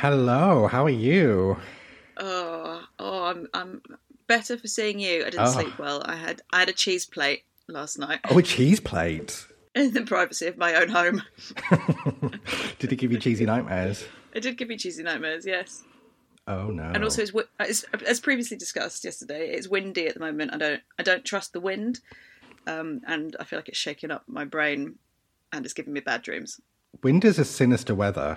Hello, 0.00 0.66
how 0.66 0.84
are 0.84 0.90
you? 0.90 1.56
Oh, 2.18 2.82
oh, 2.98 3.22
I'm 3.24 3.48
I'm 3.54 3.80
better 4.26 4.58
for 4.58 4.68
seeing 4.68 4.98
you. 5.00 5.22
I 5.22 5.30
didn't 5.30 5.46
Oh. 5.46 5.50
sleep 5.52 5.78
well. 5.78 6.02
I 6.04 6.16
had 6.16 6.42
I 6.52 6.58
had 6.60 6.68
a 6.68 6.74
cheese 6.74 7.06
plate 7.06 7.44
last 7.66 7.98
night 7.98 8.20
Oh, 8.28 8.36
a 8.36 8.42
cheese 8.42 8.78
plate. 8.78 9.46
in 9.74 9.94
the 9.94 10.02
privacy 10.02 10.48
of 10.48 10.58
my 10.58 10.74
own 10.74 10.90
home. 10.90 11.22
Did 12.78 12.92
it 12.92 12.96
give 12.96 13.10
you 13.10 13.18
cheesy 13.18 13.46
nightmares? 13.46 14.04
It 14.34 14.40
did 14.42 14.58
give 14.58 14.68
me 14.68 14.76
cheesy 14.76 15.02
nightmares, 15.02 15.46
yes. 15.46 15.82
Oh 16.46 16.66
no. 16.68 16.82
And 16.94 17.02
also, 17.02 17.22
it's, 17.22 17.32
as, 17.58 17.86
as 18.06 18.20
previously 18.20 18.58
discussed 18.58 19.02
yesterday, 19.02 19.48
it's 19.48 19.66
windy 19.66 20.06
at 20.08 20.12
the 20.14 20.20
moment. 20.20 20.52
I 20.52 20.58
don't 20.58 20.82
I 20.98 21.04
don't 21.04 21.24
trust 21.24 21.54
the 21.54 21.60
wind, 21.60 22.00
um, 22.66 23.00
and 23.06 23.34
I 23.40 23.44
feel 23.44 23.58
like 23.58 23.70
it's 23.70 23.78
shaking 23.78 24.10
up 24.10 24.24
my 24.26 24.44
brain, 24.44 24.96
and 25.54 25.64
it's 25.64 25.72
giving 25.72 25.94
me 25.94 26.00
bad 26.00 26.20
dreams. 26.20 26.60
Wind 27.02 27.24
is 27.24 27.38
a 27.38 27.46
sinister 27.46 27.94
weather. 27.94 28.36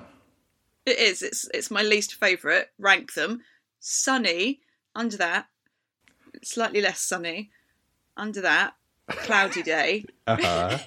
It 0.90 0.98
is. 1.00 1.22
It's 1.22 1.48
it's 1.54 1.70
my 1.70 1.84
least 1.84 2.16
favourite. 2.16 2.66
Rank 2.80 3.14
them: 3.14 3.42
sunny. 3.80 4.62
Under 4.96 5.18
that, 5.18 5.46
slightly 6.44 6.82
less 6.82 7.00
sunny. 7.00 7.52
Under 8.18 8.42
that, 8.42 8.74
cloudy 9.08 9.62
day. 9.64 10.06
Uh-huh. 10.28 10.78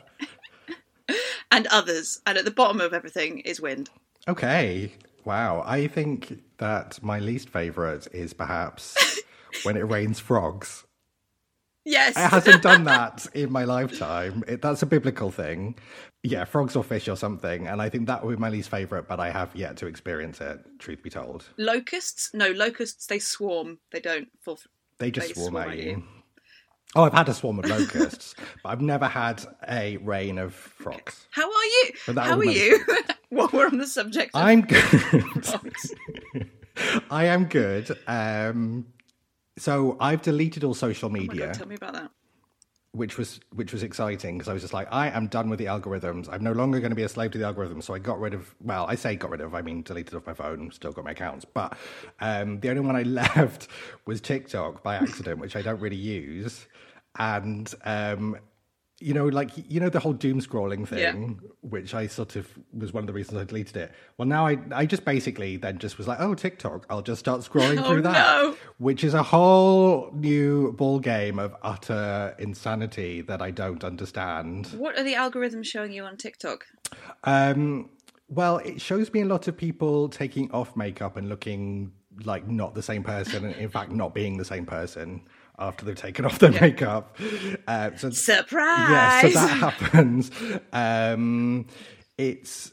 and 1.51 1.67
others. 1.69 2.21
And 2.27 2.37
at 2.39 2.45
the 2.45 2.51
bottom 2.51 2.81
of 2.81 2.93
everything 2.93 3.39
is 3.41 3.61
wind. 3.61 3.91
okay. 4.29 4.93
Wow. 5.25 5.63
I 5.65 5.87
think 5.87 6.43
that 6.59 7.01
my 7.03 7.21
least 7.21 7.49
favorite 7.49 8.09
is 8.13 8.33
perhaps 8.35 8.97
when 9.63 9.77
it 9.77 9.89
rains 9.89 10.19
frogs. 10.19 10.85
Yes. 11.85 12.17
It 12.17 12.21
hasn't 12.31 12.63
done 12.63 12.85
that 12.85 13.27
in 13.35 13.51
my 13.51 13.65
lifetime. 13.65 14.45
It, 14.47 14.63
that's 14.63 14.83
a 14.83 14.87
biblical 14.87 15.31
thing. 15.31 15.77
Yeah, 16.23 16.45
frogs 16.45 16.77
or 16.77 16.85
fish 16.85 17.09
or 17.09 17.17
something. 17.17 17.67
And 17.67 17.83
I 17.83 17.89
think 17.89 18.07
that 18.07 18.25
would 18.25 18.37
be 18.37 18.41
my 18.41 18.51
least 18.51 18.69
favorite, 18.69 19.09
but 19.09 19.19
I 19.19 19.31
have 19.31 19.51
yet 19.57 19.77
to 19.79 19.87
experience 19.87 20.41
it, 20.41 20.61
truth 20.79 21.03
be 21.03 21.11
told. 21.11 21.49
locusts? 21.59 22.31
No, 22.35 22.51
locusts, 22.53 23.07
they 23.07 23.19
swarm. 23.19 23.79
They 23.91 23.99
don't 24.01 24.29
fall. 24.41 24.59
They 24.99 25.11
just 25.11 25.29
They 25.29 25.35
swarm, 25.35 25.55
swarm 25.55 25.71
at 25.71 25.77
you. 25.79 25.83
you. 25.85 26.05
Oh, 26.95 27.05
I've 27.05 27.15
had 27.15 27.29
a 27.31 27.35
swarm 27.35 27.59
of 27.59 27.65
locusts, 27.65 28.35
but 28.63 28.69
I've 28.69 28.83
never 28.83 29.07
had 29.09 29.43
a 29.67 29.97
rain 29.97 30.39
of 30.39 30.55
frogs. 30.55 31.27
How 31.31 31.47
are 31.47 31.65
you? 31.65 31.91
How 32.15 32.37
are 32.39 32.45
you? 32.45 32.85
While 33.31 33.49
we're 33.53 33.67
on 33.67 33.79
the 33.79 33.87
subject 33.87 34.31
I'm 34.35 34.61
good. 34.67 35.47
I 37.11 37.25
am 37.27 37.47
good. 37.47 37.97
Um, 38.07 38.87
so 39.59 39.97
I've 40.01 40.23
deleted 40.23 40.65
all 40.65 40.75
social 40.75 41.09
Oh 41.09 41.13
media, 41.13 41.47
God, 41.47 41.55
tell 41.55 41.67
me 41.67 41.75
about 41.77 41.93
that. 41.95 42.11
which 42.93 43.17
was 43.19 43.41
which 43.55 43.73
was 43.73 43.83
exciting 43.83 44.37
because 44.39 44.49
I 44.49 44.53
was 44.53 44.63
just 44.63 44.75
like, 44.75 44.89
I 44.93 45.09
am 45.09 45.27
done 45.29 45.49
with 45.51 45.59
the 45.59 45.67
algorithms. 45.67 46.29
I'm 46.31 46.43
no 46.45 46.53
longer 46.53 46.79
going 46.81 46.91
to 46.91 46.97
be 46.97 47.03
a 47.05 47.09
slave 47.09 47.31
to 47.33 47.39
the 47.39 47.45
algorithms. 47.45 47.85
So 47.85 47.95
I 47.95 47.99
got 47.99 48.21
rid 48.21 48.35
of. 48.35 48.55
Well, 48.61 48.87
I 48.87 48.95
say 48.95 49.17
got 49.17 49.31
rid 49.31 49.41
of. 49.41 49.55
I 49.55 49.63
mean, 49.63 49.83
deleted 49.83 50.15
off 50.15 50.27
my 50.27 50.35
phone. 50.35 50.71
Still 50.73 50.93
got 50.93 51.05
my 51.05 51.13
accounts, 51.13 51.45
but 51.45 51.77
um, 52.21 52.61
the 52.61 52.71
only 52.71 52.83
one 52.83 52.97
I 52.97 53.03
left 53.05 53.69
was 54.07 54.21
TikTok 54.21 54.83
by 54.83 54.97
accident, 54.97 55.39
which 55.41 55.57
I 55.57 55.63
don't 55.63 55.81
really 55.81 55.97
use. 55.97 56.67
And 57.19 57.73
um, 57.85 58.37
you 59.03 59.15
know, 59.15 59.27
like 59.27 59.51
you 59.69 59.81
know 59.81 59.89
the 59.89 60.01
whole 60.01 60.13
doom 60.13 60.41
scrolling 60.41 60.87
thing, 60.87 61.41
which 61.61 61.95
I 61.95 62.07
sort 62.07 62.37
of 62.37 62.47
was 62.73 62.93
one 62.93 63.03
of 63.03 63.07
the 63.07 63.13
reasons 63.13 63.39
I 63.41 63.45
deleted 63.45 63.77
it. 63.77 63.93
Well, 64.17 64.29
now 64.29 64.47
I 64.47 64.59
I 64.73 64.87
just 64.87 65.05
basically 65.05 65.57
then 65.57 65.79
just 65.79 65.99
was 65.99 66.07
like, 66.09 66.19
oh 66.21 66.35
TikTok, 66.35 66.87
I'll 66.89 67.03
just 67.03 67.21
start 67.21 67.41
scrolling 67.41 67.79
Oh, 67.85 67.89
through 67.89 68.03
that, 68.03 68.13
no. 68.13 68.57
which 68.79 69.03
is 69.05 69.15
a 69.15 69.23
whole 69.23 70.11
new 70.15 70.73
ball 70.73 71.01
game 71.01 71.39
of 71.39 71.55
utter 71.63 72.35
insanity 72.39 73.21
that 73.23 73.43
I 73.43 73.51
don't 73.51 73.83
understand. 73.85 74.67
What 74.69 74.99
are 74.99 75.03
the 75.05 75.15
algorithms 75.15 75.67
showing 75.67 75.93
you 75.93 76.05
on 76.05 76.17
TikTok? 76.17 76.65
Um, 77.25 77.91
well, 78.29 78.59
it 78.59 78.81
shows 78.81 79.13
me 79.13 79.23
a 79.23 79.27
lot 79.27 79.49
of 79.49 79.57
people 79.57 80.09
taking 80.09 80.51
off 80.53 80.77
makeup 80.77 81.17
and 81.17 81.29
looking 81.29 81.93
like 82.25 82.47
not 82.47 82.75
the 82.75 82.83
same 82.83 83.03
person, 83.03 83.45
and 83.47 83.55
in 83.57 83.69
fact, 83.71 83.91
not 83.91 84.15
being 84.15 84.37
the 84.37 84.45
same 84.45 84.67
person 84.67 85.23
after 85.59 85.85
they've 85.85 85.97
taken 85.97 86.25
off 86.25 86.39
their 86.39 86.51
makeup. 86.53 87.17
Uh, 87.67 87.91
so 87.97 88.11
Surprise! 88.11 88.91
yeah, 88.91 89.21
so 89.23 89.29
that 89.31 89.49
happens. 89.81 90.31
Um, 90.73 91.67
it's 92.19 92.73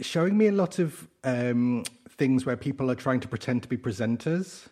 showing 0.00 0.36
me 0.36 0.46
a 0.48 0.52
lot 0.52 0.78
of 0.78 1.08
um, 1.24 1.84
things 2.10 2.44
where 2.44 2.56
people 2.56 2.90
are 2.90 2.94
trying 2.94 3.20
to 3.20 3.28
pretend 3.28 3.62
to 3.62 3.68
be 3.68 3.76
presenters. 3.76 4.68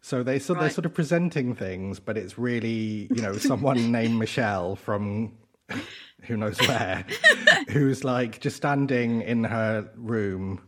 So 0.00 0.22
they 0.24 0.40
so 0.40 0.54
they're 0.54 0.68
sort 0.70 0.84
of 0.84 0.94
presenting 0.94 1.54
things, 1.54 2.00
but 2.00 2.18
it's 2.18 2.36
really 2.36 3.08
you 3.14 3.22
know 3.22 3.34
someone 3.38 3.92
named 3.92 4.18
Michelle 4.18 4.74
from 4.74 5.34
who 6.22 6.36
knows 6.36 6.58
where, 6.66 7.04
who's 7.68 8.02
like 8.02 8.40
just 8.40 8.56
standing 8.56 9.22
in 9.22 9.44
her 9.44 9.88
room, 9.96 10.60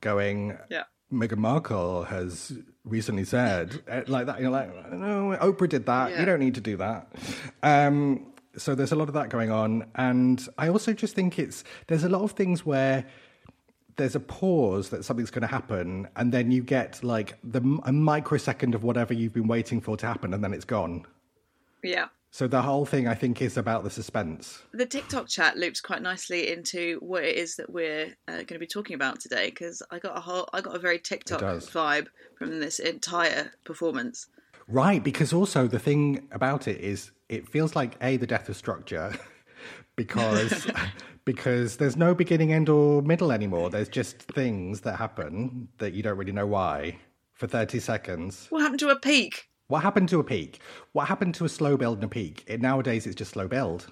going, 0.00 0.58
Yeah. 0.70 0.84
Meghan 1.12 1.38
Markle 1.38 2.04
has 2.04 2.52
recently 2.84 3.24
said 3.24 3.82
uh, 3.90 4.02
like 4.06 4.26
that. 4.26 4.40
You're 4.40 4.50
like, 4.50 4.92
no, 4.92 5.36
Oprah 5.40 5.68
did 5.68 5.86
that. 5.86 6.10
Yeah. 6.10 6.20
You 6.20 6.26
don't 6.26 6.40
need 6.40 6.54
to 6.54 6.60
do 6.60 6.76
that. 6.78 7.12
Um, 7.62 8.26
so 8.56 8.74
there's 8.74 8.92
a 8.92 8.96
lot 8.96 9.08
of 9.08 9.14
that 9.14 9.30
going 9.30 9.50
on, 9.50 9.86
and 9.94 10.46
I 10.58 10.68
also 10.68 10.92
just 10.92 11.14
think 11.14 11.38
it's 11.38 11.64
there's 11.86 12.04
a 12.04 12.08
lot 12.08 12.22
of 12.22 12.32
things 12.32 12.66
where 12.66 13.06
there's 13.96 14.14
a 14.14 14.20
pause 14.20 14.90
that 14.90 15.04
something's 15.04 15.30
going 15.30 15.42
to 15.42 15.48
happen, 15.48 16.08
and 16.16 16.32
then 16.32 16.50
you 16.50 16.62
get 16.62 17.02
like 17.02 17.38
the 17.42 17.60
a 17.84 17.92
microsecond 17.92 18.74
of 18.74 18.82
whatever 18.84 19.14
you've 19.14 19.32
been 19.32 19.48
waiting 19.48 19.80
for 19.80 19.96
to 19.96 20.06
happen, 20.06 20.34
and 20.34 20.44
then 20.44 20.52
it's 20.52 20.64
gone. 20.64 21.06
Yeah. 21.82 22.08
So 22.32 22.48
the 22.48 22.62
whole 22.62 22.86
thing, 22.86 23.06
I 23.06 23.14
think, 23.14 23.42
is 23.42 23.58
about 23.58 23.84
the 23.84 23.90
suspense. 23.90 24.62
The 24.72 24.86
TikTok 24.86 25.28
chat 25.28 25.58
loops 25.58 25.82
quite 25.82 26.00
nicely 26.00 26.50
into 26.50 26.96
what 27.00 27.24
it 27.24 27.36
is 27.36 27.56
that 27.56 27.68
we're 27.68 28.16
uh, 28.26 28.36
going 28.36 28.46
to 28.46 28.58
be 28.58 28.66
talking 28.66 28.94
about 28.94 29.20
today 29.20 29.50
because 29.50 29.82
I 29.90 29.98
got 29.98 30.16
a 30.16 30.20
whole, 30.20 30.48
I 30.54 30.62
got 30.62 30.74
a 30.74 30.78
very 30.78 30.98
TikTok 30.98 31.42
vibe 31.42 32.06
from 32.38 32.58
this 32.58 32.78
entire 32.78 33.52
performance. 33.66 34.28
Right, 34.66 35.04
because 35.04 35.34
also 35.34 35.66
the 35.66 35.78
thing 35.78 36.26
about 36.32 36.66
it 36.68 36.80
is 36.80 37.10
it 37.28 37.46
feels 37.46 37.76
like 37.76 37.96
a 38.00 38.16
the 38.16 38.26
death 38.26 38.48
of 38.48 38.56
structure 38.56 39.14
because 39.96 40.66
because 41.26 41.76
there's 41.76 41.98
no 41.98 42.14
beginning, 42.14 42.54
end, 42.54 42.70
or 42.70 43.02
middle 43.02 43.30
anymore. 43.30 43.68
There's 43.68 43.90
just 43.90 44.22
things 44.22 44.80
that 44.80 44.96
happen 44.96 45.68
that 45.76 45.92
you 45.92 46.02
don't 46.02 46.16
really 46.16 46.32
know 46.32 46.46
why 46.46 46.96
for 47.34 47.46
30 47.46 47.78
seconds. 47.78 48.46
What 48.48 48.62
happened 48.62 48.80
to 48.80 48.88
a 48.88 48.98
peak? 48.98 49.50
What 49.72 49.82
happened 49.82 50.10
to 50.10 50.20
a 50.20 50.24
peak? 50.24 50.60
What 50.92 51.08
happened 51.08 51.34
to 51.36 51.46
a 51.46 51.48
slow 51.48 51.78
build 51.78 51.96
and 51.96 52.04
a 52.04 52.08
peak? 52.08 52.44
It, 52.46 52.60
nowadays 52.60 53.06
it's 53.06 53.16
just 53.16 53.30
slow 53.30 53.48
build. 53.48 53.86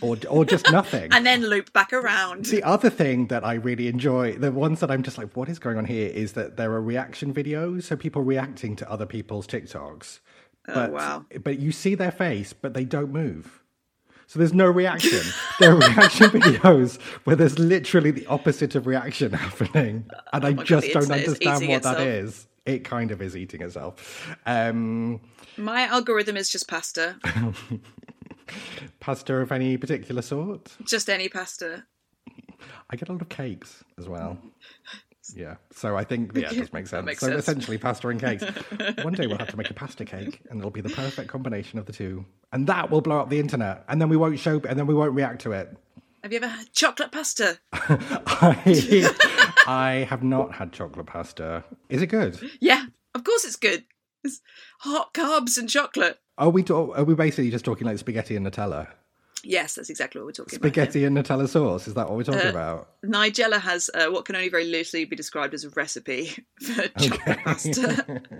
Or 0.00 0.16
or 0.30 0.44
just 0.44 0.70
nothing. 0.70 1.12
And 1.12 1.26
then 1.26 1.44
loop 1.44 1.72
back 1.72 1.92
around. 1.92 2.44
The 2.44 2.62
other 2.62 2.90
thing 2.90 3.26
that 3.26 3.44
I 3.44 3.54
really 3.54 3.88
enjoy, 3.88 4.34
the 4.34 4.52
ones 4.52 4.78
that 4.78 4.92
I'm 4.92 5.02
just 5.02 5.18
like, 5.18 5.36
what 5.36 5.48
is 5.48 5.58
going 5.58 5.78
on 5.78 5.86
here, 5.86 6.08
is 6.10 6.34
that 6.34 6.56
there 6.56 6.70
are 6.70 6.80
reaction 6.80 7.34
videos, 7.34 7.82
so 7.82 7.96
people 7.96 8.22
reacting 8.22 8.76
to 8.76 8.88
other 8.88 9.04
people's 9.04 9.48
TikToks. 9.48 10.20
Oh, 10.68 10.74
but, 10.74 10.92
wow. 10.92 11.26
But 11.42 11.58
you 11.58 11.72
see 11.72 11.96
their 11.96 12.12
face, 12.12 12.52
but 12.52 12.74
they 12.74 12.84
don't 12.84 13.10
move. 13.10 13.64
So 14.28 14.38
there's 14.38 14.54
no 14.54 14.70
reaction. 14.70 15.22
there 15.58 15.72
are 15.72 15.78
reaction 15.78 16.30
videos 16.30 17.00
where 17.24 17.34
there's 17.34 17.58
literally 17.58 18.12
the 18.12 18.26
opposite 18.26 18.76
of 18.76 18.86
reaction 18.86 19.32
happening, 19.46 20.08
and 20.32 20.44
oh 20.44 20.48
I 20.48 20.50
Oh 20.50 20.54
God, 20.54 20.66
just 20.66 20.86
the 20.86 20.92
don't 20.92 21.10
understand 21.10 21.68
what 21.68 21.82
that 21.82 22.00
itself. 22.00 22.00
is. 22.00 22.46
It 22.66 22.84
kind 22.84 23.10
of 23.10 23.20
is 23.20 23.36
eating 23.36 23.60
itself. 23.62 24.34
Um, 24.46 25.20
My 25.58 25.82
algorithm 25.82 26.36
is 26.36 26.48
just 26.48 26.66
pasta, 26.68 27.16
pasta 29.00 29.34
of 29.36 29.52
any 29.52 29.76
particular 29.76 30.22
sort. 30.22 30.72
just 30.84 31.08
any 31.10 31.28
pasta. 31.28 31.84
I 32.90 32.96
get 32.96 33.08
a 33.08 33.12
lot 33.12 33.22
of 33.22 33.28
cakes 33.28 33.84
as 33.98 34.08
well. 34.08 34.38
Yeah, 35.34 35.54
so 35.72 35.96
I 35.96 36.04
think 36.04 36.32
yeah, 36.34 36.50
it 36.50 36.58
does 36.58 36.72
make 36.74 36.86
sense. 36.86 37.06
makes 37.06 37.20
so 37.20 37.28
sense. 37.28 37.38
essentially, 37.44 37.78
pasta 37.78 38.08
and 38.08 38.20
cakes. 38.20 38.44
One 39.02 39.14
day 39.14 39.26
we'll 39.26 39.38
have 39.38 39.48
to 39.48 39.56
make 39.56 39.70
a 39.70 39.74
pasta 39.74 40.04
cake, 40.04 40.42
and 40.50 40.58
it'll 40.58 40.70
be 40.70 40.82
the 40.82 40.90
perfect 40.90 41.28
combination 41.30 41.78
of 41.78 41.86
the 41.86 41.94
two, 41.94 42.26
and 42.52 42.66
that 42.66 42.90
will 42.90 43.00
blow 43.00 43.20
up 43.20 43.30
the 43.30 43.40
internet. 43.40 43.86
And 43.88 44.02
then 44.02 44.10
we 44.10 44.18
won't 44.18 44.38
show, 44.38 44.60
and 44.68 44.78
then 44.78 44.86
we 44.86 44.92
won't 44.92 45.14
react 45.14 45.40
to 45.44 45.52
it. 45.52 45.74
Have 46.22 46.30
you 46.32 46.36
ever 46.36 46.48
had 46.48 46.70
chocolate 46.74 47.10
pasta? 47.10 47.58
I, 47.72 48.60
I 49.66 50.06
have 50.10 50.22
not 50.22 50.54
had 50.54 50.72
chocolate 50.72 51.06
pasta. 51.06 51.64
Is 51.88 52.02
it 52.02 52.06
good? 52.06 52.38
Yeah, 52.60 52.86
of 53.14 53.24
course 53.24 53.44
it's 53.44 53.56
good. 53.56 53.84
It's 54.22 54.40
hot 54.80 55.12
carbs 55.14 55.58
and 55.58 55.68
chocolate. 55.68 56.18
Are 56.38 56.50
we 56.50 56.62
do- 56.62 56.92
are 56.92 57.04
we 57.04 57.14
basically 57.14 57.50
just 57.50 57.64
talking 57.64 57.86
like 57.86 57.98
spaghetti 57.98 58.36
and 58.36 58.46
Nutella? 58.46 58.88
Yes, 59.46 59.74
that's 59.74 59.90
exactly 59.90 60.20
what 60.20 60.26
we're 60.26 60.32
talking 60.32 60.56
about. 60.56 60.66
Spaghetti 60.66 61.04
and 61.04 61.16
Nutella 61.16 61.46
sauce? 61.46 61.86
Is 61.86 61.94
that 61.94 62.08
what 62.08 62.16
we're 62.16 62.24
talking 62.24 62.48
about? 62.48 62.88
Nigella 63.04 63.60
has 63.60 63.90
uh, 63.94 64.06
what 64.06 64.24
can 64.24 64.34
only 64.36 64.48
very 64.48 64.64
loosely 64.64 65.04
be 65.04 65.14
described 65.16 65.52
as 65.52 65.64
a 65.64 65.70
recipe 65.70 66.34
for 66.62 66.88
chocolate 66.98 67.38
pasta. 67.44 68.22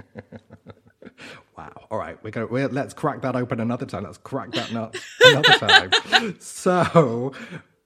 Wow. 1.56 1.86
All 1.90 1.98
right, 1.98 2.20
we're 2.24 2.30
gonna 2.30 2.46
we're, 2.46 2.66
let's 2.68 2.92
crack 2.94 3.22
that 3.22 3.36
open 3.36 3.60
another 3.60 3.86
time. 3.86 4.02
Let's 4.02 4.18
crack 4.18 4.50
that 4.52 4.72
nut 4.72 4.96
another 5.24 5.88
time. 5.92 6.36
so, 6.40 7.32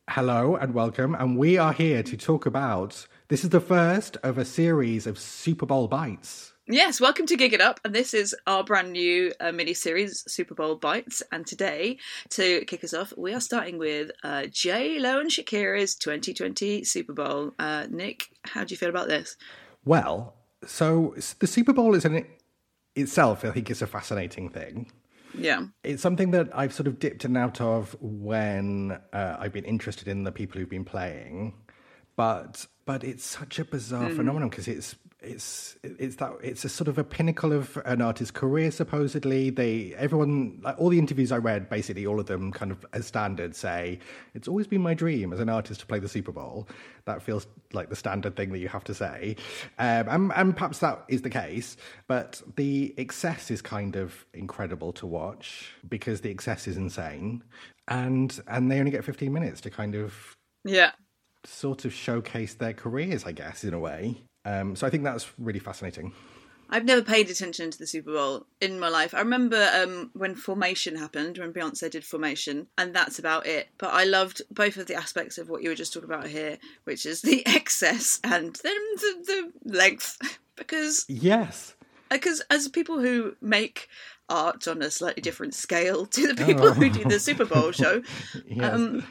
hello 0.08 0.56
and 0.56 0.72
welcome, 0.72 1.14
and 1.14 1.36
we 1.36 1.58
are 1.58 1.72
here 1.74 2.02
to 2.04 2.16
talk 2.16 2.46
about. 2.46 3.06
This 3.28 3.44
is 3.44 3.50
the 3.50 3.60
first 3.60 4.16
of 4.22 4.38
a 4.38 4.44
series 4.46 5.06
of 5.06 5.18
Super 5.18 5.66
Bowl 5.66 5.86
bites. 5.86 6.54
Yes, 6.66 6.98
welcome 6.98 7.26
to 7.26 7.36
Gig 7.36 7.52
It 7.52 7.60
Up, 7.60 7.78
and 7.84 7.94
this 7.94 8.14
is 8.14 8.34
our 8.46 8.64
brand 8.64 8.92
new 8.92 9.34
uh, 9.38 9.52
mini 9.52 9.74
series, 9.74 10.24
Super 10.26 10.54
Bowl 10.54 10.76
Bites. 10.76 11.22
And 11.30 11.46
today, 11.46 11.98
to 12.30 12.64
kick 12.64 12.82
us 12.84 12.94
off, 12.94 13.12
we 13.18 13.34
are 13.34 13.40
starting 13.40 13.76
with 13.76 14.12
uh, 14.24 14.46
J 14.50 14.98
Lo 14.98 15.20
and 15.20 15.30
Shakira's 15.30 15.94
2020 15.94 16.84
Super 16.84 17.12
Bowl. 17.12 17.52
Uh, 17.58 17.84
Nick, 17.90 18.30
how 18.44 18.64
do 18.64 18.72
you 18.72 18.78
feel 18.78 18.88
about 18.88 19.08
this? 19.08 19.36
Well, 19.84 20.34
so 20.66 21.14
the 21.38 21.46
Super 21.46 21.74
Bowl 21.74 21.94
is 21.94 22.06
in 22.06 22.24
itself, 22.96 23.44
I 23.44 23.50
think, 23.50 23.70
is 23.70 23.82
a 23.82 23.86
fascinating 23.86 24.48
thing. 24.48 24.90
Yeah. 25.36 25.66
It's 25.84 26.00
something 26.00 26.30
that 26.30 26.48
I've 26.56 26.72
sort 26.72 26.86
of 26.86 26.98
dipped 26.98 27.26
in 27.26 27.36
and 27.36 27.44
out 27.44 27.60
of 27.60 27.94
when 28.00 28.98
uh, 29.12 29.36
I've 29.38 29.52
been 29.52 29.66
interested 29.66 30.08
in 30.08 30.24
the 30.24 30.32
people 30.32 30.58
who've 30.58 30.70
been 30.70 30.86
playing, 30.86 31.52
but 32.16 32.66
but 32.88 33.04
it's 33.04 33.22
such 33.22 33.58
a 33.58 33.66
bizarre 33.66 34.08
phenomenon 34.08 34.48
because 34.48 34.66
it's 34.66 34.96
it's 35.20 35.76
it's 35.82 36.16
that 36.16 36.32
it's 36.42 36.64
a 36.64 36.70
sort 36.70 36.88
of 36.88 36.96
a 36.96 37.04
pinnacle 37.04 37.52
of 37.52 37.76
an 37.84 38.00
artist's 38.00 38.30
career. 38.30 38.70
Supposedly, 38.70 39.50
they 39.50 39.92
everyone 39.98 40.58
like 40.62 40.74
all 40.78 40.88
the 40.88 40.98
interviews 40.98 41.30
I 41.30 41.36
read, 41.36 41.68
basically 41.68 42.06
all 42.06 42.18
of 42.18 42.24
them 42.24 42.50
kind 42.50 42.72
of 42.72 42.86
as 42.94 43.04
standard 43.04 43.54
say 43.54 43.98
it's 44.32 44.48
always 44.48 44.66
been 44.66 44.80
my 44.80 44.94
dream 44.94 45.34
as 45.34 45.38
an 45.38 45.50
artist 45.50 45.80
to 45.80 45.86
play 45.86 45.98
the 45.98 46.08
Super 46.08 46.32
Bowl. 46.32 46.66
That 47.04 47.20
feels 47.20 47.46
like 47.74 47.90
the 47.90 47.96
standard 47.96 48.36
thing 48.36 48.52
that 48.52 48.58
you 48.58 48.68
have 48.68 48.84
to 48.84 48.94
say, 48.94 49.36
um, 49.78 50.08
and, 50.08 50.32
and 50.34 50.56
perhaps 50.56 50.78
that 50.78 51.04
is 51.08 51.20
the 51.20 51.28
case. 51.28 51.76
But 52.06 52.40
the 52.56 52.94
excess 52.96 53.50
is 53.50 53.60
kind 53.60 53.96
of 53.96 54.24
incredible 54.32 54.94
to 54.94 55.06
watch 55.06 55.74
because 55.86 56.22
the 56.22 56.30
excess 56.30 56.66
is 56.66 56.78
insane, 56.78 57.44
and 57.86 58.40
and 58.46 58.70
they 58.70 58.78
only 58.78 58.92
get 58.92 59.04
fifteen 59.04 59.34
minutes 59.34 59.60
to 59.60 59.70
kind 59.70 59.94
of 59.94 60.38
Yeah. 60.64 60.92
Sort 61.48 61.84
of 61.84 61.92
showcase 61.92 62.54
their 62.54 62.72
careers, 62.72 63.24
I 63.24 63.32
guess, 63.32 63.64
in 63.64 63.74
a 63.74 63.78
way. 63.78 64.22
Um, 64.44 64.76
so 64.76 64.86
I 64.86 64.90
think 64.90 65.04
that's 65.04 65.26
really 65.38 65.58
fascinating. 65.58 66.12
I've 66.70 66.84
never 66.84 67.00
paid 67.02 67.30
attention 67.30 67.70
to 67.70 67.78
the 67.78 67.86
Super 67.86 68.12
Bowl 68.12 68.46
in 68.60 68.78
my 68.78 68.90
life. 68.90 69.14
I 69.14 69.20
remember 69.20 69.70
um, 69.74 70.10
when 70.12 70.34
Formation 70.34 70.96
happened, 70.96 71.38
when 71.38 71.50
Beyonce 71.52 71.90
did 71.90 72.04
Formation, 72.04 72.66
and 72.76 72.94
that's 72.94 73.18
about 73.18 73.46
it. 73.46 73.68
But 73.78 73.94
I 73.94 74.04
loved 74.04 74.42
both 74.50 74.76
of 74.76 74.86
the 74.86 74.94
aspects 74.94 75.38
of 75.38 75.48
what 75.48 75.62
you 75.62 75.70
were 75.70 75.74
just 75.74 75.94
talking 75.94 76.10
about 76.10 76.26
here, 76.26 76.58
which 76.84 77.06
is 77.06 77.22
the 77.22 77.42
excess 77.46 78.20
and 78.22 78.54
then 78.62 78.76
the, 78.96 79.52
the 79.64 79.76
length. 79.76 80.18
Because 80.56 81.04
Yes. 81.08 81.74
because 82.10 82.42
as 82.50 82.66
people 82.66 82.98
who 82.98 83.36
make 83.40 83.88
art 84.28 84.66
on 84.66 84.82
a 84.82 84.90
slightly 84.90 85.22
different 85.22 85.54
scale 85.54 86.04
to 86.06 86.26
the 86.32 86.44
people 86.44 86.72
who 86.72 86.90
do 86.90 87.04
the 87.04 87.20
Super 87.20 87.44
Bowl 87.44 87.70
show, 87.70 88.02
Yes. 88.44 88.74
um, 88.74 89.04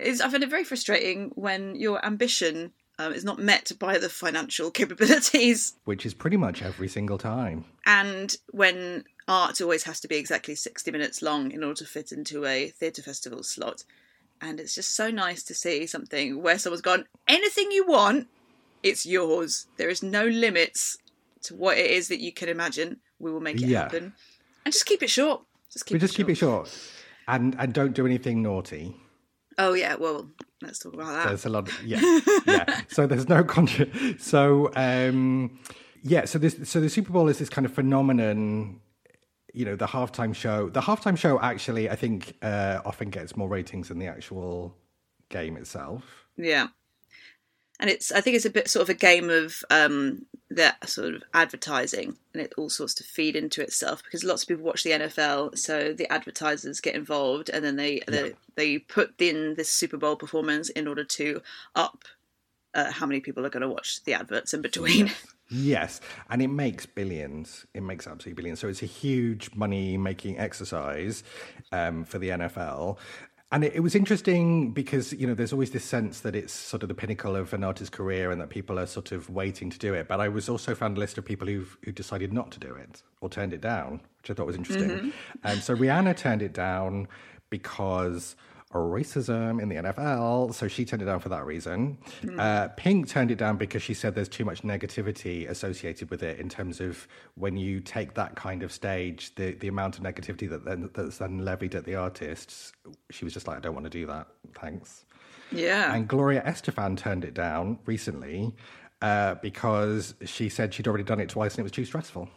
is 0.00 0.20
I 0.20 0.28
find 0.28 0.42
it 0.42 0.50
very 0.50 0.64
frustrating 0.64 1.30
when 1.34 1.74
your 1.76 2.04
ambition 2.04 2.72
um, 2.98 3.12
is 3.12 3.24
not 3.24 3.38
met 3.38 3.72
by 3.78 3.98
the 3.98 4.08
financial 4.08 4.70
capabilities 4.80 5.74
Which 5.84 6.04
is 6.06 6.14
pretty 6.14 6.36
much 6.36 6.62
every 6.62 6.88
single 6.88 7.18
time. 7.18 7.64
and 7.86 8.36
when 8.52 9.04
art 9.28 9.60
always 9.60 9.84
has 9.84 10.00
to 10.00 10.08
be 10.08 10.16
exactly 10.16 10.54
60 10.54 10.90
minutes 10.90 11.22
long 11.22 11.52
in 11.52 11.62
order 11.62 11.76
to 11.76 11.84
fit 11.84 12.10
into 12.12 12.44
a 12.44 12.68
theatre 12.70 13.02
festival 13.02 13.42
slot. 13.44 13.84
And 14.42 14.58
it's 14.58 14.74
just 14.74 14.96
so 14.96 15.10
nice 15.10 15.42
to 15.44 15.54
see 15.54 15.86
something 15.86 16.42
where 16.42 16.58
someone's 16.58 16.80
gone, 16.82 17.04
anything 17.28 17.70
you 17.70 17.86
want, 17.86 18.26
it's 18.82 19.06
yours. 19.06 19.66
There 19.76 19.88
is 19.90 20.02
no 20.02 20.24
limits 20.26 20.96
to 21.42 21.54
what 21.54 21.78
it 21.78 21.90
is 21.90 22.08
that 22.08 22.18
you 22.20 22.32
can 22.32 22.48
imagine. 22.48 22.96
We 23.20 23.30
will 23.30 23.40
make 23.40 23.56
it 23.62 23.68
Yeah. 23.68 23.82
happen. 23.82 24.14
And 24.64 24.72
just 24.72 24.86
keep 24.86 25.02
it 25.02 25.10
short. 25.10 25.42
Just 25.72 25.86
keep 25.86 25.94
We 25.94 25.98
it 25.98 26.00
just 26.00 26.14
short. 26.14 26.26
keep 26.26 26.32
it 26.32 26.38
short. 26.38 26.70
And 27.28 27.54
and 27.58 27.72
don't 27.72 27.92
do 27.94 28.06
anything 28.06 28.42
naughty. 28.42 28.96
Oh, 29.58 29.74
yeah, 29.74 29.96
well, 29.96 30.30
let's 30.62 30.78
talk 30.78 30.94
about 30.94 31.12
that. 31.12 31.28
There's 31.28 31.44
a 31.46 31.48
lot. 31.48 31.68
yeah, 31.84 32.00
yeah. 32.46 32.80
So 32.88 33.06
there's 33.06 33.28
no 33.28 33.44
contra. 33.44 33.86
So 34.18 34.70
um, 34.76 35.58
yeah. 36.02 36.24
So 36.24 36.38
this. 36.38 36.56
So 36.64 36.80
the 36.80 36.88
Super 36.88 37.12
Bowl 37.12 37.28
is 37.28 37.38
this 37.38 37.48
kind 37.48 37.66
of 37.66 37.72
phenomenon. 37.72 38.80
You 39.52 39.64
know, 39.64 39.76
the 39.76 39.86
halftime 39.86 40.34
show. 40.34 40.68
The 40.68 40.80
halftime 40.80 41.18
show 41.18 41.40
actually, 41.40 41.90
I 41.90 41.96
think, 41.96 42.36
uh, 42.40 42.80
often 42.84 43.10
gets 43.10 43.36
more 43.36 43.48
ratings 43.48 43.88
than 43.88 43.98
the 43.98 44.06
actual 44.06 44.76
game 45.28 45.56
itself. 45.56 46.26
Yeah. 46.36 46.68
And 47.80 47.90
it's 47.90 48.12
I 48.12 48.20
think 48.20 48.36
it's 48.36 48.44
a 48.44 48.50
bit 48.50 48.68
sort 48.68 48.82
of 48.82 48.88
a 48.88 48.94
game 48.94 49.30
of 49.30 49.64
um 49.70 50.26
that 50.50 50.88
sort 50.88 51.14
of 51.14 51.22
advertising 51.32 52.16
and 52.34 52.42
it 52.42 52.52
all 52.58 52.68
sorts 52.68 52.94
to 52.94 53.04
feed 53.04 53.36
into 53.36 53.62
itself 53.62 54.02
because 54.02 54.24
lots 54.24 54.42
of 54.42 54.48
people 54.48 54.64
watch 54.64 54.82
the 54.82 54.90
NFL 54.90 55.56
so 55.56 55.92
the 55.92 56.12
advertisers 56.12 56.80
get 56.80 56.96
involved 56.96 57.48
and 57.48 57.64
then 57.64 57.76
they 57.76 58.02
they, 58.08 58.32
they 58.56 58.78
put 58.78 59.14
in 59.20 59.54
this 59.54 59.68
Super 59.68 59.96
Bowl 59.96 60.16
performance 60.16 60.68
in 60.70 60.88
order 60.88 61.04
to 61.04 61.40
up 61.76 62.04
uh, 62.74 62.90
how 62.90 63.06
many 63.06 63.20
people 63.20 63.44
are 63.46 63.50
going 63.50 63.62
to 63.62 63.68
watch 63.68 64.02
the 64.04 64.14
adverts 64.14 64.54
in 64.54 64.60
between. 64.62 65.10
Yes, 65.52 66.00
and 66.28 66.40
it 66.40 66.46
makes 66.46 66.86
billions. 66.86 67.66
It 67.74 67.82
makes 67.82 68.06
absolutely 68.06 68.34
billions. 68.34 68.60
So 68.60 68.68
it's 68.68 68.84
a 68.84 68.86
huge 68.86 69.52
money 69.52 69.98
making 69.98 70.38
exercise 70.38 71.24
um, 71.72 72.04
for 72.04 72.20
the 72.20 72.28
NFL. 72.28 72.98
And 73.52 73.64
it, 73.64 73.74
it 73.74 73.80
was 73.80 73.94
interesting 73.94 74.70
because 74.70 75.12
you 75.12 75.26
know 75.26 75.34
there's 75.34 75.52
always 75.52 75.70
this 75.70 75.84
sense 75.84 76.20
that 76.20 76.36
it's 76.36 76.52
sort 76.52 76.82
of 76.82 76.88
the 76.88 76.94
pinnacle 76.94 77.34
of 77.34 77.52
an 77.52 77.64
artist's 77.64 77.90
career 77.90 78.30
and 78.30 78.40
that 78.40 78.48
people 78.48 78.78
are 78.78 78.86
sort 78.86 79.12
of 79.12 79.28
waiting 79.28 79.70
to 79.70 79.78
do 79.78 79.92
it. 79.94 80.06
But 80.06 80.20
I 80.20 80.28
was 80.28 80.48
also 80.48 80.74
found 80.74 80.96
a 80.96 81.00
list 81.00 81.18
of 81.18 81.24
people 81.24 81.48
who 81.48 81.64
who 81.84 81.92
decided 81.92 82.32
not 82.32 82.50
to 82.52 82.60
do 82.60 82.74
it 82.74 83.02
or 83.20 83.28
turned 83.28 83.52
it 83.52 83.60
down, 83.60 84.00
which 84.22 84.30
I 84.30 84.34
thought 84.34 84.46
was 84.46 84.56
interesting. 84.56 85.12
And 85.42 85.62
so 85.62 85.74
Rihanna 85.74 86.16
turned 86.16 86.42
it 86.42 86.52
down 86.52 87.08
because 87.50 88.36
racism 88.78 89.60
in 89.60 89.68
the 89.68 89.76
NFL, 89.76 90.54
so 90.54 90.68
she 90.68 90.84
turned 90.84 91.02
it 91.02 91.06
down 91.06 91.18
for 91.18 91.28
that 91.28 91.44
reason. 91.44 91.98
Uh, 92.38 92.68
Pink 92.76 93.08
turned 93.08 93.30
it 93.30 93.36
down 93.38 93.56
because 93.56 93.82
she 93.82 93.94
said 93.94 94.14
there's 94.14 94.28
too 94.28 94.44
much 94.44 94.62
negativity 94.62 95.48
associated 95.48 96.10
with 96.10 96.22
it 96.22 96.38
in 96.38 96.48
terms 96.48 96.80
of 96.80 97.08
when 97.34 97.56
you 97.56 97.80
take 97.80 98.14
that 98.14 98.36
kind 98.36 98.62
of 98.62 98.70
stage, 98.72 99.34
the, 99.34 99.52
the 99.54 99.68
amount 99.68 99.98
of 99.98 100.04
negativity 100.04 100.48
that 100.48 100.64
then, 100.64 100.88
that's 100.94 101.18
then 101.18 101.44
levied 101.44 101.74
at 101.74 101.84
the 101.84 101.96
artists. 101.96 102.72
She 103.10 103.24
was 103.24 103.34
just 103.34 103.48
like, 103.48 103.56
I 103.56 103.60
don't 103.60 103.74
want 103.74 103.86
to 103.86 103.90
do 103.90 104.06
that, 104.06 104.28
thanks. 104.54 105.04
yeah. 105.50 105.92
And 105.92 106.06
Gloria 106.06 106.42
Estefan 106.42 106.96
turned 106.96 107.24
it 107.24 107.34
down 107.34 107.78
recently 107.86 108.54
uh, 109.02 109.34
because 109.36 110.14
she 110.24 110.48
said 110.48 110.72
she'd 110.74 110.86
already 110.86 111.04
done 111.04 111.18
it 111.20 111.28
twice 111.28 111.54
and 111.54 111.60
it 111.60 111.62
was 111.64 111.72
too 111.72 111.84
stressful. 111.84 112.28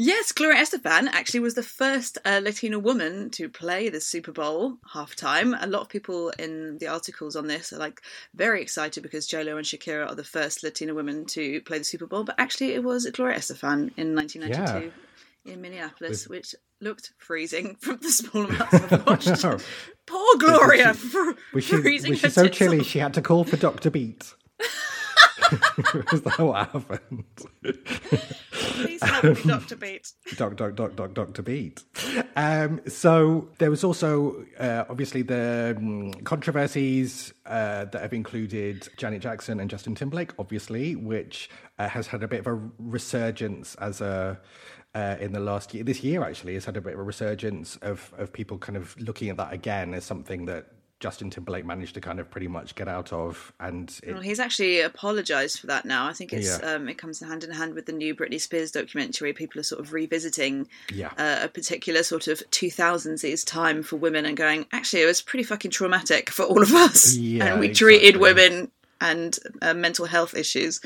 Yes, 0.00 0.30
Gloria 0.30 0.62
Estefan 0.62 1.08
actually 1.08 1.40
was 1.40 1.54
the 1.54 1.62
first 1.64 2.18
uh, 2.24 2.40
Latina 2.40 2.78
woman 2.78 3.30
to 3.30 3.48
play 3.48 3.88
the 3.88 4.00
Super 4.00 4.30
Bowl 4.30 4.76
halftime. 4.94 5.60
A 5.60 5.66
lot 5.66 5.80
of 5.82 5.88
people 5.88 6.30
in 6.38 6.78
the 6.78 6.86
articles 6.86 7.34
on 7.34 7.48
this 7.48 7.72
are 7.72 7.78
like 7.78 8.00
very 8.32 8.62
excited 8.62 9.02
because 9.02 9.26
JLo 9.26 9.56
and 9.56 9.66
Shakira 9.66 10.08
are 10.08 10.14
the 10.14 10.22
first 10.22 10.62
Latina 10.62 10.94
women 10.94 11.24
to 11.26 11.60
play 11.62 11.78
the 11.78 11.84
Super 11.84 12.06
Bowl, 12.06 12.22
but 12.22 12.36
actually 12.38 12.74
it 12.74 12.84
was 12.84 13.10
Gloria 13.10 13.38
Estefan 13.38 13.90
in 13.96 14.14
1992 14.14 14.92
in 15.50 15.60
Minneapolis, 15.60 16.28
which 16.28 16.54
looked 16.80 17.10
freezing 17.18 17.74
from 17.80 17.98
the 18.00 18.12
small 18.12 18.44
amounts 18.44 18.74
I've 18.74 19.04
watched. 19.06 19.64
Poor 20.06 20.36
Gloria, 20.38 20.94
fr- 20.94 21.32
Was 21.52 21.64
she, 21.64 21.76
freezing 21.76 22.10
was 22.10 22.20
she 22.20 22.30
so 22.30 22.46
chilly 22.46 22.78
off. 22.80 22.86
she 22.86 23.00
had 23.00 23.14
to 23.14 23.20
call 23.20 23.42
for 23.42 23.56
Dr. 23.56 23.90
Beat? 23.90 24.32
Is 26.12 26.22
that 26.22 26.38
what 26.38 26.68
happened? 26.68 27.24
Please 28.52 29.02
help 29.02 29.24
me, 29.24 29.42
Dr. 29.44 29.76
Beat. 29.76 30.12
Doc, 30.36 30.56
doc, 30.56 30.74
doc, 30.74 30.94
doc, 30.94 31.14
Dr. 31.14 31.42
Beat. 31.42 31.82
Um, 32.36 32.80
so 32.86 33.48
there 33.58 33.70
was 33.70 33.82
also 33.82 34.44
uh, 34.58 34.84
obviously 34.90 35.22
the 35.22 35.74
um, 35.78 36.12
controversies 36.24 37.32
uh, 37.46 37.86
that 37.86 38.02
have 38.02 38.12
included 38.12 38.88
Janet 38.98 39.22
Jackson 39.22 39.60
and 39.60 39.70
Justin 39.70 39.94
Timberlake, 39.94 40.32
obviously, 40.38 40.96
which 40.96 41.48
uh, 41.78 41.88
has 41.88 42.08
had 42.08 42.22
a 42.22 42.28
bit 42.28 42.40
of 42.40 42.46
a 42.46 42.60
resurgence 42.78 43.74
as 43.76 44.00
a. 44.00 44.40
Uh, 44.94 45.16
in 45.20 45.32
the 45.32 45.38
last 45.38 45.74
year, 45.74 45.84
this 45.84 46.02
year 46.02 46.24
actually 46.24 46.54
has 46.54 46.64
had 46.64 46.76
a 46.76 46.80
bit 46.80 46.94
of 46.94 46.98
a 46.98 47.02
resurgence 47.02 47.76
of 47.82 48.12
of 48.16 48.32
people 48.32 48.56
kind 48.56 48.76
of 48.76 48.98
looking 48.98 49.28
at 49.28 49.36
that 49.36 49.52
again 49.52 49.92
as 49.92 50.02
something 50.02 50.46
that 50.46 50.72
Justin 51.00 51.30
Timberlake 51.30 51.64
managed 51.64 51.94
to 51.94 52.00
kind 52.00 52.18
of 52.18 52.28
pretty 52.30 52.48
much 52.48 52.74
get 52.74 52.88
out 52.88 53.12
of, 53.12 53.52
and 53.60 53.98
it, 54.02 54.12
Well, 54.12 54.20
he's 54.22 54.40
actually 54.40 54.80
apologised 54.80 55.60
for 55.60 55.68
that 55.68 55.84
now. 55.84 56.06
I 56.08 56.12
think 56.12 56.32
it's 56.32 56.58
Yeah. 56.58 56.74
um, 56.74 56.88
it 56.88 56.98
comes 56.98 57.20
hand 57.20 57.44
in 57.44 57.50
hand 57.52 57.74
with 57.74 57.86
the 57.86 57.92
new 57.92 58.14
Britney 58.14 58.40
Spears 58.40 58.72
documentary. 58.72 59.32
People 59.32 59.60
are 59.60 59.64
sort 59.64 59.80
of 59.80 59.92
revisiting 59.92 60.68
Yeah. 60.92 61.12
uh, 61.16 61.40
a 61.44 61.48
particular 61.48 62.02
sort 62.02 62.26
of 62.26 62.42
2000s 62.50 63.44
time 63.44 63.82
for 63.82 63.96
women 63.96 64.24
and 64.26 64.36
going, 64.36 64.66
actually, 64.72 65.02
it 65.02 65.06
was 65.06 65.22
pretty 65.22 65.44
fucking 65.44 65.70
traumatic 65.70 66.30
for 66.30 66.44
all 66.44 66.62
of 66.62 66.72
us. 66.72 67.14
Yeah, 67.28 67.52
and 67.52 67.60
we 67.60 67.72
treated 67.72 68.16
women 68.16 68.70
and 69.00 69.38
uh, 69.62 69.74
mental 69.74 70.06
health 70.06 70.34
issues 70.34 70.80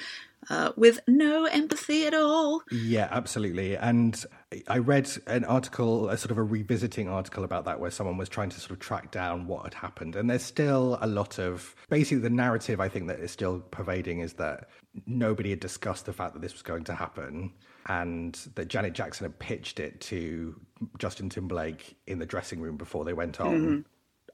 uh, 0.51 0.73
with 0.77 1.01
no 1.07 1.45
empathy 1.47 2.05
at 2.07 2.13
all. 2.15 2.63
Yeah, 2.71 3.09
absolutely. 3.11 3.77
And 3.77 4.23
I 4.69 4.79
read 4.79 5.11
an 5.27 5.45
article, 5.45 6.09
a 6.09 6.17
sort 6.17 6.31
of 6.31 6.39
a 6.39 6.43
revisiting 6.43 7.09
article 7.09 7.45
about 7.45 7.65
that, 7.65 7.81
where 7.81 7.91
someone 7.91 8.17
was 8.17 8.29
trying 8.29 8.51
to 8.51 8.61
sort 8.61 8.73
of 8.73 8.79
track 8.81 9.11
down 9.11 9.47
what 9.47 9.65
had 9.65 9.75
happened. 9.75 10.17
And 10.17 10.29
there's 10.29 10.43
still 10.43 10.99
a 11.01 11.07
lot 11.07 11.39
of 11.39 11.75
basically 11.89 12.19
the 12.19 12.31
narrative 12.31 12.81
I 12.81 12.89
think 12.89 13.09
that 13.09 13.21
is 13.21 13.31
still 13.31 13.61
pervading 13.61 14.21
is 14.21 14.35
that 14.35 14.69
nobody 15.07 15.51
had 15.51 15.61
discussed 15.61 16.07
the 16.07 16.13
fact 16.13 16.35
that 16.35 16.43
this 16.43 16.53
was 16.53 16.63
going 16.63 16.85
to 16.85 16.95
happen. 16.95 17.53
And 17.87 18.35
that 18.55 18.69
Janet 18.69 18.93
Jackson 18.93 19.25
had 19.25 19.39
pitched 19.39 19.81
it 19.81 20.01
to 20.03 20.55
Justin 20.99 21.29
Timberlake 21.29 21.97
in 22.07 22.19
the 22.19 22.27
dressing 22.27 22.61
room 22.61 22.77
before 22.77 23.05
they 23.05 23.13
went 23.13 23.41
on. 23.41 23.85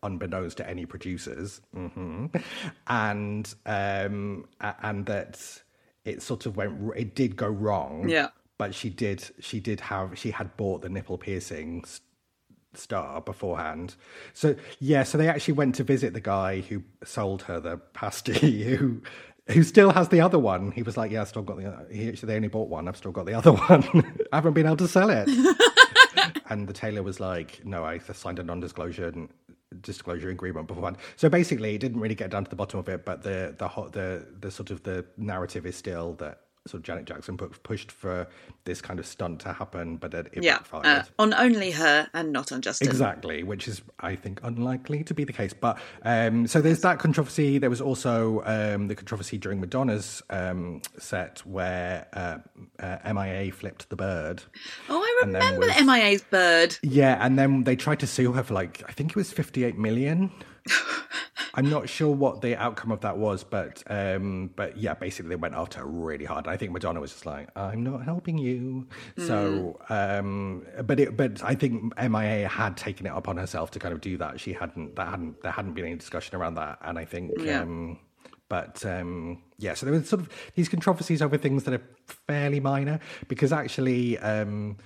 Unbeknownst 0.03 0.59
to 0.59 0.71
any 0.71 0.87
producers, 0.87 1.61
hmm 1.75 2.27
and 2.87 3.53
um, 3.67 4.47
and 4.61 5.07
that 5.07 5.63
it 6.05 6.23
sort 6.23 6.47
of 6.47 6.57
went, 6.57 6.93
it 6.95 7.17
did 7.17 7.35
go 7.35 7.49
wrong, 7.49 8.09
Yeah. 8.09 8.29
But 8.59 8.75
she 8.75 8.91
did 8.91 9.31
she 9.41 9.61
did 9.61 9.81
have 9.81 10.19
she 10.19 10.31
had 10.33 10.57
bought 10.57 10.83
the 10.83 10.88
nipple 10.88 11.17
piercing 11.19 11.83
s- 11.85 12.00
star 12.75 13.21
beforehand 13.21 13.95
so 14.35 14.55
yeah 14.79 15.03
so 15.03 15.17
they 15.17 15.29
actually 15.29 15.55
went 15.55 15.75
to 15.75 15.83
visit 15.85 16.12
the 16.12 16.21
guy 16.21 16.61
who 16.61 16.83
sold 17.05 17.43
her 17.43 17.59
the 17.61 17.77
pasty 17.95 18.65
who 18.77 19.00
who 19.50 19.62
still 19.62 19.91
has 19.93 20.11
the 20.11 20.21
other 20.21 20.38
one. 20.38 20.73
He 20.73 20.83
was 20.83 20.97
like, 20.99 21.11
"Yeah, 21.11 21.23
I 21.23 21.25
still 21.25 21.43
got 21.43 21.57
the. 21.57 21.87
He 21.91 22.09
actually 22.09 22.27
they 22.27 22.37
only 22.37 22.49
bought 22.49 22.69
one. 22.69 22.87
I've 22.87 22.99
still 22.99 23.12
got 23.12 23.25
the 23.25 23.33
other 23.33 23.53
one. 23.69 23.83
I 24.33 24.37
haven't 24.37 24.53
been 24.53 24.67
able 24.67 24.77
to 24.77 24.88
sell 24.88 25.09
it." 25.11 25.29
and 26.50 26.69
the 26.69 26.73
tailor 26.75 27.03
was 27.03 27.19
like, 27.19 27.65
"No, 27.65 27.85
I 27.85 27.99
signed 27.99 28.38
a 28.38 28.43
non-disclosure 28.43 29.09
and 29.09 29.31
disclosure 29.81 30.29
agreement 30.29 30.69
beforehand." 30.69 30.99
So 31.17 31.31
basically, 31.31 31.75
it 31.75 31.79
didn't 31.79 32.00
really 32.00 32.15
get 32.15 32.31
down 32.31 32.45
to 32.45 32.50
the 32.50 32.57
bottom 32.57 32.79
of 32.79 32.88
it. 32.91 33.07
But 33.07 33.23
the 33.23 33.55
the 33.57 33.69
hot 33.69 33.93
the 33.93 34.27
the 34.38 34.50
sort 34.50 34.71
of 34.71 34.83
the 34.83 35.07
narrative 35.17 35.65
is 35.65 35.77
still 35.77 36.12
that 36.15 36.41
sort 36.69 36.81
of 36.81 36.83
Janet 36.85 37.05
Jackson 37.07 37.37
pu- 37.37 37.49
pushed 37.63 37.91
for 37.91 38.27
this 38.65 38.81
kind 38.81 39.01
of 39.01 39.07
stunt 39.07 39.41
to 39.41 39.53
happen, 39.53 39.97
but 39.97 40.15
it, 40.15 40.29
it 40.33 40.43
Yeah, 40.45 40.59
backfired. 40.59 40.87
uh, 40.87 41.03
on 41.19 41.35
only 41.35 41.71
her 41.73 42.09
and 42.15 42.33
not 42.33 42.53
on 42.53 42.61
Justin. 42.63 42.89
Exactly, 42.89 43.43
which 43.43 43.67
is, 43.69 43.83
I 44.01 44.15
think, 44.15 44.41
unlikely 44.43 45.05
to 45.05 45.15
be 45.15 45.25
the 45.25 45.33
case. 45.33 45.53
But 45.55 45.79
um, 46.03 46.47
so 46.47 46.61
there's 46.61 46.81
that 46.83 46.99
controversy. 46.99 47.59
There 47.59 47.71
was 47.71 47.81
also 47.81 48.43
um, 48.45 48.89
the 48.89 48.95
controversy 48.95 49.39
during 49.39 49.61
Madonna's 49.61 50.23
um, 50.31 50.83
set 50.99 51.41
where 51.47 52.07
uh, 52.13 52.39
uh, 52.83 53.13
MIA 53.15 53.51
flipped 53.53 53.89
the 53.91 53.97
bird. 53.97 54.43
Oh, 54.89 55.01
I 55.03 55.25
remember 55.27 55.67
was- 55.67 55.77
the 55.77 55.85
MIA's 55.85 56.23
bird. 56.23 56.77
Yeah, 56.83 57.19
and 57.25 57.39
then 57.39 57.65
they 57.65 57.77
tried 57.77 58.01
to 58.01 58.07
sue 58.07 58.33
her 58.33 58.43
for 58.43 58.55
like, 58.55 58.83
I 58.89 58.93
think 58.93 59.11
it 59.11 59.17
was 59.17 59.33
58 59.33 59.79
million. 59.79 60.31
I'm 61.55 61.69
not 61.69 61.89
sure 61.89 62.15
what 62.15 62.41
the 62.41 62.57
outcome 62.57 62.93
of 62.93 63.01
that 63.01 63.19
was, 63.19 63.43
but 63.43 63.83
um, 63.89 64.51
but 64.55 64.77
yeah, 64.77 64.95
basically 64.95 65.31
they 65.31 65.37
went 65.37 65.55
after 65.55 65.81
her 65.81 65.87
really 65.87 66.25
hard. 66.25 66.47
I 66.47 66.57
think 66.57 66.73
Madonna 66.73 67.01
was 67.01 67.11
just 67.13 67.27
like, 67.27 67.49
"I'm 67.57 67.83
not 67.83 68.05
helping 68.05 68.39
you." 68.39 68.87
So, 69.19 69.79
um, 69.89 70.67
but 70.85 71.01
it, 71.01 71.17
but 71.17 71.43
I 71.43 71.55
think 71.55 71.93
MIA 71.99 72.47
had 72.47 72.77
taken 72.77 73.07
it 73.07 73.13
upon 73.15 73.39
herself 73.39 73.71
to 73.73 73.79
kind 73.79 73.93
of 73.93 74.01
do 74.01 74.17
that. 74.19 74.39
She 74.39 74.53
hadn't 74.53 74.95
that 74.97 75.09
hadn't 75.09 75.43
there 75.43 75.53
hadn't 75.53 75.73
been 75.73 75.87
any 75.87 75.97
discussion 75.97 76.37
around 76.37 76.55
that, 76.55 76.79
and 76.83 76.99
I 76.99 77.05
think. 77.05 77.33
Yeah. 77.39 77.63
Um, 77.63 77.99
but 78.49 78.87
um, 78.87 79.43
yeah, 79.59 79.75
so 79.75 79.85
there 79.85 79.95
was 79.95 80.09
sort 80.09 80.23
of 80.23 80.31
these 80.55 80.71
controversies 80.71 81.21
over 81.21 81.37
things 81.37 81.65
that 81.65 81.75
are 81.75 81.83
fairly 82.27 82.61
minor 82.61 83.01
because 83.27 83.53
actually. 83.53 84.19
Um, 84.19 84.77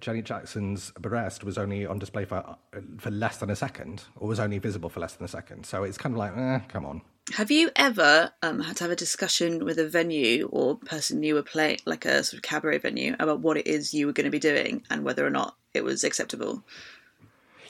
Janet 0.00 0.24
Jackson's 0.24 0.92
arrest 1.04 1.44
was 1.44 1.58
only 1.58 1.86
on 1.86 1.98
display 1.98 2.24
for 2.24 2.56
for 2.98 3.10
less 3.10 3.38
than 3.38 3.50
a 3.50 3.56
second, 3.56 4.04
or 4.16 4.28
was 4.28 4.40
only 4.40 4.58
visible 4.58 4.88
for 4.88 5.00
less 5.00 5.14
than 5.14 5.24
a 5.24 5.28
second. 5.28 5.66
So 5.66 5.84
it's 5.84 5.98
kind 5.98 6.14
of 6.14 6.18
like, 6.18 6.36
eh, 6.36 6.60
come 6.68 6.86
on. 6.86 7.02
Have 7.34 7.50
you 7.50 7.70
ever 7.76 8.32
um, 8.42 8.60
had 8.60 8.76
to 8.76 8.84
have 8.84 8.90
a 8.90 8.96
discussion 8.96 9.64
with 9.64 9.78
a 9.78 9.88
venue 9.88 10.48
or 10.50 10.76
person 10.76 11.22
you 11.22 11.34
were 11.34 11.42
playing, 11.42 11.78
like 11.86 12.04
a 12.04 12.24
sort 12.24 12.38
of 12.38 12.42
cabaret 12.42 12.78
venue, 12.78 13.14
about 13.20 13.40
what 13.40 13.56
it 13.56 13.66
is 13.66 13.94
you 13.94 14.06
were 14.06 14.12
going 14.12 14.24
to 14.24 14.30
be 14.30 14.40
doing 14.40 14.82
and 14.90 15.04
whether 15.04 15.24
or 15.24 15.30
not 15.30 15.56
it 15.72 15.84
was 15.84 16.02
acceptable? 16.02 16.64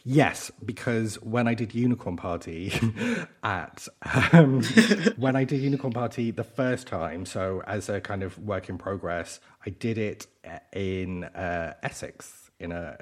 Yes, 0.05 0.51
because 0.65 1.15
when 1.23 1.47
I 1.47 1.55
did 1.55 1.75
Unicorn 1.75 2.17
Party 2.17 2.73
at 3.45 3.87
um, 4.33 4.63
when 5.17 5.37
I 5.37 5.45
did 5.45 5.61
Unicorn 5.61 5.93
Party 5.93 6.31
the 6.33 6.45
first 6.45 6.89
time, 6.89 7.25
so 7.25 7.63
as 7.67 7.89
a 7.89 8.01
kind 8.01 8.23
of 8.23 8.37
work 8.39 8.69
in 8.69 8.79
progress, 8.79 9.39
I 9.65 9.71
did 9.71 9.99
it 9.99 10.27
in 10.73 11.25
uh, 11.25 11.75
Essex 11.83 12.51
in 12.59 12.73
a, 12.73 12.97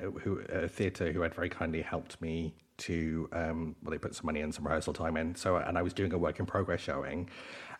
a 0.50 0.68
theatre 0.68 1.12
who 1.12 1.22
had 1.22 1.34
very 1.34 1.48
kindly 1.48 1.82
helped 1.82 2.20
me 2.20 2.54
to 2.78 3.28
um, 3.32 3.76
well, 3.82 3.92
they 3.92 3.98
put 3.98 4.14
some 4.14 4.26
money 4.26 4.40
and 4.40 4.54
some 4.54 4.66
rehearsal 4.66 4.92
time 4.92 5.16
in. 5.16 5.34
So 5.34 5.56
and 5.56 5.78
I 5.78 5.82
was 5.82 5.94
doing 5.94 6.12
a 6.12 6.18
work 6.18 6.38
in 6.38 6.44
progress 6.44 6.80
showing, 6.80 7.30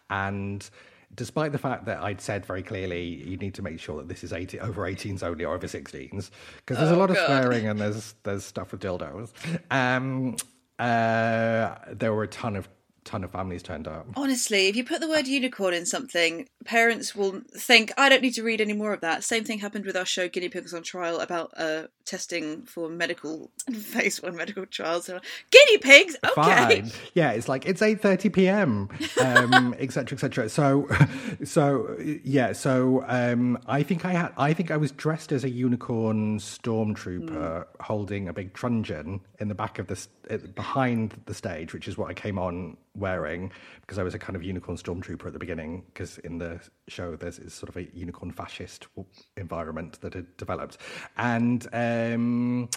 and 0.09 0.69
despite 1.14 1.52
the 1.52 1.59
fact 1.59 1.87
that 1.87 2.02
I'd 2.02 2.21
said 2.21 2.47
very 2.47 2.62
clearly 2.62 3.05
you 3.05 3.37
need 3.37 3.55
to 3.55 3.62
make 3.62 3.81
sure 3.81 3.99
that 3.99 4.09
this 4.09 4.23
is 4.23 4.33
18, 4.33 4.61
over 4.61 4.83
18s 4.83 5.23
only 5.23 5.45
or 5.45 5.55
over 5.55 5.67
16s 5.67 6.31
because 6.57 6.79
there's 6.79 6.90
a 6.90 6.97
lot 6.97 7.11
of 7.11 7.17
swearing 7.19 7.67
and 7.67 7.81
there's 7.81 8.14
there's 8.23 8.45
stuff 8.45 8.73
with 8.73 8.81
dildos. 8.81 9.31
Um, 9.71 10.37
uh, 10.79 11.75
there 11.93 12.14
were 12.14 12.23
a 12.23 12.29
ton 12.29 12.57
of 12.57 12.69
ton 13.04 13.25
of 13.25 13.33
families 13.33 13.62
turned 13.62 13.88
up. 13.88 14.07
Honestly, 14.16 14.69
if 14.69 14.76
you 14.76 14.85
put 14.85 15.00
the 15.00 15.09
word 15.09 15.26
unicorn 15.26 15.75
in 15.75 15.87
something, 15.87 16.49
parents 16.64 17.14
will 17.14 17.42
think, 17.52 17.92
I 17.97 18.09
don't 18.09 18.23
need 18.23 18.35
to 18.35 18.42
read 18.42 18.61
any 18.61 18.73
more 18.73 18.92
of 18.92 19.00
that. 19.00 19.25
Same 19.25 19.45
thing 19.45 19.59
happened 19.59 19.87
with 19.87 19.97
our 19.97 20.04
show 20.04 20.28
Guinea 20.28 20.49
Pigs 20.49 20.75
on 20.75 20.83
Trial 20.83 21.21
about 21.21 21.52
uh, 21.57 21.85
testing 22.11 22.62
for 22.62 22.88
medical 22.88 23.50
phase 23.73 24.21
one 24.21 24.37
medical 24.37 24.66
trials. 24.66 25.09
Guinea 25.50 25.78
pigs? 25.78 26.16
Okay. 26.25 26.35
Fine. 26.35 26.90
Yeah, 27.14 27.33
it's 27.33 27.49
like 27.49 27.66
it's 27.66 27.83
eight 27.83 28.00
thirty 28.00 28.28
p.m. 28.28 28.88
Um, 29.21 29.75
et 29.78 29.92
cetera, 29.92 30.16
et 30.16 30.21
cetera. 30.21 30.49
So, 30.49 30.88
so 31.45 31.97
yeah. 32.25 32.52
So 32.52 33.04
um, 33.09 33.59
I 33.66 33.83
think 33.83 34.04
I 34.04 34.12
had. 34.12 34.33
I 34.37 34.52
think 34.52 34.71
I 34.71 34.76
was 34.76 34.92
dressed 34.92 35.33
as 35.33 35.45
a 35.45 35.50
unicorn 35.50 36.38
stormtrooper, 36.38 37.66
holding 37.80 38.28
a 38.28 38.33
big 38.33 38.54
truncheon 38.54 39.21
in 39.40 39.49
the 39.49 39.54
back 39.54 39.78
of 39.78 39.88
the 39.88 40.07
uh, 40.30 40.38
behind 40.54 41.21
the 41.26 41.35
stage, 41.35 41.73
which 41.73 41.88
is 41.88 41.99
what 41.99 42.11
I 42.11 42.14
came 42.14 42.38
on 42.38 42.76
wearing 42.97 43.53
because 43.83 43.99
I 43.99 44.03
was 44.03 44.15
a 44.15 44.19
kind 44.19 44.37
of 44.37 44.43
unicorn 44.43 44.77
stormtrooper 44.77 45.27
at 45.27 45.33
the 45.33 45.39
beginning. 45.39 45.85
Because 45.87 46.19
in 46.19 46.39
the 46.39 46.61
show, 46.89 47.17
there's 47.17 47.39
is 47.39 47.55
sort 47.55 47.69
of 47.69 47.77
a 47.77 47.85
unicorn 47.97 48.31
fascist 48.33 48.87
environment 49.37 50.01
that 50.01 50.15
had 50.15 50.37
developed, 50.37 50.79
and. 51.17 51.67
Um, 51.73 52.69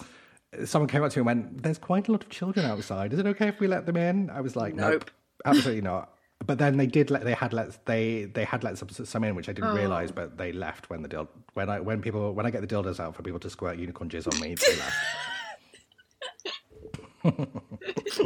someone 0.65 0.87
came 0.87 1.03
up 1.03 1.11
to 1.11 1.17
me 1.17 1.21
and 1.21 1.25
went, 1.25 1.63
"There's 1.63 1.79
quite 1.79 2.07
a 2.07 2.11
lot 2.11 2.21
of 2.23 2.29
children 2.29 2.63
outside. 2.67 3.11
Is 3.11 3.17
it 3.17 3.25
okay 3.25 3.47
if 3.47 3.59
we 3.59 3.65
let 3.67 3.87
them 3.87 3.97
in?" 3.97 4.29
I 4.29 4.39
was 4.41 4.55
like, 4.55 4.75
"Nope, 4.75 4.91
Nope. 4.91 5.11
absolutely 5.45 5.81
not." 5.81 6.13
But 6.45 6.59
then 6.59 6.77
they 6.77 6.85
did 6.85 7.09
let 7.09 7.23
they 7.23 7.33
had 7.33 7.53
let 7.53 7.83
they 7.87 8.25
they 8.25 8.43
had 8.43 8.63
let 8.63 8.77
some, 8.77 8.89
some 8.89 9.23
in, 9.23 9.33
which 9.33 9.49
I 9.49 9.53
didn't 9.53 9.71
Oh. 9.71 9.75
realize. 9.75 10.11
But 10.11 10.37
they 10.37 10.51
left 10.51 10.91
when 10.91 11.01
the 11.01 11.07
dil- 11.07 11.29
when 11.55 11.69
I 11.71 11.79
when 11.79 12.01
people 12.03 12.33
when 12.35 12.45
I 12.45 12.51
get 12.51 12.61
the 12.61 12.67
dildos 12.67 12.99
out 12.99 13.15
for 13.15 13.23
people 13.23 13.39
to 13.39 13.49
squirt 13.49 13.79
unicorn 13.79 14.09
jizz 14.11 14.31
on 14.31 14.39
me, 14.39 14.53
they 14.53 14.75
left. 14.77 14.95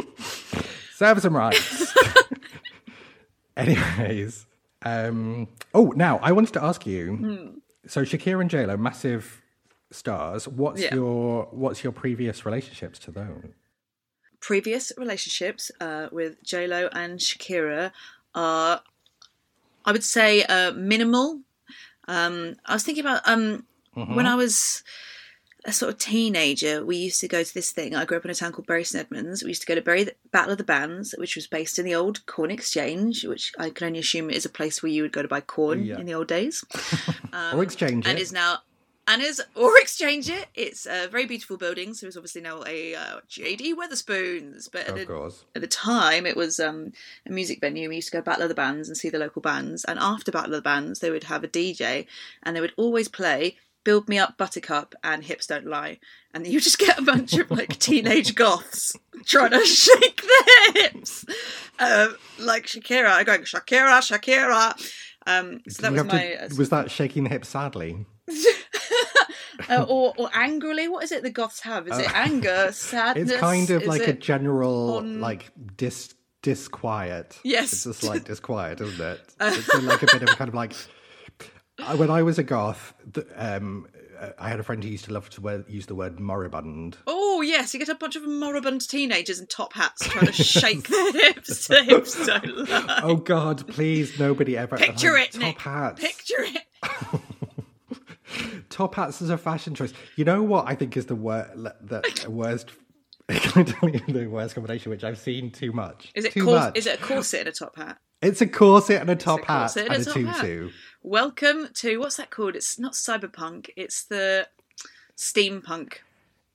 Serve 0.98 1.22
some 1.22 1.36
rights. 1.38 1.94
Anyways, 3.56 4.48
um, 4.84 5.48
oh, 5.76 5.94
now 5.96 6.18
I 6.24 6.32
wanted 6.32 6.54
to 6.54 6.64
ask 6.64 6.88
you. 6.88 7.16
Hmm. 7.18 7.48
So 7.88 8.02
Shakira 8.02 8.42
and 8.42 8.50
JLo, 8.50 8.80
massive 8.80 9.44
stars. 9.92 10.48
What's 10.48 10.82
Yeah. 10.82 10.96
your 10.96 11.50
what's 11.52 11.84
your 11.84 11.94
previous 11.94 12.46
relationships 12.48 12.98
to 13.00 13.12
them? 13.12 13.54
previous 14.40 14.92
relationships 14.98 15.72
uh, 15.82 16.08
with 16.12 16.42
JLo 16.44 16.90
and 16.94 17.20
Shakira 17.20 17.92
are, 18.36 18.82
I 19.84 19.92
would 19.92 20.04
say, 20.04 20.44
uh, 20.44 20.72
minimal. 20.74 21.42
Um, 22.08 22.56
I 22.66 22.74
was 22.74 22.84
thinking 22.84 23.04
about 23.04 23.22
um, 23.28 23.66
when 23.94 24.26
I 24.26 24.36
was 24.36 24.84
a 25.66 25.74
sort 25.74 25.92
of 25.94 26.00
teenager, 26.00 26.86
we 26.86 26.96
used 26.98 27.20
to 27.22 27.28
go 27.28 27.44
to 27.44 27.54
this 27.54 27.72
thing. 27.72 27.96
I 27.96 28.06
grew 28.06 28.18
up 28.18 28.26
in 28.26 28.32
a 28.32 28.36
town 28.36 28.52
called 28.54 28.68
Bury 28.68 28.84
St 28.84 29.06
Edmunds. 29.06 29.44
We 29.44 29.50
used 29.50 29.62
to 29.62 29.68
go 29.68 29.76
to 29.76 29.82
Bury 29.82 30.08
Battle 30.32 30.52
of 30.52 30.58
the 30.58 30.64
Bands, 30.64 31.14
which 31.18 31.36
was 31.36 31.48
based 31.48 31.78
in 31.80 31.86
the 31.86 31.96
old 31.96 32.26
corn 32.26 32.52
exchange, 32.52 33.26
which 33.26 33.52
I 33.60 33.70
can 33.70 33.88
only 33.88 34.00
assume 34.00 34.30
is 34.30 34.46
a 34.46 34.50
place 34.50 34.82
where 34.82 34.92
you 34.92 35.02
would 35.02 35.12
go 35.12 35.22
to 35.22 35.28
buy 35.28 35.42
corn 35.42 35.84
Yeah. 35.84 36.00
in 36.00 36.06
the 36.06 36.14
old 36.14 36.28
days. 36.28 36.64
or 37.54 37.64
exchange 37.64 38.06
Um, 38.06 38.12
and 38.12 38.20
it? 38.20 38.22
is 38.22 38.32
now 38.32 38.60
and 39.10 39.22
is 39.22 39.42
or 39.56 39.78
exchange 39.80 40.30
it. 40.30 40.48
It's 40.54 40.86
a 40.86 41.08
very 41.08 41.26
beautiful 41.26 41.56
building. 41.58 41.94
So 41.94 42.08
it's 42.08 42.18
obviously 42.18 42.42
now 42.42 42.64
a 42.68 42.94
uh, 42.96 43.20
JD 43.30 43.74
Wetherspoons, 43.76 44.70
but 44.72 44.88
at, 44.88 44.98
at 45.56 45.62
the 45.62 45.68
time 45.68 46.26
it 46.26 46.36
was 46.36 46.60
um, 46.60 46.92
a 47.26 47.32
music 47.32 47.62
venue. 47.62 47.88
We 47.90 47.96
used 47.96 48.10
to 48.12 48.18
go 48.18 48.22
Battle 48.22 48.44
of 48.44 48.50
the 48.50 48.56
Bands 48.56 48.90
and 48.90 48.98
see 48.98 49.10
the 49.10 49.18
local 49.20 49.42
bands. 49.42 49.86
And 49.86 49.98
after 49.98 50.32
Battle 50.32 50.54
of 50.54 50.58
the 50.58 50.62
Bands, 50.70 51.00
they 51.00 51.10
would 51.10 51.24
have 51.26 51.44
a 51.44 51.48
DJ, 51.48 52.06
and 52.44 52.56
they 52.56 52.62
would 52.62 52.74
always 52.78 53.08
play. 53.08 53.56
Build 53.88 54.10
Me 54.10 54.18
Up, 54.18 54.38
Buttercup, 54.38 54.96
and 55.02 55.24
Hips 55.24 55.48
Don't 55.48 55.66
Lie. 55.66 56.00
And 56.34 56.46
you 56.46 56.60
just 56.60 56.78
get 56.78 57.00
a 57.00 57.02
bunch 57.02 57.32
of 57.38 57.50
like 57.50 57.80
teenage 57.80 58.36
goths 58.36 58.98
trying 59.24 59.52
to 59.52 59.66
shake 59.66 60.22
their 60.74 60.84
hips. 60.84 61.24
Um, 61.80 62.18
like 62.38 62.66
Shakira, 62.66 63.08
i 63.08 63.24
going, 63.24 63.44
Shakira, 63.44 64.02
Shakira. 64.02 64.74
Um, 65.26 65.62
so 65.70 65.84
that 65.84 65.94
You 65.94 66.04
was 66.04 66.12
my. 66.14 66.34
uh, 66.34 66.48
to- 66.50 66.56
was 66.58 66.68
that 66.70 66.92
shaking 66.92 67.24
the 67.24 67.30
hips 67.30 67.48
sadly? 67.48 68.06
uh, 69.70 69.86
or 69.88 70.14
or 70.18 70.30
angrily. 70.34 70.90
What 70.90 71.06
is 71.06 71.14
it 71.14 71.24
the 71.24 71.30
goths 71.32 71.62
have? 71.62 71.88
Is 71.88 71.98
it 71.98 72.14
anger, 72.14 72.70
sadness? 72.74 73.30
Uh, 73.32 73.34
It's 73.36 73.40
kind 73.42 73.70
of 73.70 73.84
Is 73.84 73.88
like 73.88 74.06
a 74.10 74.12
general 74.12 74.98
on- 74.98 75.22
like 75.22 75.50
dis 75.78 76.14
disquiet. 76.42 77.40
Yes. 77.46 77.72
it's 77.72 77.86
a 77.86 77.94
slight 77.94 78.26
disquiet, 78.26 78.82
isn't 78.82 79.00
it? 79.00 79.22
It's 79.40 79.74
a- 79.74 79.78
like 79.80 80.04
a 80.04 80.08
bit 80.08 80.24
of 80.24 80.38
kind 80.38 80.50
of 80.50 80.56
like 80.56 80.74
when 81.96 82.10
I 82.10 82.24
was 82.24 82.38
a 82.40 82.44
goth. 82.44 82.94
The, 83.12 83.26
um, 83.36 83.88
uh, 84.20 84.30
I 84.40 84.50
had 84.50 84.60
a 84.60 84.64
friend 84.64 84.84
who 84.84 84.90
used 84.90 85.06
to 85.06 85.14
love 85.14 85.30
to 85.32 85.42
wear, 85.42 85.64
use 85.68 85.86
the 85.86 85.96
word 85.96 86.20
moribund. 86.20 86.98
Oh 87.06 87.42
yes, 87.42 87.74
you 87.74 87.80
get 87.80 87.90
a 87.90 87.96
bunch 87.96 88.16
of 88.16 88.28
moribund 88.28 88.88
teenagers 88.90 89.40
in 89.40 89.46
top 89.48 89.74
hats 89.74 90.08
trying 90.08 90.26
to 90.26 90.34
shake 90.34 90.88
their 90.88 91.12
hips 91.34 91.68
to 91.68 91.84
hips 91.84 92.26
don't 92.26 92.70
lie. 92.70 93.00
Oh 93.04 93.16
God, 93.16 93.68
please, 93.68 94.18
nobody 94.20 94.58
ever 94.58 94.76
Picture 94.78 95.14
like, 95.14 95.30
it, 95.30 95.32
Top 95.34 95.42
Nick. 95.42 95.60
hats. 95.62 96.02
Picture 96.02 96.36
it. 96.40 97.22
Top 98.70 98.96
hats 98.96 99.22
is 99.22 99.30
a 99.30 99.38
fashion 99.38 99.74
choice. 99.76 99.94
You 100.16 100.26
know 100.26 100.44
what 100.44 100.68
I 100.68 100.76
think 100.76 100.98
is 100.98 101.06
the 101.06 101.16
wor- 101.16 101.50
the 101.56 102.04
worst. 102.30 102.72
Can 103.30 103.62
I 103.62 103.64
tell 103.64 103.90
you 103.90 104.00
the 104.08 104.28
worst 104.28 104.56
combination, 104.56 104.90
which 104.90 105.04
I've 105.04 105.18
seen 105.18 105.52
too 105.52 105.72
much? 105.74 106.12
Is 106.16 106.26
it 106.26 106.32
too 106.34 106.44
cors- 106.46 106.56
much? 106.56 106.78
Is 106.78 106.86
it 106.88 107.00
a 107.00 107.04
corset 107.04 107.42
and 107.42 107.50
a 107.50 107.52
top 107.52 107.76
hat? 107.76 107.98
It's 108.22 108.42
a 108.42 108.48
corset 108.48 109.02
and 109.02 109.10
a 109.12 109.16
top 109.16 109.46
hat 109.46 109.76
and 109.78 109.90
and 109.94 110.08
a 110.08 110.10
a 110.10 110.14
top 110.14 110.24
hat. 110.24 110.42
tutu. 110.42 110.72
Welcome 111.04 111.70
to 111.76 112.00
what's 112.00 112.18
that 112.18 112.32
called? 112.32 112.56
It's 112.56 112.80
not 112.80 112.94
cyberpunk. 112.94 113.70
It's 113.76 114.04
the 114.04 114.48
steampunk. 115.16 115.98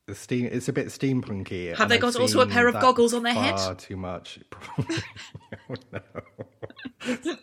The 0.06 0.16
steam. 0.16 0.46
It's 0.50 0.68
a 0.68 0.72
bit 0.72 0.88
steampunky. 0.88 1.76
Have 1.76 1.88
they 1.88 1.98
got 1.98 2.16
also 2.16 2.40
a 2.40 2.46
pair 2.48 2.66
of 2.66 2.74
goggles 2.80 3.14
on 3.14 3.22
their 3.22 3.34
head? 3.34 3.60
Far 3.60 3.76
too 3.76 3.96
much. 3.96 4.40
oh, 5.70 5.74
no. 5.92 6.00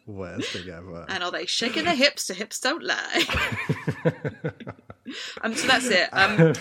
Worst 0.05 0.51
thing 0.51 0.69
ever. 0.69 1.05
And 1.07 1.23
are 1.23 1.31
they 1.31 1.45
shaking 1.45 1.85
their 1.85 1.95
hips 1.95 2.27
to 2.27 2.33
hips 2.33 2.59
don't 2.59 2.83
lie? 2.83 3.23
um, 5.41 5.55
so 5.55 5.65
that's 5.65 5.87
it. 5.87 6.09
Um, 6.11 6.53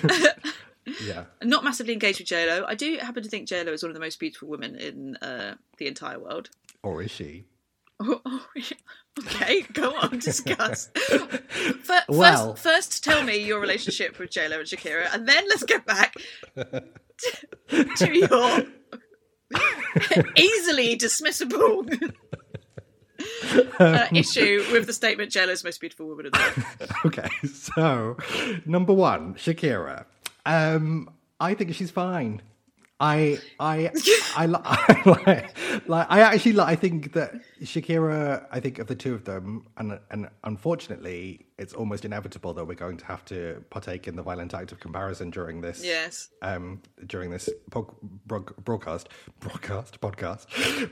yeah. 1.04 1.24
not 1.42 1.64
massively 1.64 1.92
engaged 1.92 2.20
with 2.20 2.28
JLo. 2.28 2.64
I 2.68 2.76
do 2.76 2.98
happen 2.98 3.24
to 3.24 3.28
think 3.28 3.48
JLo 3.48 3.72
is 3.72 3.82
one 3.82 3.90
of 3.90 3.94
the 3.94 4.00
most 4.00 4.20
beautiful 4.20 4.46
women 4.46 4.76
in 4.76 5.16
uh, 5.16 5.56
the 5.78 5.88
entire 5.88 6.20
world. 6.20 6.50
Or 6.88 7.02
is 7.02 7.10
she? 7.10 7.44
Oh, 8.00 8.20
oh, 8.24 8.46
okay, 9.18 9.62
go 9.72 9.92
on, 9.96 10.20
discuss. 10.20 10.88
First, 10.96 12.08
Well- 12.08 12.54
first, 12.54 12.62
first, 12.62 13.02
tell 13.04 13.24
me 13.24 13.38
your 13.44 13.58
relationship 13.60 14.16
with 14.20 14.30
JLo 14.30 14.60
and 14.60 14.68
Shakira, 14.68 15.12
and 15.12 15.26
then 15.28 15.42
let's 15.48 15.64
get 15.64 15.84
back 15.84 16.14
to, 16.54 16.84
to 17.96 18.16
your 18.16 18.62
easily 20.36 20.96
dismissible 20.96 22.12
uh, 23.80 24.06
issue 24.12 24.64
with 24.70 24.86
the 24.86 24.92
statement 24.92 25.32
JLo 25.32 25.48
is 25.48 25.62
the 25.62 25.66
most 25.66 25.80
beautiful 25.80 26.06
woman 26.06 26.26
in 26.26 26.32
the 26.32 26.38
world. 26.38 26.90
Okay, 27.06 27.28
so 27.52 28.16
number 28.64 28.92
one, 28.92 29.34
Shakira. 29.34 30.04
Um, 30.46 31.10
I 31.40 31.54
think 31.54 31.74
she's 31.74 31.90
fine. 31.90 32.42
I 33.00 33.38
I 33.60 33.90
I, 34.36 34.46
li- 34.46 34.58
I 34.64 35.02
like 35.26 35.88
like 35.88 36.06
I 36.10 36.20
actually 36.20 36.54
like 36.54 36.68
I 36.68 36.74
think 36.74 37.12
that 37.12 37.32
Shakira 37.62 38.46
I 38.50 38.58
think 38.58 38.80
of 38.80 38.88
the 38.88 38.96
two 38.96 39.14
of 39.14 39.24
them 39.24 39.66
and 39.76 40.00
and 40.10 40.28
unfortunately 40.42 41.46
it's 41.58 41.72
almost 41.74 42.04
inevitable 42.04 42.54
that 42.54 42.64
we're 42.64 42.74
going 42.74 42.96
to 42.96 43.04
have 43.04 43.24
to 43.26 43.64
partake 43.70 44.08
in 44.08 44.16
the 44.16 44.22
violent 44.22 44.52
act 44.54 44.72
of 44.72 44.80
comparison 44.80 45.30
during 45.30 45.60
this 45.60 45.84
Yes. 45.84 46.28
um 46.42 46.82
during 47.06 47.30
this 47.30 47.48
pod, 47.70 47.86
broad, 48.26 48.46
broadcast 48.64 49.08
broadcast 49.40 50.00
podcast 50.00 50.46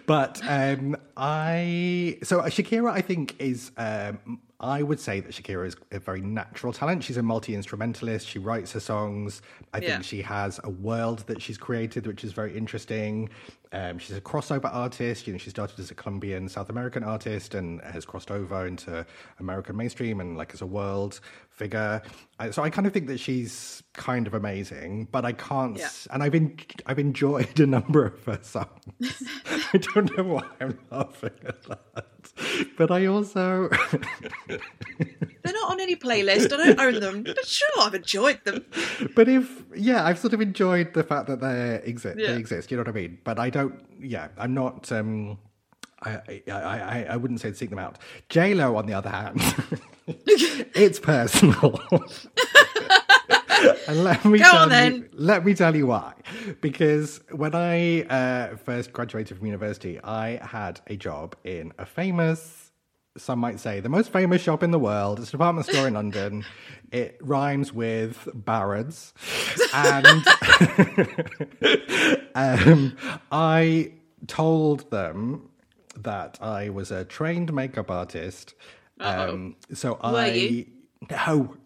but 0.06 0.40
um 0.48 0.96
I 1.16 2.18
so 2.22 2.40
Shakira 2.42 2.90
I 2.92 3.00
think 3.00 3.34
is 3.40 3.72
um 3.76 4.40
I 4.58 4.82
would 4.82 4.98
say 4.98 5.20
that 5.20 5.32
Shakira 5.32 5.66
is 5.66 5.76
a 5.92 5.98
very 5.98 6.22
natural 6.22 6.72
talent. 6.72 7.04
She's 7.04 7.18
a 7.18 7.22
multi 7.22 7.54
instrumentalist. 7.54 8.26
She 8.26 8.38
writes 8.38 8.72
her 8.72 8.80
songs. 8.80 9.42
I 9.74 9.78
Yeah. 9.78 9.88
think 9.92 10.04
she 10.04 10.22
has 10.22 10.58
a 10.64 10.70
world 10.70 11.20
that 11.26 11.42
she's 11.42 11.58
created, 11.58 12.06
which 12.06 12.24
is 12.24 12.32
very 12.32 12.56
interesting. 12.56 13.28
Um, 13.72 13.98
she's 13.98 14.16
a 14.16 14.20
crossover 14.20 14.72
artist. 14.72 15.26
You 15.26 15.34
know, 15.34 15.38
she 15.38 15.50
started 15.50 15.78
as 15.78 15.90
a 15.90 15.94
Colombian 15.94 16.48
South 16.48 16.70
American 16.70 17.04
artist 17.04 17.54
and 17.54 17.82
has 17.82 18.06
crossed 18.06 18.30
over 18.30 18.66
into 18.66 19.04
American 19.40 19.76
mainstream 19.76 20.20
and 20.20 20.38
like 20.38 20.54
as 20.54 20.62
a 20.62 20.66
world 20.66 21.20
figure. 21.50 22.00
I, 22.38 22.50
so 22.50 22.62
I 22.62 22.70
kind 22.70 22.86
of 22.86 22.94
think 22.94 23.08
that 23.08 23.20
she's 23.20 23.82
kind 23.92 24.26
of 24.26 24.32
amazing, 24.32 25.08
but 25.12 25.26
I 25.26 25.32
can't. 25.32 25.76
Yeah. 25.76 25.90
And 26.10 26.22
I've 26.22 26.34
en- 26.34 26.56
I've 26.86 26.98
enjoyed 26.98 27.60
a 27.60 27.66
number 27.66 28.06
of 28.06 28.24
her 28.24 28.38
songs. 28.42 28.68
I 29.74 29.76
don't 29.78 30.16
know 30.16 30.24
why 30.24 30.46
I'm 30.60 30.78
laughing 30.90 31.30
at 31.44 31.62
that, 31.64 32.06
but 32.78 32.90
I 32.90 33.06
also. 33.06 33.68
They're 34.48 35.52
not 35.52 35.70
on 35.70 35.80
any 35.80 35.96
playlist. 35.96 36.52
I 36.52 36.56
don't 36.56 36.80
own 36.80 37.00
them, 37.00 37.22
but 37.22 37.46
sure, 37.46 37.68
I've 37.80 37.94
enjoyed 37.94 38.44
them. 38.44 38.64
but 39.14 39.28
if 39.28 39.64
yeah, 39.74 40.04
I've 40.04 40.18
sort 40.18 40.34
of 40.34 40.40
enjoyed 40.40 40.94
the 40.94 41.04
fact 41.04 41.28
that 41.28 41.40
they 41.40 41.80
exist. 41.84 42.18
Yeah. 42.18 42.32
They 42.32 42.38
exist. 42.38 42.70
You 42.70 42.76
know 42.76 42.82
what 42.82 42.88
I 42.88 42.92
mean? 42.92 43.18
But 43.24 43.38
I 43.38 43.50
don't. 43.50 43.80
Yeah, 44.00 44.28
I'm 44.38 44.54
not. 44.54 44.90
um 44.92 45.38
I, 46.02 46.40
I, 46.48 46.52
I, 46.52 47.06
I 47.10 47.16
wouldn't 47.16 47.40
say 47.40 47.50
to 47.50 47.56
seek 47.56 47.70
them 47.70 47.78
out. 47.78 47.98
J 48.28 48.54
Lo, 48.54 48.76
on 48.76 48.86
the 48.86 48.92
other 48.92 49.08
hand, 49.08 49.40
it's 50.06 51.00
personal. 51.00 51.80
and 53.88 54.04
let 54.04 54.24
me 54.24 54.38
Go 54.38 54.44
tell 54.44 54.72
on 54.72 54.94
you, 54.94 55.08
let 55.12 55.44
me 55.44 55.54
tell 55.54 55.74
you 55.74 55.86
why. 55.86 56.14
Because 56.60 57.20
when 57.30 57.54
I 57.54 58.02
uh, 58.02 58.56
first 58.56 58.92
graduated 58.92 59.36
from 59.36 59.46
university, 59.46 60.00
I 60.02 60.44
had 60.44 60.80
a 60.86 60.96
job 60.96 61.36
in 61.44 61.72
a 61.78 61.86
famous, 61.86 62.72
some 63.16 63.38
might 63.38 63.60
say, 63.60 63.80
the 63.80 63.88
most 63.88 64.12
famous 64.12 64.42
shop 64.42 64.62
in 64.62 64.70
the 64.70 64.78
world. 64.78 65.18
It's 65.18 65.28
a 65.28 65.32
department 65.32 65.66
store 65.66 65.88
in 65.88 65.94
London. 66.00 66.44
It 66.92 67.18
rhymes 67.20 67.72
with 67.72 68.28
Barrett's, 68.34 69.12
and 69.74 70.26
um, 72.34 72.96
I 73.32 73.92
told 74.26 74.90
them 74.90 75.50
that 75.96 76.38
I 76.40 76.68
was 76.68 76.90
a 76.90 77.04
trained 77.04 77.52
makeup 77.52 77.90
artist. 77.90 78.54
Um, 79.00 79.56
so 79.72 79.98
I 80.02 80.30
you? 80.30 80.66
no 81.10 81.56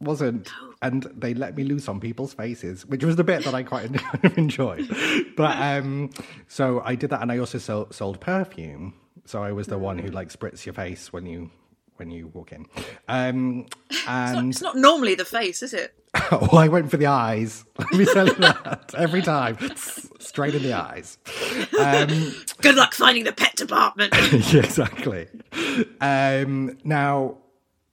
wasn't, 0.00 0.50
and 0.82 1.02
they 1.16 1.34
let 1.34 1.56
me 1.56 1.64
loose 1.64 1.88
on 1.88 2.00
people's 2.00 2.32
faces, 2.34 2.86
which 2.86 3.04
was 3.04 3.16
the 3.16 3.24
bit 3.24 3.44
that 3.44 3.54
I 3.54 3.62
quite 3.62 3.90
enjoyed. 4.36 4.88
But 5.36 5.56
um, 5.60 6.10
so 6.46 6.80
I 6.84 6.94
did 6.94 7.10
that, 7.10 7.22
and 7.22 7.32
I 7.32 7.38
also 7.38 7.58
sold, 7.58 7.94
sold 7.94 8.20
perfume. 8.20 8.94
So 9.24 9.42
I 9.42 9.52
was 9.52 9.66
the 9.66 9.78
one 9.78 9.98
who 9.98 10.08
like 10.08 10.28
spritz 10.30 10.64
your 10.64 10.72
face 10.72 11.12
when 11.12 11.26
you 11.26 11.50
when 11.96 12.10
you 12.10 12.28
walk 12.28 12.52
in. 12.52 12.64
Um, 13.08 13.66
and 14.06 14.50
It's 14.52 14.62
not 14.62 14.76
normally 14.76 15.16
the 15.16 15.24
face, 15.24 15.62
is 15.62 15.74
it? 15.74 15.94
oh, 16.30 16.56
I 16.56 16.68
went 16.68 16.90
for 16.92 16.96
the 16.96 17.06
eyes. 17.06 17.64
Let 17.76 17.92
me 17.92 18.04
tell 18.04 18.26
you 18.28 18.34
that 18.36 18.94
every 18.96 19.20
time, 19.20 19.58
straight 19.76 20.54
in 20.54 20.62
the 20.62 20.74
eyes. 20.74 21.18
Um, 21.78 22.32
Good 22.62 22.76
luck 22.76 22.94
finding 22.94 23.24
the 23.24 23.32
pet 23.32 23.56
department. 23.56 24.14
yeah, 24.52 24.60
exactly. 24.60 25.26
Um, 26.00 26.78
now, 26.84 27.38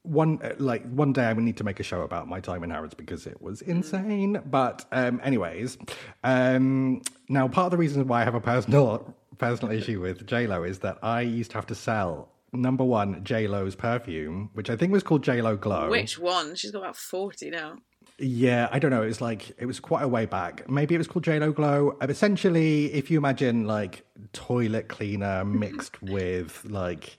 one 0.05 0.39
uh, 0.43 0.53
like 0.59 0.85
one 0.89 1.13
day 1.13 1.25
I 1.25 1.33
would 1.33 1.43
need 1.43 1.57
to 1.57 1.63
make 1.63 1.79
a 1.79 1.83
show 1.83 2.01
about 2.01 2.27
my 2.27 2.39
time 2.39 2.63
in 2.63 2.69
Harrods 2.69 2.93
because 2.93 3.27
it 3.27 3.41
was 3.41 3.61
insane. 3.61 4.41
But 4.45 4.85
um, 4.91 5.19
anyways, 5.23 5.77
um, 6.23 7.01
now 7.29 7.47
part 7.47 7.65
of 7.65 7.71
the 7.71 7.77
reason 7.77 8.07
why 8.07 8.21
I 8.21 8.23
have 8.23 8.35
a 8.35 8.41
personal 8.41 9.15
personal 9.37 9.75
issue 9.75 10.01
with 10.01 10.25
J 10.25 10.47
Lo 10.47 10.63
is 10.63 10.79
that 10.79 10.97
I 11.03 11.21
used 11.21 11.51
to 11.51 11.57
have 11.57 11.65
to 11.67 11.75
sell 11.75 12.29
number 12.53 12.83
one 12.83 13.23
J 13.23 13.47
Lo's 13.47 13.75
perfume, 13.75 14.49
which 14.53 14.69
I 14.69 14.75
think 14.75 14.91
was 14.93 15.03
called 15.03 15.23
J 15.23 15.41
Lo 15.41 15.55
Glow. 15.57 15.89
Which 15.89 16.17
one? 16.17 16.55
She's 16.55 16.71
got 16.71 16.79
about 16.79 16.95
40 16.95 17.49
now. 17.49 17.77
Yeah, 18.17 18.69
I 18.71 18.79
don't 18.79 18.91
know. 18.91 19.03
It 19.03 19.07
was 19.07 19.21
like 19.21 19.51
it 19.57 19.65
was 19.65 19.79
quite 19.79 20.03
a 20.03 20.07
way 20.07 20.25
back. 20.25 20.69
Maybe 20.69 20.95
it 20.95 20.97
was 20.97 21.07
called 21.07 21.25
JLo 21.25 21.53
Glow. 21.53 21.97
Uh, 22.01 22.07
Essentially, 22.07 22.93
if 22.93 23.11
you 23.11 23.17
imagine 23.17 23.65
like 23.67 24.05
toilet 24.31 24.87
cleaner 24.87 25.43
mixed 25.43 26.01
with 26.01 26.63
like 26.63 27.17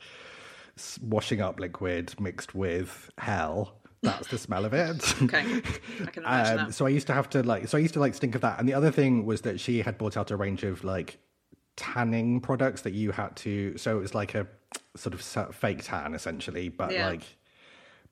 washing 1.00 1.40
up 1.40 1.58
liquid 1.60 2.14
mixed 2.20 2.54
with 2.54 3.10
hell, 3.18 3.76
that's 4.02 4.28
the 4.28 4.38
smell 4.38 4.64
of 4.64 4.72
it. 4.74 5.02
Okay. 5.22 5.38
I 5.38 6.06
can 6.10 6.22
imagine 6.24 6.58
Um, 6.58 6.66
that. 6.66 6.74
so 6.74 6.86
I 6.86 6.90
used 6.90 7.06
to 7.08 7.12
have 7.14 7.28
to 7.30 7.42
like, 7.42 7.66
so 7.68 7.78
I 7.78 7.80
used 7.80 7.94
to 7.94 8.00
like 8.00 8.14
stink 8.14 8.34
of 8.34 8.40
that. 8.42 8.58
And 8.60 8.68
the 8.68 8.74
other 8.74 8.90
thing 8.90 9.24
was 9.26 9.40
that 9.42 9.58
she 9.58 9.80
had 9.82 9.98
brought 9.98 10.16
out 10.16 10.30
a 10.30 10.36
range 10.36 10.62
of 10.64 10.84
like 10.84 11.18
tanning 11.76 12.40
products 12.40 12.82
that 12.82 12.92
you 12.92 13.10
had 13.12 13.34
to. 13.36 13.76
So 13.78 13.96
it 13.96 14.00
was 14.00 14.14
like 14.14 14.34
a 14.34 14.46
sort 14.96 15.14
of 15.14 15.54
fake 15.54 15.80
tan 15.82 16.14
essentially, 16.14 16.68
but 16.68 16.92
Yeah. 16.92 17.06
like 17.08 17.22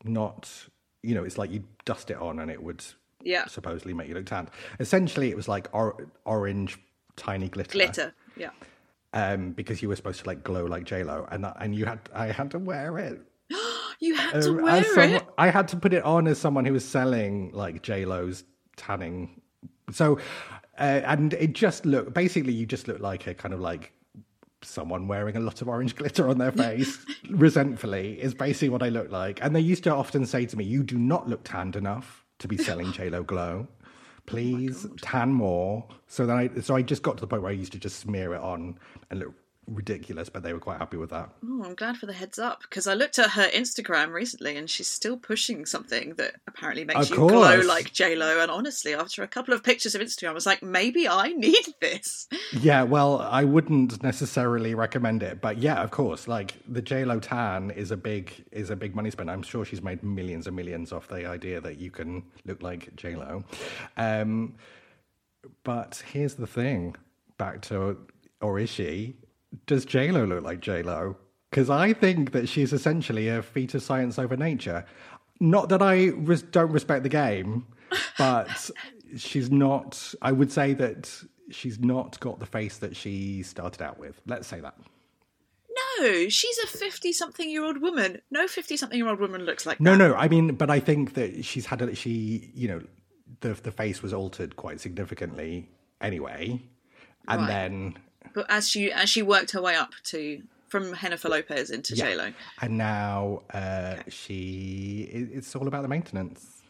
not. 0.04 0.50
You 1.02 1.14
know, 1.14 1.24
it's 1.24 1.36
like 1.36 1.50
you 1.50 1.64
dust 1.84 2.10
it 2.10 2.16
on 2.16 2.38
and 2.38 2.50
it 2.50 2.62
would 2.62 2.82
Yeah. 3.22 3.44
supposedly 3.46 3.92
make 3.92 4.08
you 4.08 4.14
look 4.14 4.24
tanned. 4.26 4.48
Essentially, 4.80 5.28
it 5.30 5.36
was 5.36 5.48
like 5.48 5.68
or- 5.72 6.06
orange 6.24 6.78
tiny 7.16 7.48
glitter, 7.48 7.72
Glitter. 7.72 8.14
Yeah. 8.36 8.50
Um, 9.14 9.52
because 9.52 9.80
you 9.80 9.88
were 9.88 9.96
supposed 9.96 10.20
to 10.20 10.26
like 10.26 10.44
glow 10.44 10.66
like 10.66 10.84
J 10.84 11.02
Lo, 11.04 11.26
and 11.30 11.46
and 11.58 11.74
you 11.74 11.86
had 11.86 12.00
I 12.14 12.26
had 12.26 12.50
to 12.50 12.58
wear 12.58 12.98
it. 12.98 13.22
You 14.00 14.16
had 14.16 14.42
to 14.42 14.50
Um, 14.50 14.62
wear 14.62 14.74
as 14.74 14.96
it. 14.96 15.22
I 15.38 15.48
had 15.48 15.68
to 15.68 15.76
put 15.76 15.94
it 15.94 16.02
on 16.02 16.26
as 16.26 16.36
someone 16.38 16.64
who 16.66 16.72
was 16.74 16.84
selling 16.84 17.52
like 17.52 17.82
J 17.82 18.04
Lo's 18.04 18.44
tanning. 18.76 19.40
So, 19.92 20.18
uh, 20.78 21.00
and 21.06 21.32
it 21.34 21.52
just 21.52 21.86
looked 21.86 22.12
basically 22.12 22.52
you 22.52 22.66
just 22.66 22.88
look 22.88 23.00
like 23.00 23.26
a 23.28 23.34
kind 23.34 23.54
of 23.54 23.60
like 23.60 23.92
someone 24.62 25.06
wearing 25.06 25.36
a 25.36 25.40
lot 25.40 25.62
of 25.62 25.68
orange 25.68 25.94
glitter 26.00 26.28
on 26.28 26.38
their 26.38 26.52
face 26.64 26.98
resentfully 27.30 28.20
is 28.20 28.34
basically 28.34 28.68
what 28.70 28.82
I 28.82 28.88
look 28.88 29.10
like. 29.12 29.38
And 29.42 29.54
they 29.54 29.60
used 29.60 29.84
to 29.84 29.94
often 29.94 30.26
say 30.26 30.44
to 30.46 30.56
me, 30.56 30.64
"You 30.64 30.82
do 30.82 30.98
not 30.98 31.28
look 31.28 31.44
tanned 31.44 31.76
enough 31.76 32.24
to 32.40 32.48
be 32.48 32.56
selling 32.58 32.90
J 32.92 33.10
Lo 33.10 33.22
Glow." 33.22 33.68
Oh 34.26 34.30
please 34.30 34.86
tan 35.00 35.32
more. 35.32 35.84
So 36.06 36.26
then 36.26 36.36
I, 36.36 36.60
so 36.60 36.76
I 36.76 36.82
just 36.82 37.02
got 37.02 37.16
to 37.18 37.20
the 37.20 37.26
point 37.26 37.42
where 37.42 37.50
I 37.50 37.54
used 37.54 37.72
to 37.72 37.78
just 37.78 37.98
smear 38.00 38.34
it 38.34 38.40
on 38.40 38.78
and 39.10 39.20
look 39.20 39.34
ridiculous, 39.66 40.28
but 40.28 40.42
they 40.42 40.52
were 40.52 40.60
quite 40.60 40.78
happy 40.78 40.96
with 40.96 41.10
that. 41.10 41.30
Oh, 41.44 41.62
I'm 41.64 41.74
glad 41.74 41.96
for 41.96 42.06
the 42.06 42.12
heads 42.12 42.38
up 42.38 42.62
because 42.62 42.86
I 42.86 42.94
looked 42.94 43.18
at 43.18 43.30
her 43.30 43.48
Instagram 43.48 44.12
recently 44.12 44.56
and 44.56 44.68
she's 44.68 44.86
still 44.86 45.16
pushing 45.16 45.66
something 45.66 46.14
that 46.14 46.34
apparently 46.46 46.84
makes 46.84 47.10
Of 47.10 47.10
you 47.10 47.28
glow 47.28 47.60
like 47.60 47.92
J 47.92 48.16
Lo. 48.16 48.40
And 48.40 48.50
honestly, 48.50 48.94
after 48.94 49.22
a 49.22 49.28
couple 49.28 49.54
of 49.54 49.62
pictures 49.62 49.94
of 49.94 50.00
Instagram, 50.00 50.30
I 50.30 50.32
was 50.32 50.46
like, 50.46 50.62
maybe 50.62 51.08
I 51.08 51.28
need 51.28 51.74
this. 51.80 52.28
Yeah, 52.52 52.82
well, 52.82 53.20
I 53.20 53.44
wouldn't 53.44 54.02
necessarily 54.02 54.74
recommend 54.74 55.22
it, 55.22 55.40
but 55.40 55.58
yeah, 55.58 55.82
of 55.82 55.90
course, 55.90 56.28
like 56.28 56.54
the 56.68 56.82
J 56.82 57.04
Lo 57.04 57.20
tan 57.20 57.70
is 57.70 57.90
a 57.90 57.96
big 57.96 58.32
is 58.52 58.70
a 58.70 58.76
big 58.76 58.94
money 58.94 59.10
spend. 59.10 59.30
I'm 59.30 59.42
sure 59.42 59.64
she's 59.64 59.82
made 59.82 60.02
millions 60.02 60.46
and 60.46 60.56
millions 60.56 60.92
off 60.92 61.08
the 61.08 61.26
idea 61.26 61.60
that 61.60 61.78
you 61.78 61.90
can 61.90 62.24
look 62.44 62.62
like 62.62 62.94
J 62.96 63.16
Lo. 63.16 63.44
Um, 63.96 64.54
but 65.62 66.02
here's 66.12 66.34
the 66.34 66.46
thing: 66.46 66.96
back 67.38 67.62
to 67.62 67.98
or 68.40 68.58
is 68.58 68.70
she? 68.70 69.16
Does 69.66 69.84
J 69.84 70.10
Lo 70.10 70.24
look 70.24 70.42
like 70.44 70.60
J 70.60 70.82
Lo? 70.82 71.16
Because 71.50 71.70
I 71.70 71.92
think 71.92 72.32
that 72.32 72.48
she's 72.48 72.72
essentially 72.72 73.28
a 73.28 73.42
feat 73.42 73.74
of 73.74 73.82
science 73.82 74.18
over 74.18 74.36
nature. 74.36 74.84
Not 75.40 75.68
that 75.68 75.82
I 75.82 76.06
res- 76.08 76.42
don't 76.42 76.72
respect 76.72 77.02
the 77.04 77.08
game, 77.08 77.66
but 78.18 78.70
she's 79.16 79.50
not. 79.50 80.14
I 80.22 80.32
would 80.32 80.50
say 80.50 80.74
that 80.74 81.12
she's 81.50 81.78
not 81.78 82.18
got 82.20 82.40
the 82.40 82.46
face 82.46 82.78
that 82.78 82.96
she 82.96 83.42
started 83.42 83.82
out 83.82 83.98
with. 83.98 84.20
Let's 84.26 84.48
say 84.48 84.60
that. 84.60 84.74
No, 86.00 86.28
she's 86.28 86.58
a 86.58 86.66
fifty-something-year-old 86.66 87.80
woman. 87.80 88.20
No 88.30 88.46
fifty-something-year-old 88.48 89.20
woman 89.20 89.44
looks 89.44 89.66
like 89.66 89.80
No, 89.80 89.92
that. 89.92 89.98
no. 89.98 90.14
I 90.14 90.28
mean, 90.28 90.54
but 90.54 90.70
I 90.70 90.80
think 90.80 91.14
that 91.14 91.44
she's 91.44 91.66
had 91.66 91.82
a, 91.82 91.94
she, 91.94 92.50
you 92.54 92.68
know, 92.68 92.82
the 93.40 93.54
the 93.54 93.70
face 93.72 94.02
was 94.02 94.12
altered 94.12 94.56
quite 94.56 94.80
significantly 94.80 95.68
anyway, 96.00 96.60
and 97.28 97.40
Right. 97.42 97.46
then 97.48 97.98
But 98.34 98.46
as 98.48 98.68
she 98.68 98.92
as 98.92 99.08
she 99.08 99.22
worked 99.22 99.52
her 99.52 99.62
way 99.62 99.76
up 99.76 99.92
to 100.04 100.42
from 100.68 100.94
Jennifer 100.96 101.28
Lopez 101.28 101.70
into 101.70 101.94
Yeah. 101.94 102.04
J 102.06 102.16
Lo. 102.16 102.32
and 102.60 102.76
now 102.76 103.42
uh, 103.52 103.96
she, 104.08 105.08
it's 105.12 105.54
all 105.54 105.68
about 105.68 105.82
the 105.82 105.88
maintenance. 105.88 106.62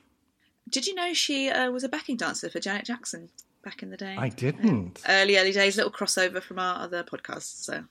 Did 0.68 0.86
you 0.86 0.94
know 0.94 1.14
she 1.14 1.48
uh, 1.48 1.70
was 1.70 1.84
a 1.84 1.88
backing 1.88 2.18
dancer 2.18 2.50
for 2.50 2.60
Janet 2.60 2.84
Jackson 2.84 3.30
back 3.64 3.82
in 3.82 3.88
the 3.88 3.96
day? 3.96 4.14
I 4.18 4.28
didn't. 4.28 5.00
Early, 5.08 5.38
early 5.38 5.52
days, 5.52 5.76
little 5.76 5.90
crossover 5.90 6.42
from 6.42 6.58
our 6.58 6.80
other 6.82 7.02
podcasts. 7.02 7.64
So 7.64 7.84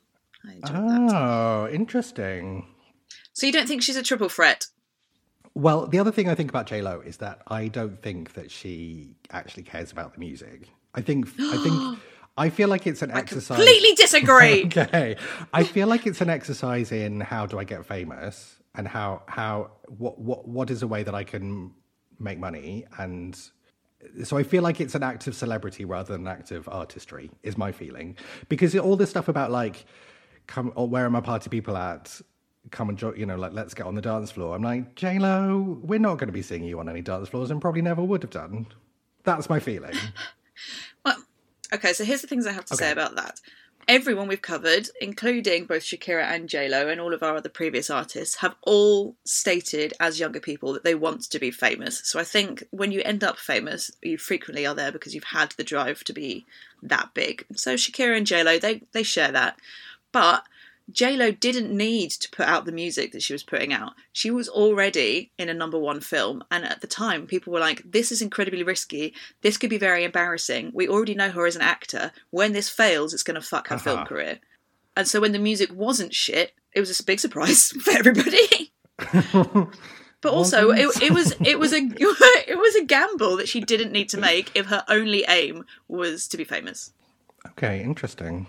I 0.47 0.51
enjoyed 0.53 0.71
that. 1.09 1.15
Oh, 1.15 1.67
interesting. 1.71 2.67
So 3.33 3.47
you 3.47 3.51
don't 3.51 3.67
think 3.67 3.81
she's 3.81 3.95
a 3.95 4.03
triple 4.03 4.29
threat? 4.29 4.67
Well, 5.55 5.87
the 5.87 5.97
other 5.97 6.11
thing 6.11 6.29
I 6.29 6.35
think 6.35 6.51
about 6.51 6.67
J 6.67 6.83
Lo 6.83 7.01
is 7.03 7.17
that 7.17 7.41
I 7.47 7.69
don't 7.69 7.99
think 8.03 8.33
that 8.33 8.51
she 8.51 9.15
actually 9.31 9.63
cares 9.63 9.91
about 9.91 10.13
the 10.13 10.19
music. 10.19 10.69
I 10.93 11.01
think 11.01 11.27
I 11.39 11.57
think 11.57 11.97
I 12.35 12.49
feel 12.49 12.67
like 12.67 12.87
it's 12.87 13.01
an 13.01 13.11
exercise. 13.11 13.59
I 13.59 13.63
completely 13.63 13.95
disagree. 13.95 14.65
okay, 14.65 15.17
I 15.53 15.63
feel 15.63 15.87
like 15.87 16.07
it's 16.07 16.21
an 16.21 16.29
exercise 16.29 16.91
in 16.91 17.19
how 17.19 17.45
do 17.45 17.59
I 17.59 17.63
get 17.63 17.85
famous 17.85 18.57
and 18.75 18.87
how 18.87 19.21
how 19.27 19.71
what 19.87 20.19
what 20.19 20.47
what 20.47 20.71
is 20.71 20.81
a 20.81 20.87
way 20.87 21.03
that 21.03 21.13
I 21.13 21.23
can 21.23 21.73
make 22.19 22.39
money 22.39 22.85
and 22.97 23.39
so 24.23 24.37
I 24.37 24.43
feel 24.43 24.63
like 24.63 24.81
it's 24.81 24.95
an 24.95 25.03
act 25.03 25.27
of 25.27 25.35
celebrity 25.35 25.85
rather 25.85 26.13
than 26.13 26.21
an 26.21 26.27
act 26.27 26.51
of 26.51 26.67
artistry 26.67 27.31
is 27.41 27.57
my 27.57 27.71
feeling. 27.71 28.17
Because 28.49 28.75
all 28.75 28.95
this 28.97 29.09
stuff 29.09 29.27
about 29.27 29.51
like 29.51 29.85
come 30.47 30.73
or 30.75 30.87
where 30.87 31.05
are 31.05 31.09
my 31.09 31.21
party 31.21 31.49
people 31.49 31.77
at? 31.77 32.19
Come 32.71 32.89
and 32.89 32.97
join 32.97 33.17
you 33.17 33.25
know 33.25 33.35
like 33.35 33.53
let's 33.53 33.73
get 33.73 33.85
on 33.85 33.95
the 33.95 34.01
dance 34.01 34.31
floor. 34.31 34.55
I'm 34.55 34.63
like 34.63 34.95
J 34.95 35.19
Lo 35.19 35.79
we're 35.83 35.99
not 35.99 36.17
going 36.17 36.27
to 36.27 36.33
be 36.33 36.41
seeing 36.41 36.63
you 36.63 36.79
on 36.79 36.89
any 36.89 37.01
dance 37.01 37.29
floors 37.29 37.51
and 37.51 37.61
probably 37.61 37.81
never 37.81 38.03
would 38.03 38.23
have 38.23 38.31
done. 38.31 38.67
That's 39.23 39.49
my 39.49 39.59
feeling 39.59 39.95
okay, 41.73 41.93
so 41.93 42.03
here's 42.03 42.21
the 42.21 42.27
things 42.27 42.47
I 42.47 42.51
have 42.51 42.65
to 42.65 42.75
say 42.75 42.91
about 42.91 43.15
that. 43.15 43.39
Everyone 43.85 44.29
we've 44.29 44.41
covered, 44.41 44.87
including 45.01 45.65
both 45.65 45.83
Shakira 45.83 46.23
and 46.23 46.47
JLo 46.47 46.89
and 46.89 47.01
all 47.01 47.13
of 47.13 47.21
our 47.21 47.35
other 47.35 47.49
previous 47.49 47.89
artists, 47.89 48.35
have 48.37 48.55
all 48.61 49.17
stated 49.25 49.93
as 49.99 50.21
younger 50.21 50.39
people 50.39 50.71
that 50.71 50.85
they 50.85 50.95
want 50.95 51.23
to 51.23 51.39
be 51.39 51.51
famous. 51.51 52.01
So 52.05 52.17
I 52.17 52.23
think 52.23 52.63
when 52.71 52.93
you 52.93 53.01
end 53.03 53.25
up 53.25 53.37
famous, 53.37 53.91
you 54.01 54.17
frequently 54.17 54.65
are 54.65 54.75
there 54.75 54.93
because 54.93 55.13
you've 55.13 55.25
had 55.25 55.51
the 55.57 55.65
drive 55.65 56.05
to 56.05 56.13
be 56.13 56.45
that 56.81 57.13
big. 57.13 57.45
So 57.55 57.73
Shakira 57.73 58.15
and 58.15 58.25
JLo, 58.25 58.61
they, 58.61 58.83
they 58.93 59.03
share 59.03 59.33
that. 59.33 59.59
But 60.13 60.45
JLo 60.91 61.39
didn't 61.39 61.75
need 61.75 62.11
to 62.11 62.29
put 62.31 62.45
out 62.47 62.65
the 62.65 62.71
music 62.71 63.13
that 63.13 63.23
she 63.23 63.33
was 63.33 63.41
putting 63.43 63.71
out. 63.73 63.93
She 64.11 64.29
was 64.29 64.49
already 64.49 65.31
in 65.37 65.47
a 65.49 65.53
number 65.53 65.79
one 65.79 66.01
film, 66.01 66.43
and 66.51 66.65
at 66.65 66.81
the 66.81 66.87
time, 66.87 67.25
people 67.25 67.53
were 67.53 67.59
like, 67.59 67.81
"This 67.85 68.11
is 68.11 68.21
incredibly 68.21 68.63
risky. 68.63 69.13
This 69.41 69.57
could 69.57 69.69
be 69.69 69.77
very 69.77 70.03
embarrassing. 70.03 70.71
We 70.73 70.87
already 70.89 71.15
know 71.15 71.29
her 71.31 71.47
as 71.47 71.55
an 71.55 71.61
actor. 71.61 72.11
When 72.31 72.51
this 72.53 72.69
fails, 72.69 73.13
it's 73.13 73.23
going 73.23 73.35
to 73.35 73.41
fuck 73.41 73.69
her 73.69 73.77
film 73.79 73.99
Uh-huh. 73.99 74.07
career." 74.07 74.39
And 74.97 75.07
so, 75.07 75.21
when 75.21 75.31
the 75.31 75.39
music 75.39 75.71
wasn't 75.73 76.13
shit, 76.13 76.51
it 76.73 76.79
was 76.81 76.99
a 76.99 77.03
big 77.03 77.19
surprise 77.19 77.67
for 77.81 77.91
everybody. 77.91 78.73
But 80.21 80.31
also, 80.31 80.69
it, 80.71 80.87
it 81.03 81.11
was 81.11 81.35
it 81.45 81.59
was 81.59 81.73
a 81.73 81.77
it 81.97 82.57
was 82.57 82.75
a 82.75 82.85
gamble 82.85 83.35
that 83.37 83.49
she 83.49 83.59
didn't 83.59 83.91
need 83.91 84.07
to 84.09 84.17
make 84.17 84.51
if 84.55 84.67
her 84.67 84.85
only 84.87 85.25
aim 85.27 85.65
was 85.89 86.29
to 86.29 86.37
be 86.37 86.45
famous. 86.45 86.93
okay 87.49 87.81
interesting 87.83 88.47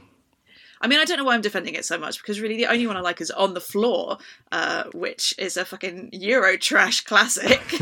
I 0.81 0.89
mean, 0.89 0.99
I 0.99 1.05
don't 1.05 1.19
know 1.19 1.25
why 1.25 1.35
I'm 1.35 1.41
defending 1.41 1.75
it 1.75 1.85
so 1.85 1.99
much 1.99 2.19
because 2.19 2.41
really 2.41 2.57
the 2.57 2.67
only 2.67 2.87
one 2.87 2.97
I 2.97 3.01
like 3.01 3.21
is 3.21 3.31
On 3.31 3.55
the 3.55 3.61
Floor, 3.61 4.19
uh, 4.53 4.85
which 4.93 5.35
is 5.39 5.57
a 5.57 5.65
fucking 5.65 6.11
Euro 6.13 6.57
trash 6.57 7.03
classic. 7.03 7.63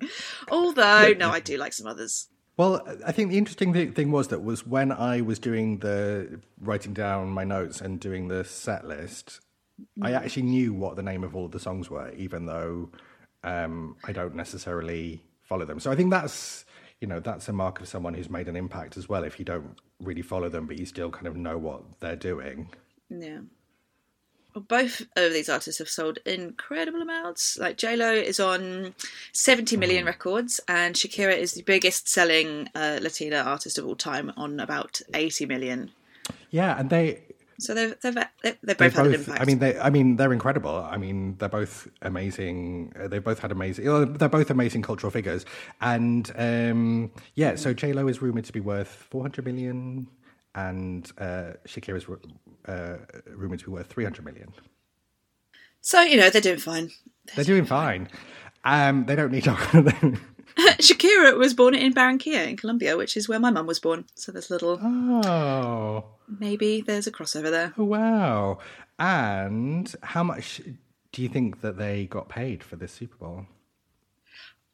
Although, 0.50 1.14
no, 1.16 1.30
I 1.30 1.40
do 1.40 1.56
like 1.56 1.72
some 1.72 1.86
others. 1.86 2.28
Well, 2.56 2.86
I 3.04 3.12
think 3.12 3.30
the 3.30 3.38
interesting 3.38 3.92
thing 3.92 4.10
was 4.10 4.28
that 4.28 4.42
was 4.42 4.66
when 4.66 4.90
I 4.90 5.20
was 5.20 5.38
doing 5.38 5.78
the 5.78 6.40
writing 6.58 6.94
down 6.94 7.28
my 7.28 7.44
notes 7.44 7.82
and 7.82 8.00
doing 8.00 8.28
the 8.28 8.44
set 8.44 8.86
list, 8.86 9.40
I 10.00 10.12
actually 10.12 10.44
knew 10.44 10.72
what 10.72 10.96
the 10.96 11.02
name 11.02 11.22
of 11.22 11.36
all 11.36 11.44
of 11.44 11.52
the 11.52 11.60
songs 11.60 11.90
were, 11.90 12.10
even 12.12 12.46
though 12.46 12.90
um, 13.44 13.96
I 14.04 14.12
don't 14.12 14.34
necessarily 14.34 15.22
follow 15.42 15.66
them. 15.66 15.80
So 15.80 15.90
I 15.90 15.96
think 15.96 16.10
that's 16.10 16.64
you 17.00 17.08
know 17.08 17.20
that's 17.20 17.48
a 17.48 17.52
mark 17.52 17.80
of 17.80 17.88
someone 17.88 18.14
who's 18.14 18.30
made 18.30 18.48
an 18.48 18.56
impact 18.56 18.96
as 18.96 19.08
well. 19.08 19.24
If 19.24 19.38
you 19.38 19.44
don't 19.44 19.78
really 20.00 20.22
follow 20.22 20.48
them, 20.48 20.66
but 20.66 20.78
you 20.78 20.86
still 20.86 21.10
kind 21.10 21.26
of 21.26 21.36
know 21.36 21.58
what 21.58 21.82
they're 22.00 22.16
doing. 22.16 22.70
Yeah. 23.10 23.40
Well, 24.54 24.64
both 24.66 25.02
of 25.16 25.34
these 25.34 25.50
artists 25.50 25.78
have 25.80 25.88
sold 25.90 26.18
incredible 26.24 27.02
amounts. 27.02 27.58
Like 27.58 27.76
J 27.76 27.94
Lo 27.96 28.10
is 28.10 28.40
on 28.40 28.94
70 29.32 29.76
million 29.76 30.06
records, 30.06 30.60
and 30.66 30.94
Shakira 30.94 31.36
is 31.36 31.52
the 31.52 31.62
biggest 31.62 32.08
selling 32.08 32.70
uh, 32.74 32.98
Latina 33.02 33.36
artist 33.36 33.76
of 33.76 33.86
all 33.86 33.96
time 33.96 34.32
on 34.36 34.58
about 34.58 35.02
80 35.12 35.44
million. 35.44 35.90
Yeah, 36.50 36.78
and 36.78 36.88
they 36.88 37.20
So 37.58 37.74
they've 37.74 37.94
they've 38.00 38.14
they've, 38.14 38.24
they've 38.42 38.58
they 38.62 38.74
both 38.74 38.94
had 38.94 39.06
an 39.06 39.14
impact. 39.14 39.40
I 39.40 39.44
mean, 39.44 39.58
they. 39.58 39.78
I 39.78 39.90
mean, 39.90 40.16
they're 40.16 40.32
incredible. 40.32 40.76
I 40.76 40.96
mean, 40.96 41.36
they're 41.38 41.48
both 41.48 41.88
amazing. 42.02 42.92
They've 42.96 43.24
both 43.24 43.38
had 43.38 43.52
amazing. 43.52 43.84
They're 44.14 44.28
both 44.28 44.50
amazing 44.50 44.82
cultural 44.82 45.10
figures, 45.10 45.46
and 45.80 46.30
um, 46.36 47.10
yeah. 47.34 47.56
So 47.56 47.72
J 47.72 47.92
Lo 47.92 48.08
is 48.08 48.20
rumored 48.20 48.44
to 48.44 48.52
be 48.52 48.60
worth 48.60 48.88
four 48.88 49.22
hundred 49.22 49.46
million, 49.46 50.08
and 50.54 51.10
uh, 51.18 51.52
Shakira 51.66 51.96
is 51.96 52.06
uh, 52.66 52.98
rumored 53.26 53.60
to 53.60 53.64
be 53.66 53.72
worth 53.72 53.86
three 53.86 54.04
hundred 54.04 54.24
million. 54.24 54.52
so 55.80 56.02
you 56.02 56.16
know 56.16 56.30
they're 56.30 56.40
doing 56.42 56.58
fine. 56.58 56.90
They're 57.34 57.44
doing 57.44 57.64
fine. 57.64 58.08
Um, 58.64 59.06
they 59.06 59.16
don't 59.16 59.32
need. 59.32 59.46
Shakira 60.78 61.36
was 61.36 61.54
born 61.54 61.74
in 61.74 61.92
Barranquilla 61.92 62.48
in 62.48 62.56
Colombia, 62.56 62.96
which 62.96 63.16
is 63.16 63.28
where 63.28 63.38
my 63.40 63.50
mum 63.50 63.66
was 63.66 63.80
born. 63.80 64.04
So 64.14 64.32
there's 64.32 64.50
a 64.50 64.54
little 64.54 64.78
oh, 64.82 66.04
maybe 66.38 66.80
there's 66.80 67.06
a 67.06 67.12
crossover 67.12 67.50
there. 67.50 67.74
Oh, 67.76 67.84
wow! 67.84 68.58
And 68.98 69.92
how 70.02 70.22
much 70.22 70.60
do 71.12 71.22
you 71.22 71.28
think 71.28 71.60
that 71.60 71.78
they 71.78 72.06
got 72.06 72.28
paid 72.28 72.62
for 72.62 72.76
this 72.76 72.92
Super 72.92 73.16
Bowl? 73.16 73.46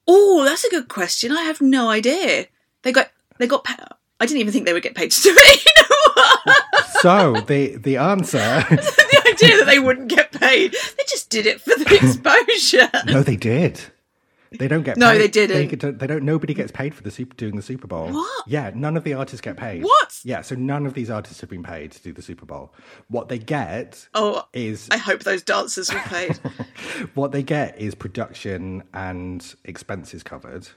Oh, 0.06 0.44
that's 0.44 0.64
a 0.64 0.70
good 0.70 0.88
question. 0.88 1.32
I 1.32 1.42
have 1.42 1.60
no 1.60 1.88
idea. 1.88 2.46
They 2.82 2.92
got 2.92 3.10
they 3.38 3.46
got. 3.46 3.64
Pa- 3.64 3.96
I 4.20 4.26
didn't 4.26 4.40
even 4.40 4.52
think 4.52 4.66
they 4.66 4.72
would 4.72 4.82
get 4.82 4.94
paid 4.94 5.10
to 5.12 5.22
do 5.22 5.34
it. 5.36 5.68
You 5.76 5.82
know? 5.82 6.54
So 7.00 7.40
the 7.46 7.76
the 7.76 7.96
answer. 7.96 8.38
the 8.70 9.22
idea 9.28 9.58
that 9.58 9.66
they 9.66 9.78
wouldn't 9.78 10.08
get 10.08 10.32
paid. 10.32 10.72
They 10.72 11.04
just 11.08 11.30
did 11.30 11.46
it 11.46 11.60
for 11.60 11.70
the 11.70 11.94
exposure. 11.94 13.12
No, 13.12 13.22
they 13.22 13.36
did. 13.36 13.80
They 14.58 14.68
don't 14.68 14.82
get. 14.82 14.94
Paid. 14.96 15.00
No, 15.00 15.10
paid. 15.12 15.18
they 15.20 15.28
didn't. 15.28 15.78
They, 15.80 15.90
they 15.92 16.06
don't. 16.06 16.22
Nobody 16.24 16.54
gets 16.54 16.70
paid 16.72 16.94
for 16.94 17.02
the 17.02 17.10
super 17.10 17.34
doing 17.36 17.56
the 17.56 17.62
Super 17.62 17.86
Bowl. 17.86 18.08
What? 18.12 18.44
Yeah, 18.46 18.70
none 18.74 18.96
of 18.96 19.04
the 19.04 19.14
artists 19.14 19.40
get 19.40 19.56
paid. 19.56 19.82
What? 19.82 20.20
Yeah, 20.24 20.42
so 20.42 20.54
none 20.54 20.86
of 20.86 20.94
these 20.94 21.10
artists 21.10 21.40
have 21.40 21.50
been 21.50 21.62
paid 21.62 21.92
to 21.92 22.02
do 22.02 22.12
the 22.12 22.22
Super 22.22 22.46
Bowl. 22.46 22.72
What 23.08 23.28
they 23.28 23.38
get 23.38 24.08
Oh, 24.14 24.44
is 24.52 24.88
I 24.90 24.96
hope 24.98 25.20
those 25.24 25.42
dancers 25.42 25.92
were 25.92 26.00
paid. 26.00 26.36
what 27.14 27.32
they 27.32 27.42
get 27.42 27.78
is 27.80 27.94
production 27.94 28.82
and 28.94 29.54
expenses 29.64 30.22
covered. 30.22 30.68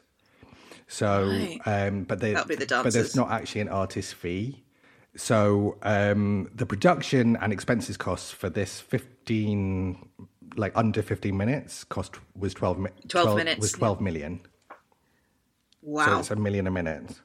So, 0.88 1.28
Right. 1.28 1.60
um, 1.66 2.04
but 2.04 2.20
they, 2.20 2.34
That'll 2.34 2.48
be 2.48 2.56
the 2.56 2.66
but 2.84 2.94
there's 2.94 3.16
not 3.16 3.32
actually 3.32 3.62
an 3.62 3.70
artist 3.70 4.14
fee. 4.14 4.64
So 5.16 5.78
um, 5.82 6.50
the 6.54 6.66
production 6.66 7.38
and 7.38 7.54
expenses 7.54 7.98
costs 7.98 8.32
for 8.32 8.50
this 8.50 8.82
15, 8.82 10.10
like 10.56 10.72
under 10.76 11.02
15 11.02 11.36
minutes, 11.36 11.84
cost 11.84 12.16
was 12.36 12.54
12, 12.54 12.80
mi- 12.80 12.90
12 13.08 13.36
minutes, 13.38 13.60
was 13.62 13.72
yeah. 13.74 13.78
12 13.80 14.02
million. 14.02 14.40
So 14.70 14.76
Wow. 15.82 16.20
it's 16.20 16.32
a 16.32 16.36
million 16.36 16.66
a 16.68 16.72
minute. 16.72 17.20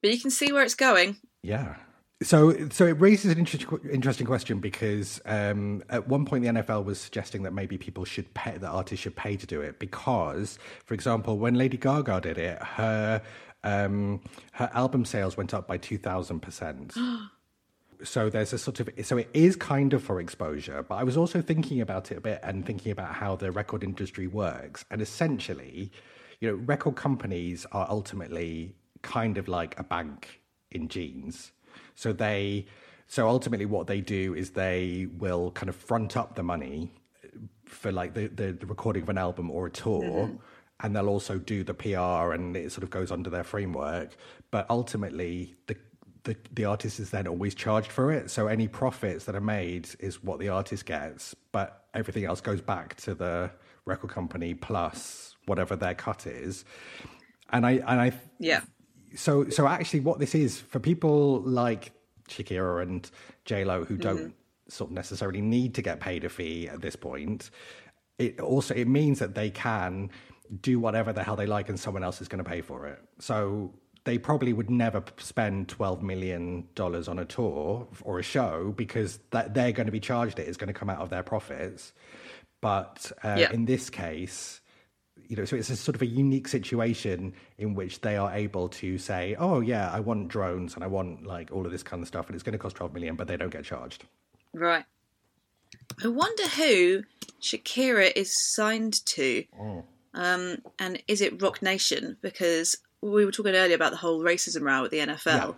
but 0.00 0.12
you 0.12 0.20
can 0.20 0.30
see 0.30 0.52
where 0.52 0.62
it's 0.62 0.74
going. 0.74 1.16
Yeah. 1.42 1.76
So, 2.22 2.68
so 2.70 2.86
it 2.86 2.92
raises 3.00 3.32
an 3.32 3.38
interesting, 3.38 3.68
interesting 3.90 4.26
question 4.26 4.60
because 4.60 5.20
um, 5.26 5.82
at 5.90 6.06
one 6.08 6.24
point 6.24 6.44
the 6.44 6.50
NFL 6.50 6.84
was 6.84 7.00
suggesting 7.00 7.42
that 7.42 7.52
maybe 7.52 7.76
people 7.76 8.04
should 8.04 8.32
pay, 8.34 8.56
that 8.56 8.68
artists 8.68 9.02
should 9.02 9.16
pay 9.16 9.36
to 9.36 9.46
do 9.46 9.60
it 9.60 9.78
because, 9.78 10.58
for 10.86 10.94
example, 10.94 11.38
when 11.38 11.54
Lady 11.54 11.76
Gaga 11.76 12.20
did 12.20 12.38
it, 12.38 12.62
her 12.62 13.20
um, 13.64 14.20
her 14.52 14.70
album 14.74 15.04
sales 15.04 15.36
went 15.36 15.52
up 15.52 15.66
by 15.66 15.76
two 15.76 15.98
thousand 15.98 16.40
percent. 16.40 16.94
So 18.04 18.30
there's 18.30 18.52
a 18.52 18.58
sort 18.58 18.80
of 18.80 18.90
so 19.02 19.16
it 19.16 19.30
is 19.32 19.56
kind 19.56 19.92
of 19.92 20.02
for 20.02 20.20
exposure, 20.20 20.82
but 20.82 20.96
I 20.96 21.04
was 21.04 21.16
also 21.16 21.40
thinking 21.40 21.80
about 21.80 22.12
it 22.12 22.18
a 22.18 22.20
bit 22.20 22.40
and 22.42 22.64
thinking 22.64 22.92
about 22.92 23.14
how 23.14 23.36
the 23.36 23.50
record 23.50 23.82
industry 23.82 24.26
works, 24.26 24.84
and 24.90 25.00
essentially, 25.00 25.90
you 26.40 26.48
know, 26.48 26.54
record 26.54 26.96
companies 26.96 27.66
are 27.72 27.86
ultimately 27.88 28.74
kind 29.02 29.38
of 29.38 29.48
like 29.48 29.78
a 29.78 29.84
bank 29.84 30.40
in 30.70 30.88
jeans. 30.88 31.52
So 31.94 32.12
they, 32.12 32.66
so 33.06 33.28
ultimately, 33.28 33.66
what 33.66 33.86
they 33.86 34.00
do 34.00 34.34
is 34.34 34.50
they 34.50 35.08
will 35.18 35.50
kind 35.52 35.68
of 35.68 35.76
front 35.76 36.16
up 36.16 36.34
the 36.34 36.42
money 36.42 36.92
uh, 37.24 37.28
for 37.64 37.92
like 37.92 38.14
the, 38.14 38.26
the, 38.28 38.52
the 38.52 38.66
recording 38.66 39.02
of 39.02 39.08
an 39.08 39.18
album 39.18 39.50
or 39.50 39.66
a 39.66 39.70
tour. 39.70 40.02
Mm-hmm. 40.02 40.36
And 40.80 40.96
they'll 40.96 41.08
also 41.08 41.38
do 41.38 41.62
the 41.62 41.72
PR 41.72 42.32
and 42.32 42.56
it 42.56 42.72
sort 42.72 42.82
of 42.82 42.90
goes 42.90 43.12
under 43.12 43.30
their 43.30 43.44
framework. 43.44 44.16
But 44.50 44.66
ultimately 44.68 45.54
the 45.66 45.76
the 46.24 46.36
the 46.52 46.64
artist 46.64 46.98
is 47.00 47.10
then 47.10 47.26
always 47.26 47.54
charged 47.54 47.92
for 47.92 48.10
it. 48.10 48.30
So 48.30 48.48
any 48.48 48.66
profits 48.66 49.24
that 49.26 49.34
are 49.34 49.40
made 49.40 49.88
is 50.00 50.22
what 50.22 50.38
the 50.38 50.48
artist 50.48 50.86
gets, 50.86 51.34
but 51.52 51.84
everything 51.94 52.24
else 52.24 52.40
goes 52.40 52.60
back 52.60 52.96
to 52.96 53.14
the 53.14 53.50
record 53.84 54.10
company 54.10 54.54
plus 54.54 55.36
whatever 55.46 55.76
their 55.76 55.94
cut 55.94 56.26
is. 56.26 56.64
And 57.50 57.66
I 57.66 57.72
and 57.72 58.00
I 58.00 58.12
Yeah. 58.38 58.62
so 59.14 59.48
so 59.50 59.66
actually 59.66 60.00
what 60.00 60.18
this 60.18 60.34
is 60.34 60.58
for 60.58 60.80
people 60.80 61.40
like 61.42 61.92
Shakira 62.28 62.82
and 62.82 63.08
J 63.44 63.64
Lo 63.64 63.84
who 63.84 63.96
don't 63.96 64.18
mm-hmm. 64.18 64.68
sort 64.68 64.90
of 64.90 64.94
necessarily 64.94 65.42
need 65.42 65.74
to 65.74 65.82
get 65.82 66.00
paid 66.00 66.24
a 66.24 66.30
fee 66.30 66.68
at 66.68 66.80
this 66.80 66.96
point, 66.96 67.50
it 68.18 68.40
also 68.40 68.74
it 68.74 68.88
means 68.88 69.18
that 69.18 69.34
they 69.34 69.50
can 69.50 70.10
do 70.60 70.78
whatever 70.78 71.12
the 71.12 71.22
hell 71.22 71.36
they 71.36 71.46
like 71.46 71.68
and 71.68 71.78
someone 71.78 72.04
else 72.04 72.20
is 72.20 72.28
going 72.28 72.42
to 72.42 72.48
pay 72.48 72.60
for 72.60 72.86
it. 72.86 73.00
So 73.18 73.74
they 74.04 74.18
probably 74.18 74.52
would 74.52 74.70
never 74.70 75.02
spend 75.18 75.68
12 75.68 76.02
million 76.02 76.68
dollars 76.74 77.08
on 77.08 77.18
a 77.18 77.24
tour 77.24 77.88
or 78.02 78.18
a 78.18 78.22
show 78.22 78.72
because 78.76 79.18
that 79.30 79.54
they're 79.54 79.72
going 79.72 79.86
to 79.86 79.92
be 79.92 80.00
charged 80.00 80.38
it 80.38 80.46
is 80.46 80.56
going 80.56 80.68
to 80.68 80.74
come 80.78 80.90
out 80.90 80.98
of 81.00 81.10
their 81.10 81.22
profits. 81.22 81.92
But 82.60 83.10
uh, 83.24 83.36
Yeah. 83.38 83.52
in 83.52 83.64
this 83.64 83.90
case, 83.90 84.60
you 85.26 85.36
know, 85.36 85.44
so 85.46 85.56
it's 85.56 85.70
a 85.70 85.76
sort 85.76 85.94
of 85.94 86.02
a 86.02 86.06
unique 86.06 86.48
situation 86.48 87.32
in 87.56 87.74
which 87.74 88.02
they 88.02 88.16
are 88.16 88.30
able 88.34 88.68
to 88.68 88.98
say, 88.98 89.34
"Oh 89.38 89.60
yeah, 89.60 89.90
I 89.90 90.00
want 90.00 90.28
drones 90.28 90.74
and 90.74 90.84
I 90.84 90.86
want 90.86 91.26
like 91.26 91.50
all 91.50 91.64
of 91.64 91.72
this 91.72 91.82
kind 91.82 92.02
of 92.02 92.08
stuff, 92.08 92.26
and 92.26 92.34
it's 92.34 92.42
going 92.42 92.52
to 92.52 92.58
cost 92.58 92.76
twelve 92.76 92.92
million, 92.92 93.16
but 93.16 93.26
they 93.26 93.36
don't 93.38 93.50
get 93.52 93.64
charged." 93.64 94.04
Right. 94.52 94.84
I 96.04 96.08
wonder 96.08 96.46
who 96.48 97.04
Shakira 97.40 98.12
is 98.14 98.32
signed 98.54 98.94
to. 99.06 99.44
Um, 100.14 100.58
and 100.78 101.02
is 101.08 101.20
it 101.20 101.40
Roc 101.42 101.62
Nation? 101.62 102.16
Because 102.20 102.76
we 103.12 103.24
were 103.24 103.32
talking 103.32 103.54
earlier 103.54 103.76
about 103.76 103.90
the 103.90 103.98
whole 103.98 104.22
racism 104.22 104.62
row 104.62 104.84
at 104.84 104.90
the 104.90 104.98
NFL. 104.98 105.56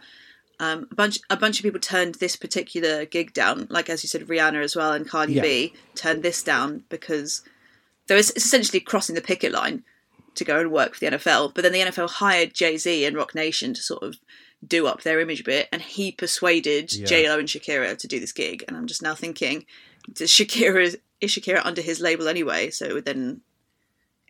Um, 0.58 0.88
a 0.90 0.94
bunch, 0.94 1.18
a 1.28 1.36
bunch 1.36 1.58
of 1.58 1.62
people 1.64 1.80
turned 1.80 2.14
this 2.16 2.34
particular 2.34 3.04
gig 3.04 3.34
down, 3.34 3.66
like 3.70 3.90
as 3.90 4.02
you 4.02 4.08
said, 4.08 4.22
Rihanna 4.22 4.62
as 4.64 4.74
well, 4.74 4.92
and 4.92 5.08
Cardi 5.08 5.34
Yeah. 5.34 5.42
B 5.42 5.74
turned 5.94 6.22
this 6.22 6.42
down 6.42 6.84
because 6.88 7.42
there 8.06 8.16
was 8.16 8.30
it's 8.30 8.46
essentially 8.46 8.80
crossing 8.80 9.14
the 9.14 9.20
picket 9.20 9.52
line 9.52 9.84
to 10.34 10.44
go 10.44 10.58
and 10.58 10.72
work 10.72 10.94
for 10.94 11.00
the 11.00 11.16
NFL. 11.16 11.54
But 11.54 11.62
then 11.62 11.72
the 11.72 11.80
NFL 11.80 12.08
hired 12.10 12.54
Jay 12.54 12.76
Z 12.78 13.04
and 13.04 13.16
Roc 13.16 13.34
Nation 13.34 13.74
to 13.74 13.82
sort 13.82 14.02
of 14.02 14.16
do 14.66 14.86
up 14.86 15.02
their 15.02 15.20
image 15.20 15.40
a 15.40 15.44
bit, 15.44 15.68
and 15.70 15.82
he 15.82 16.10
persuaded 16.10 16.92
Yeah. 16.92 17.04
J 17.06 17.28
Lo 17.28 17.38
and 17.38 17.48
Shakira 17.48 17.96
to 17.98 18.08
do 18.08 18.18
this 18.18 18.32
gig. 18.32 18.64
And 18.66 18.76
I'm 18.76 18.86
just 18.86 19.02
now 19.02 19.14
thinking, 19.14 19.66
does 20.10 20.30
Shakira 20.30 20.96
is 21.20 21.30
Shakira 21.30 21.60
under 21.64 21.82
his 21.82 22.00
label 22.00 22.28
anyway? 22.28 22.70
So 22.70 22.86
it 22.86 22.94
would 22.94 23.04
then 23.04 23.42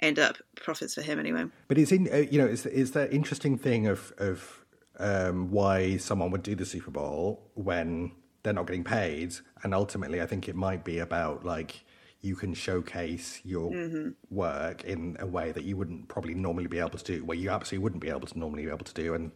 end 0.00 0.18
up 0.18 0.36
profits 0.56 0.94
for 0.94 1.02
him 1.02 1.18
anyway. 1.18 1.46
But 1.68 1.78
it's 1.78 1.92
in, 1.92 2.08
uh, 2.12 2.18
you 2.18 2.38
know, 2.38 2.46
it's 2.46 2.66
it's 2.66 2.92
that 2.92 3.12
interesting 3.12 3.58
thing 3.58 3.86
of 3.86 4.12
of 4.18 4.64
um, 4.98 5.50
why 5.50 5.96
someone 5.96 6.30
would 6.30 6.42
do 6.42 6.54
the 6.54 6.66
Super 6.66 6.90
Bowl 6.90 7.50
when 7.54 8.12
they're 8.42 8.52
not 8.52 8.66
getting 8.66 8.84
paid, 8.84 9.34
and 9.62 9.74
ultimately, 9.74 10.20
I 10.20 10.26
think 10.26 10.48
it 10.48 10.54
might 10.54 10.84
be 10.84 10.98
about 10.98 11.44
like 11.44 11.84
you 12.20 12.34
can 12.34 12.54
showcase 12.54 13.40
your 13.44 13.72
work 14.30 14.84
in 14.84 15.16
a 15.20 15.26
way 15.26 15.52
that 15.52 15.64
you 15.64 15.76
wouldn't 15.76 16.08
probably 16.08 16.34
normally 16.34 16.66
be 16.66 16.78
able 16.78 16.98
to 16.98 17.04
do, 17.04 17.24
where 17.24 17.36
you 17.36 17.50
absolutely 17.50 17.82
wouldn't 17.82 18.02
be 18.02 18.08
able 18.08 18.26
to 18.26 18.38
normally 18.38 18.64
be 18.64 18.70
able 18.70 18.84
to 18.84 18.94
do, 18.94 19.14
and 19.14 19.30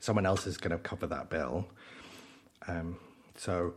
someone 0.00 0.26
else 0.26 0.46
is 0.46 0.56
going 0.56 0.70
to 0.70 0.78
cover 0.78 1.06
that 1.06 1.30
bill. 1.30 1.66
Um, 2.68 2.98
so, 3.36 3.74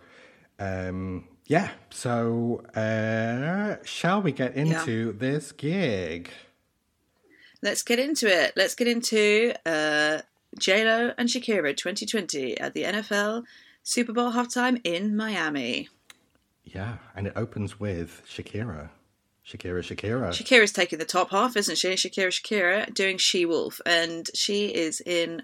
um, 0.60 1.28
yeah. 1.50 1.72
So, 1.90 2.64
uh, 2.76 3.84
shall 3.84 4.22
we 4.22 4.32
get 4.32 4.56
into 4.56 5.12
this 5.12 5.52
gig? 5.52 6.30
Let's 7.62 7.82
get 7.84 8.00
into 8.00 8.28
it. 8.28 8.54
Let's 8.56 8.76
get 8.76 8.88
into 8.88 9.54
uh, 9.66 10.22
J 10.58 10.86
Lo 10.86 11.12
and 11.18 11.28
Shakira 11.28 11.76
2020 11.76 12.58
at 12.60 12.74
the 12.74 12.84
NFL 12.84 13.44
Super 13.82 14.14
Bowl 14.14 14.32
halftime 14.32 14.80
in 14.84 15.18
Miami. 15.18 15.90
Yeah, 16.64 16.98
and 17.16 17.26
it 17.26 17.34
opens 17.36 17.80
with 17.80 18.22
Shakira. 18.30 18.90
Shakira, 19.46 19.80
Shakira. 19.82 20.30
Shakira's 20.30 20.72
taking 20.72 21.00
the 21.00 21.06
top 21.06 21.32
half, 21.32 21.58
isn't 21.58 21.80
she? 21.80 21.90
Shakira, 21.94 22.28
Shakira 22.28 22.94
doing 22.94 23.18
She 23.18 23.48
Wolf, 23.48 23.82
and 23.88 24.30
she 24.36 24.68
is 24.68 25.02
in 25.02 25.42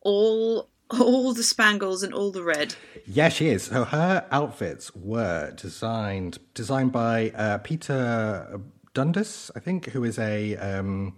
all 0.00 0.70
all 0.90 1.32
the 1.34 1.42
spangles 1.42 2.02
and 2.02 2.14
all 2.14 2.30
the 2.30 2.42
red. 2.42 2.74
yeah, 3.06 3.28
she 3.28 3.48
is. 3.48 3.64
So 3.64 3.84
her 3.84 4.26
outfits 4.30 4.94
were 4.94 5.52
designed 5.56 6.38
designed 6.54 6.92
by 6.92 7.30
uh, 7.30 7.58
Peter 7.58 8.60
Dundas, 8.94 9.50
I 9.56 9.60
think, 9.60 9.86
who 9.90 10.04
is 10.04 10.18
a 10.18 10.56
um, 10.56 11.16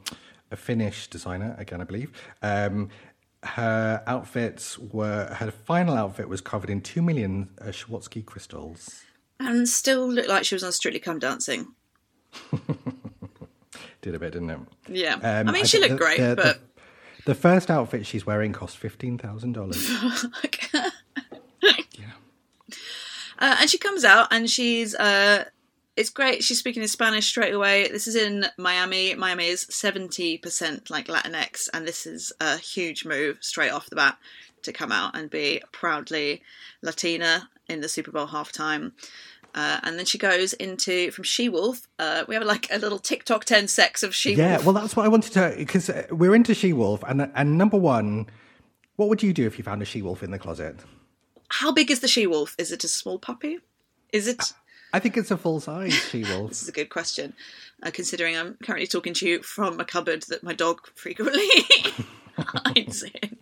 a 0.51 0.57
Finnish 0.57 1.09
designer. 1.09 1.55
Again, 1.59 1.81
I 1.81 1.85
believe. 1.85 2.11
Um, 2.43 2.89
her 3.45 4.03
outfits 4.07 4.79
were 4.79 5.27
her 5.35 5.51
final 5.53 5.95
outfit 5.97 6.29
was 6.29 6.41
covered 6.41 6.71
in 6.71 6.81
two 6.81 7.03
million 7.03 7.51
uh, 7.61 7.67
Swarovski 7.67 8.25
crystals. 8.25 9.03
And 9.39 9.69
still 9.69 10.11
looked 10.11 10.29
like 10.29 10.45
she 10.45 10.57
was 10.57 10.65
on 10.65 10.73
Strictly 10.73 10.99
Come 10.99 11.21
Dancing. 11.21 11.69
Did 14.03 14.15
a 14.15 14.19
bit, 14.19 14.33
didn't 14.33 14.51
it? 14.51 14.59
Yeah. 14.89 15.15
Um, 15.15 15.49
I 15.49 15.53
mean, 15.53 15.63
I 15.63 15.67
she 15.67 15.79
looked 15.79 15.93
the- 15.93 15.97
great, 15.99 16.19
the- 16.19 16.35
but. 16.37 16.45
the, 16.45 16.61
the 17.29 17.35
first 17.35 17.71
outfit 17.71 18.07
she's 18.07 18.25
wearing 18.25 18.55
cost 18.55 18.79
fifteen 18.79 19.19
thousand 19.19 19.53
dollars. 19.53 19.91
Uh, 23.41 23.55
and 23.61 23.71
she 23.71 23.79
comes 23.79 24.05
out 24.05 24.27
and 24.33 24.51
she's 24.51 24.97
uh 24.97 25.45
it's 25.95 26.11
great. 26.11 26.43
She's 26.43 26.59
speaking 26.59 26.83
in 26.83 26.89
spanish 26.89 27.29
straight 27.29 27.55
away. 27.55 27.87
This 27.87 28.09
is 28.09 28.17
in 28.17 28.47
miami. 28.57 29.15
Miami 29.15 29.47
is 29.47 29.65
70% 29.67 30.91
like 30.91 31.07
latinx 31.07 31.69
and 31.73 31.87
this 31.87 32.05
is 32.05 32.33
a 32.41 32.57
huge 32.57 33.05
move 33.05 33.39
straight 33.41 33.71
off 33.71 33.89
the 33.91 33.95
bat 33.95 34.19
to 34.63 34.73
come 34.73 34.91
out 34.91 35.17
and 35.17 35.31
be 35.31 35.63
proudly 35.71 36.43
latina 36.83 37.49
in 37.69 37.81
the 37.81 37.89
super 37.89 38.11
bowl 38.11 38.27
halftime 38.27 38.91
uh, 39.55 39.81
and 39.83 39.99
then 39.99 40.07
she 40.07 40.19
goes 40.19 40.53
into 40.55 41.11
from 41.11 41.25
She 41.25 41.49
Wolf. 41.49 41.89
Uh, 41.99 42.25
we 42.29 42.35
have 42.35 42.45
like 42.45 42.67
a 42.71 42.79
little 42.79 42.99
TikTok 42.99 43.45
10 43.45 43.69
sex 43.69 44.03
of 44.03 44.15
She 44.15 44.31
Wolf. 44.31 44.39
Yeah, 44.39 44.59
well, 44.61 44.73
that's 44.73 44.95
what 44.97 45.05
I 45.05 45.09
wanted 45.09 45.33
to 45.33 45.55
because 45.57 45.91
we're 46.11 46.35
into 46.35 46.55
she 46.55 46.73
wolf, 46.73 47.03
and 47.07 47.31
and 47.35 47.59
number 47.59 47.79
one, 47.79 48.27
what 48.97 49.09
would 49.09 49.23
you 49.23 49.33
do 49.33 49.47
if 49.47 49.59
you 49.59 49.65
found 49.65 49.83
a 49.83 49.85
she 49.85 50.03
wolf 50.03 50.23
in 50.23 50.31
the 50.31 50.39
closet? 50.39 50.77
How 51.49 51.73
big 51.73 51.91
is 51.91 52.01
the 52.01 52.09
She 52.09 52.27
Wolf? 52.27 52.55
Is 52.59 52.73
it 52.73 52.85
a 52.85 52.89
small 52.89 53.19
puppy? 53.19 53.59
Is 54.13 54.29
it? 54.29 54.53
I 54.93 54.99
think 54.99 55.17
it's 55.17 55.31
a 55.31 55.37
full 55.37 55.61
size 55.61 55.93
she 56.11 56.25
Wolf. 56.25 56.51
This 56.51 56.63
is 56.63 56.69
a 56.69 56.73
good 56.73 56.91
question, 56.91 57.35
uh, 57.83 57.91
considering 57.91 58.37
I'm 58.37 58.57
currently 58.63 58.87
talking 58.87 59.15
to 59.15 59.29
you 59.29 59.43
from 59.43 59.81
a 59.81 59.85
cupboard 59.85 60.25
that 60.29 60.43
my 60.43 60.53
dog 60.53 60.87
frequently 60.95 61.49
hides 62.39 63.05
in. 63.23 63.39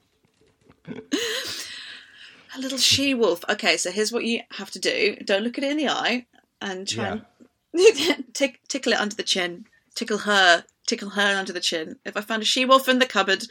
A 2.59 2.61
little 2.61 2.79
she 2.79 3.15
wolf. 3.15 3.45
Okay, 3.49 3.77
so 3.77 3.91
here's 3.91 4.13
what 4.13 4.25
you 4.25 4.41
have 4.53 4.71
to 4.73 4.79
do: 4.79 5.17
don't 5.25 5.43
look 5.43 5.59
at 5.59 5.65
it 5.65 5.71
in 5.71 5.77
the 5.77 5.89
eye, 5.89 6.27
and 6.61 6.89
try 6.89 7.21
and 7.73 8.35
tick, 8.35 8.61
tickle 8.69 8.93
it 8.93 9.01
under 9.01 9.17
the 9.17 9.23
chin. 9.23 9.67
Tickle 9.95 10.19
her, 10.19 10.65
tickle 10.87 11.11
her 11.11 11.37
under 11.39 11.53
the 11.53 11.61
chin. 11.61 11.97
If 12.05 12.17
I 12.17 12.21
found 12.21 12.43
a 12.43 12.47
she 12.47 12.65
wolf 12.65 12.89
in 12.89 12.99
the 12.99 13.07
cupboard, 13.07 13.47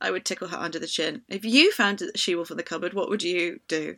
I 0.00 0.10
would 0.10 0.24
tickle 0.24 0.48
her 0.48 0.56
under 0.56 0.78
the 0.78 0.86
chin. 0.86 1.22
If 1.28 1.44
you 1.44 1.72
found 1.72 2.02
a 2.02 2.16
she 2.16 2.34
wolf 2.34 2.50
in 2.50 2.56
the 2.56 2.62
cupboard, 2.62 2.94
what 2.94 3.08
would 3.08 3.22
you 3.22 3.60
do? 3.68 3.96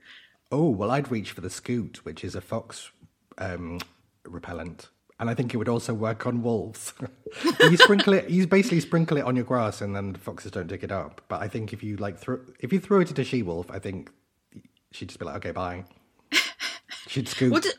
Oh 0.52 0.68
well, 0.68 0.90
I'd 0.90 1.10
reach 1.10 1.32
for 1.32 1.40
the 1.40 1.50
scoot, 1.50 2.04
which 2.04 2.24
is 2.24 2.34
a 2.34 2.40
fox 2.40 2.90
um, 3.38 3.80
repellent, 4.24 4.88
and 5.18 5.28
I 5.28 5.34
think 5.34 5.52
it 5.52 5.56
would 5.56 5.68
also 5.68 5.92
work 5.92 6.26
on 6.26 6.42
wolves. 6.42 6.94
you 7.60 7.76
sprinkle 7.76 8.12
it, 8.12 8.30
you 8.30 8.46
basically 8.46 8.80
sprinkle 8.80 9.16
it 9.16 9.24
on 9.24 9.36
your 9.36 9.44
grass, 9.44 9.80
and 9.80 9.96
then 9.96 10.12
the 10.12 10.18
foxes 10.18 10.52
don't 10.52 10.68
dig 10.68 10.84
it 10.84 10.92
up. 10.92 11.22
But 11.28 11.42
I 11.42 11.48
think 11.48 11.72
if 11.72 11.82
you 11.82 11.96
like 11.96 12.18
throw, 12.18 12.38
if 12.60 12.72
you 12.72 12.78
throw 12.78 13.00
it 13.00 13.10
at 13.10 13.18
a 13.18 13.24
she 13.24 13.42
wolf, 13.42 13.70
I 13.70 13.78
think 13.78 14.10
she'd 14.96 15.08
just 15.08 15.18
be 15.18 15.26
like, 15.26 15.36
okay, 15.36 15.50
bye. 15.52 15.84
She'd 17.08 17.28
scoot. 17.28 17.52
What, 17.52 17.62
do, 17.62 17.70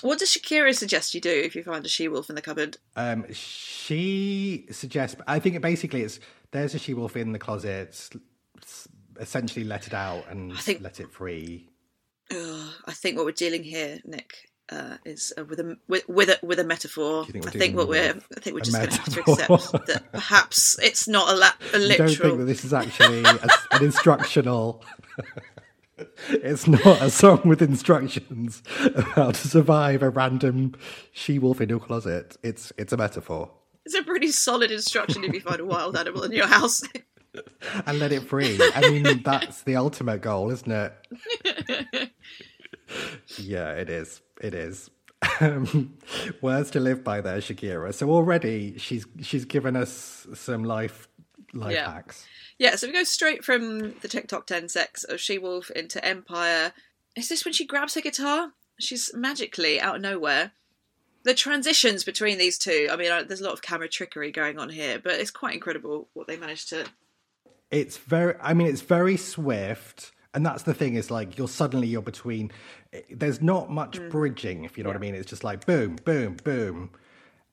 what 0.00 0.18
does 0.18 0.30
Shakira 0.30 0.74
suggest 0.74 1.14
you 1.14 1.20
do 1.20 1.30
if 1.30 1.54
you 1.54 1.62
find 1.62 1.84
a 1.84 1.88
she 1.88 2.08
wolf 2.08 2.30
in 2.30 2.36
the 2.36 2.42
cupboard? 2.42 2.78
Um, 2.96 3.26
she 3.32 4.66
suggests. 4.70 5.20
I 5.26 5.38
think 5.38 5.56
it 5.56 5.62
basically 5.62 6.02
it's 6.02 6.20
there's 6.52 6.74
a 6.74 6.78
she 6.78 6.94
wolf 6.94 7.16
in 7.16 7.32
the 7.32 7.38
closet. 7.38 8.10
Essentially, 9.20 9.64
let 9.64 9.86
it 9.86 9.94
out 9.94 10.24
and 10.30 10.56
think- 10.56 10.82
let 10.82 11.00
it 11.00 11.10
free. 11.12 11.68
Ugh, 12.30 12.70
I 12.86 12.92
think 12.92 13.16
what 13.16 13.26
we're 13.26 13.32
dealing 13.32 13.62
here, 13.62 14.00
Nick, 14.06 14.48
uh, 14.70 14.96
is 15.04 15.34
uh, 15.36 15.44
with 15.44 15.60
a 15.60 15.76
with, 15.86 16.08
with 16.08 16.30
a 16.30 16.38
with 16.42 16.58
a 16.58 16.64
metaphor. 16.64 17.26
think 17.26 17.46
I 17.46 17.50
think 17.50 17.76
what 17.76 17.88
we're 17.88 18.14
I 18.36 18.40
think 18.40 18.54
we're 18.54 18.62
just 18.62 18.76
going 18.76 18.88
to 18.88 18.96
have 18.96 19.14
to 19.14 19.20
accept 19.20 19.86
that 19.86 20.12
perhaps 20.12 20.78
it's 20.82 21.06
not 21.06 21.28
a, 21.28 21.36
la- 21.36 21.52
a 21.74 21.92
I 21.92 21.96
don't 21.98 22.08
think 22.16 22.38
that 22.38 22.44
this 22.46 22.64
is 22.64 22.72
actually 22.72 23.22
a, 23.24 23.38
an 23.72 23.84
instructional. 23.84 24.82
it's 26.28 26.66
not 26.66 27.02
a 27.02 27.10
song 27.10 27.42
with 27.44 27.62
instructions 27.62 28.62
about 28.84 29.04
how 29.12 29.30
to 29.30 29.48
survive 29.48 30.02
a 30.02 30.10
random 30.10 30.74
she 31.12 31.38
wolf 31.38 31.60
in 31.60 31.68
your 31.68 31.80
closet. 31.80 32.36
It's 32.42 32.72
it's 32.78 32.92
a 32.92 32.96
metaphor. 32.96 33.50
It's 33.84 33.94
a 33.94 34.02
pretty 34.02 34.28
solid 34.28 34.70
instruction 34.70 35.24
if 35.24 35.32
you 35.34 35.40
find 35.40 35.60
a 35.60 35.64
wild 35.64 35.96
animal 35.96 36.22
in 36.22 36.32
your 36.32 36.46
house. 36.46 36.82
and 37.86 37.98
let 37.98 38.12
it 38.12 38.22
free. 38.28 38.58
I 38.74 38.90
mean, 38.90 39.22
that's 39.22 39.62
the 39.62 39.76
ultimate 39.76 40.22
goal, 40.22 40.50
isn't 40.50 40.70
it? 40.70 42.12
yeah, 43.38 43.72
it 43.72 43.88
is. 43.90 44.20
It 44.40 44.54
is. 44.54 44.90
Um, 45.40 45.96
words 46.40 46.70
to 46.72 46.80
live 46.80 47.04
by 47.04 47.20
there, 47.20 47.38
Shakira. 47.38 47.94
So 47.94 48.10
already 48.10 48.76
she's 48.78 49.06
she's 49.20 49.44
given 49.44 49.76
us 49.76 50.26
some 50.34 50.64
life 50.64 51.08
life 51.54 51.74
Yeah. 51.74 51.92
hacks. 51.92 52.26
Yeah, 52.62 52.76
so 52.76 52.86
we 52.86 52.92
go 52.92 53.02
straight 53.02 53.44
from 53.44 53.94
the 54.02 54.08
TikTok 54.08 54.46
10 54.46 54.68
sex 54.68 55.02
of 55.02 55.18
She 55.18 55.36
Wolf 55.36 55.68
into 55.72 56.02
Empire. 56.04 56.72
Is 57.16 57.28
this 57.28 57.44
when 57.44 57.52
she 57.52 57.66
grabs 57.66 57.96
her 57.96 58.00
guitar? 58.00 58.52
She's 58.78 59.10
magically 59.12 59.80
out 59.80 59.96
of 59.96 60.00
nowhere. 60.00 60.52
The 61.24 61.34
transitions 61.34 62.04
between 62.04 62.38
these 62.38 62.58
two, 62.58 62.86
I 62.88 62.94
mean, 62.94 63.10
uh, 63.10 63.24
there's 63.24 63.40
a 63.40 63.44
lot 63.44 63.52
of 63.54 63.62
camera 63.62 63.88
trickery 63.88 64.30
going 64.30 64.60
on 64.60 64.68
here, 64.68 65.00
but 65.00 65.14
it's 65.14 65.32
quite 65.32 65.54
incredible 65.54 66.06
what 66.12 66.28
they 66.28 66.36
managed 66.36 66.68
to. 66.68 66.86
It's 67.72 67.96
very. 67.96 68.36
I 68.40 68.54
mean, 68.54 68.68
it's 68.68 68.80
very 68.80 69.16
swift, 69.16 70.12
and 70.32 70.46
that's 70.46 70.62
the 70.62 70.72
thing. 70.72 70.94
Is 70.94 71.10
like 71.10 71.36
you're 71.36 71.48
suddenly 71.48 71.88
you're 71.88 72.00
between. 72.00 72.52
There's 73.10 73.42
not 73.42 73.70
much 73.72 73.98
Mm. 73.98 74.08
bridging, 74.08 74.64
if 74.64 74.78
you 74.78 74.84
know 74.84 74.90
what 74.90 74.96
I 74.96 75.00
mean. 75.00 75.16
It's 75.16 75.28
just 75.28 75.42
like 75.42 75.66
boom, 75.66 75.96
boom, 76.04 76.36
boom, 76.44 76.90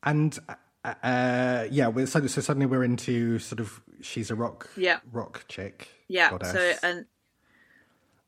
and 0.04 0.38
uh, 0.84 0.94
uh, 1.04 1.68
yeah. 1.72 1.88
We're, 1.88 2.06
so, 2.08 2.26
so 2.28 2.42
suddenly 2.42 2.66
we're 2.66 2.84
into 2.84 3.40
sort 3.40 3.60
of 3.60 3.82
she's 4.02 4.32
a 4.32 4.36
rock, 4.36 4.70
Yeah. 4.78 5.00
rock 5.12 5.46
chick. 5.48 5.90
Yeah, 6.08 6.32
goddess. 6.32 6.52
so, 6.52 6.74
and. 6.84 7.06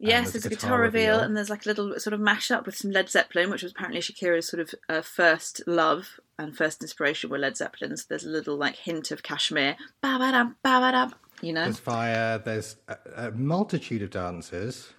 Yes, 0.04 0.32
there's 0.32 0.44
there's 0.44 0.46
a 0.48 0.50
guitar 0.50 0.70
guitar 0.70 0.82
reveal, 0.82 1.12
reveal. 1.12 1.20
and 1.20 1.38
there's 1.38 1.52
like 1.52 1.64
a 1.64 1.70
little 1.70 2.00
sort 2.00 2.16
of 2.16 2.20
mashup 2.20 2.66
with 2.66 2.76
some 2.76 2.90
Led 2.90 3.08
Zeppelin, 3.08 3.52
which 3.52 3.62
was 3.62 3.72
apparently 3.72 4.02
Shakira's 4.02 4.50
sort 4.50 4.62
of 4.62 4.74
uh, 4.90 5.02
first 5.04 5.62
love 5.68 6.20
and 6.40 6.58
first 6.58 6.82
inspiration 6.82 7.30
were 7.30 7.38
Led 7.38 7.56
Zeppelin. 7.56 7.96
So 7.96 8.06
there's 8.10 8.24
a 8.24 8.30
little 8.30 8.58
like 8.58 8.78
hint 8.78 9.12
of 9.12 9.22
Kashmir, 9.22 9.76
ba 10.02 10.18
ba 10.18 10.32
dum, 10.32 10.56
ba 10.64 10.80
ba 10.80 10.92
dum, 10.92 11.14
you 11.44 11.54
know. 11.54 11.66
There's 11.66 11.78
fire. 11.78 12.40
There's 12.40 12.78
a, 12.88 12.98
a 13.28 13.32
multitude 13.32 14.02
of 14.02 14.10
dances, 14.10 14.92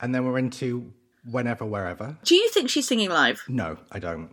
and 0.00 0.12
then 0.12 0.24
we're 0.24 0.38
into 0.38 0.92
whenever, 1.30 1.64
wherever. 1.64 2.18
Do 2.24 2.34
you 2.34 2.48
think 2.48 2.70
she's 2.70 2.88
singing 2.88 3.10
live? 3.10 3.44
No, 3.46 3.76
I 3.92 4.00
don't. 4.00 4.30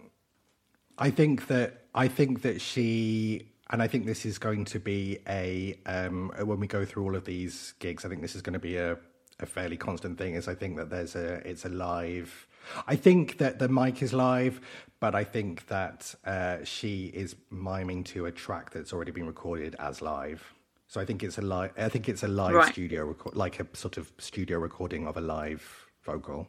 I 0.97 1.09
think 1.09 1.47
that 1.47 1.83
I 1.95 2.07
think 2.07 2.41
that 2.41 2.61
she 2.61 3.47
and 3.69 3.81
I 3.81 3.87
think 3.87 4.05
this 4.05 4.25
is 4.25 4.37
going 4.37 4.65
to 4.65 4.79
be 4.79 5.19
a 5.27 5.77
um 5.85 6.31
when 6.43 6.59
we 6.59 6.67
go 6.67 6.85
through 6.85 7.03
all 7.03 7.15
of 7.15 7.25
these 7.25 7.73
gigs, 7.79 8.05
I 8.05 8.09
think 8.09 8.21
this 8.21 8.35
is 8.35 8.41
going 8.41 8.53
to 8.53 8.59
be 8.59 8.77
a, 8.77 8.97
a 9.39 9.45
fairly 9.45 9.77
constant 9.77 10.17
thing 10.17 10.35
is 10.35 10.47
I 10.47 10.55
think 10.55 10.77
that 10.77 10.89
there's 10.89 11.15
a 11.15 11.47
it's 11.47 11.65
a 11.65 11.69
live 11.69 12.47
I 12.87 12.95
think 12.95 13.37
that 13.37 13.59
the 13.59 13.69
mic 13.69 14.01
is 14.01 14.11
live, 14.13 14.59
but 14.99 15.15
I 15.15 15.23
think 15.23 15.67
that 15.67 16.13
uh, 16.25 16.57
she 16.63 17.05
is 17.07 17.35
miming 17.49 18.03
to 18.05 18.25
a 18.25 18.31
track 18.31 18.71
that's 18.71 18.91
already 18.91 19.11
been 19.11 19.25
recorded 19.27 19.75
as 19.79 20.01
live. 20.01 20.53
So 20.87 20.99
I 20.99 21.05
think 21.05 21.23
it's 21.23 21.37
a 21.37 21.41
live. 21.41 21.71
I 21.77 21.89
think 21.89 22.09
it's 22.09 22.23
a 22.23 22.27
live 22.27 22.55
Right. 22.55 22.71
studio 22.73 23.05
record, 23.05 23.35
like 23.35 23.59
a 23.59 23.67
sort 23.73 23.97
of 23.97 24.11
studio 24.17 24.59
recording 24.59 25.07
of 25.07 25.17
a 25.17 25.21
live 25.21 25.87
vocal, 26.03 26.47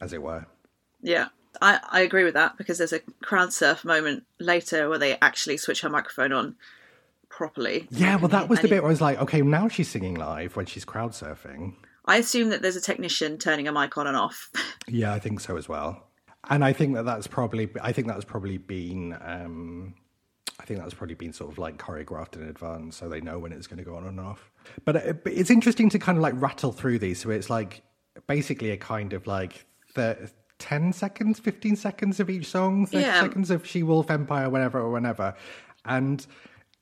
as 0.00 0.12
it 0.12 0.22
were. 0.22 0.46
Yeah, 1.02 1.28
I, 1.60 1.80
I 1.90 2.00
agree 2.00 2.24
with 2.24 2.34
that 2.34 2.56
because 2.56 2.78
there's 2.78 2.92
a 2.92 3.00
crowd 3.22 3.52
surf 3.52 3.84
moment 3.84 4.24
later 4.38 4.88
where 4.88 4.98
they 4.98 5.18
actually 5.20 5.56
switch 5.56 5.80
her 5.82 5.88
microphone 5.88 6.32
on 6.32 6.56
properly. 7.28 7.86
Yeah, 7.90 8.16
well, 8.16 8.28
that 8.28 8.48
was 8.48 8.60
the 8.60 8.68
bit 8.68 8.82
where 8.82 8.90
I 8.90 8.92
was 8.92 9.00
like, 9.00 9.20
okay, 9.20 9.42
now 9.42 9.68
she's 9.68 9.88
singing 9.88 10.14
live 10.14 10.56
when 10.56 10.66
she's 10.66 10.84
crowd 10.84 11.12
surfing. 11.12 11.74
I 12.04 12.16
assume 12.16 12.50
that 12.50 12.62
there's 12.62 12.76
a 12.76 12.80
technician 12.80 13.38
turning 13.38 13.68
a 13.68 13.72
mic 13.72 13.96
on 13.96 14.06
and 14.06 14.16
off. 14.16 14.50
Yeah, 14.88 15.12
I 15.12 15.20
think 15.20 15.38
so 15.38 15.56
as 15.56 15.68
well. 15.68 16.08
And 16.48 16.64
I 16.64 16.72
think 16.72 16.94
that 16.96 17.04
that's 17.04 17.28
probably, 17.28 17.70
I 17.80 17.92
think 17.92 18.08
that's 18.08 18.24
probably 18.24 18.58
been, 18.58 19.16
um, 19.20 19.94
I 20.58 20.64
think 20.64 20.80
that's 20.80 20.94
probably 20.94 21.14
been 21.14 21.32
sort 21.32 21.52
of 21.52 21.58
like 21.58 21.78
choreographed 21.78 22.34
in 22.34 22.42
advance, 22.42 22.96
so 22.96 23.08
they 23.08 23.20
know 23.20 23.38
when 23.38 23.52
it's 23.52 23.68
going 23.68 23.78
to 23.78 23.84
go 23.84 23.94
on 23.94 24.04
and 24.06 24.18
off. 24.18 24.50
But 24.84 24.96
it, 24.96 25.22
but 25.22 25.32
it's 25.32 25.50
interesting 25.50 25.88
to 25.90 26.00
kind 26.00 26.18
of 26.18 26.22
like 26.22 26.34
rattle 26.36 26.72
through 26.72 26.98
these. 26.98 27.20
So 27.20 27.30
it's 27.30 27.48
like 27.50 27.82
basically 28.26 28.72
a 28.72 28.76
kind 28.76 29.12
of 29.12 29.28
like 29.28 29.66
the. 29.94 30.30
10 30.60 30.92
seconds, 30.92 31.40
15 31.40 31.74
seconds 31.76 32.20
of 32.20 32.30
each 32.30 32.46
song, 32.46 32.86
30 32.86 33.04
Yeah. 33.04 33.20
seconds 33.20 33.50
of 33.50 33.66
She 33.66 33.82
Wolf 33.82 34.10
Empire, 34.10 34.48
whenever 34.48 34.78
or 34.78 34.90
whenever. 34.90 35.34
And 35.84 36.24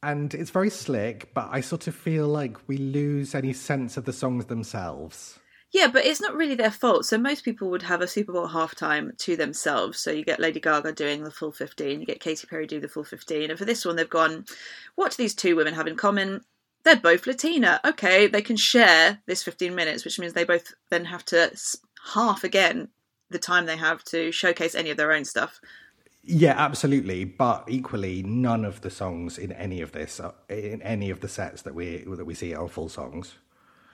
and 0.01 0.33
it's 0.33 0.51
very 0.51 0.71
slick, 0.71 1.35
but 1.35 1.49
I 1.51 1.61
sort 1.61 1.89
of 1.89 1.95
feel 1.95 2.29
like 2.29 2.57
we 2.69 2.77
lose 2.77 3.35
any 3.35 3.53
sense 3.53 3.97
of 3.97 4.05
the 4.05 4.13
songs 4.13 4.45
themselves. 4.47 5.39
yeah, 5.73 5.87
but 5.89 6.07
it's 6.07 6.21
not 6.21 6.35
really 6.35 6.55
their 6.55 6.71
fault. 6.71 7.05
So 7.05 7.19
most 7.19 7.45
people 7.45 7.69
would 7.71 7.83
have 7.83 8.01
a 8.01 8.07
Super 8.09 8.33
Bowl 8.33 8.49
halftime 8.49 9.17
to 9.19 9.37
themselves. 9.37 9.99
So 10.01 10.11
you 10.11 10.25
get 10.25 10.41
Lady 10.41 10.61
Gaga 10.61 10.93
doing 10.93 11.25
the 11.25 11.31
full 11.31 11.53
15, 11.53 12.01
you 12.01 12.07
get 12.07 12.21
Katy 12.21 12.47
Perry 12.47 12.67
do 12.67 12.81
the 12.81 12.89
full 12.89 13.05
15. 13.05 13.51
And 13.51 13.59
for 13.59 13.65
this 13.67 13.85
one, 13.85 13.97
they've 13.97 14.09
gone, 14.09 14.45
what 14.95 15.11
do 15.11 15.17
these 15.23 15.35
two 15.35 15.57
women 15.57 15.75
have 15.75 15.87
in 15.87 15.97
common? 15.97 16.41
They're 16.85 16.97
both 16.97 17.27
Latina. 17.27 17.81
Okay, 17.85 18.29
they 18.29 18.41
can 18.41 18.57
share 18.57 19.19
this 19.27 19.43
15 19.43 19.75
minutes, 19.75 20.05
which 20.05 20.19
means 20.19 20.33
they 20.33 20.45
both 20.45 20.73
then 20.91 21.05
have 21.07 21.25
to 21.27 21.51
half 22.15 22.45
again 22.45 22.89
the 23.31 23.39
time 23.39 23.67
they 23.67 23.77
have 23.77 24.03
to 24.05 24.33
showcase 24.33 24.75
any 24.75 24.91
of 24.91 24.97
their 24.97 25.13
own 25.13 25.25
stuff. 25.25 25.61
Yeah, 26.23 26.55
absolutely. 26.57 27.25
But 27.25 27.65
equally, 27.69 28.23
none 28.23 28.65
of 28.65 28.83
the 28.83 28.91
songs 28.91 29.39
in 29.39 29.53
any 29.53 29.81
of 29.81 29.93
this, 29.93 30.21
uh, 30.21 30.33
in 30.49 30.83
any 30.83 31.11
of 31.11 31.21
the 31.21 31.29
sets 31.29 31.63
that 31.63 31.75
we 31.75 32.05
that 32.07 32.25
we 32.25 32.35
see, 32.35 32.55
are 32.55 32.69
full 32.69 32.89
songs. 32.89 33.35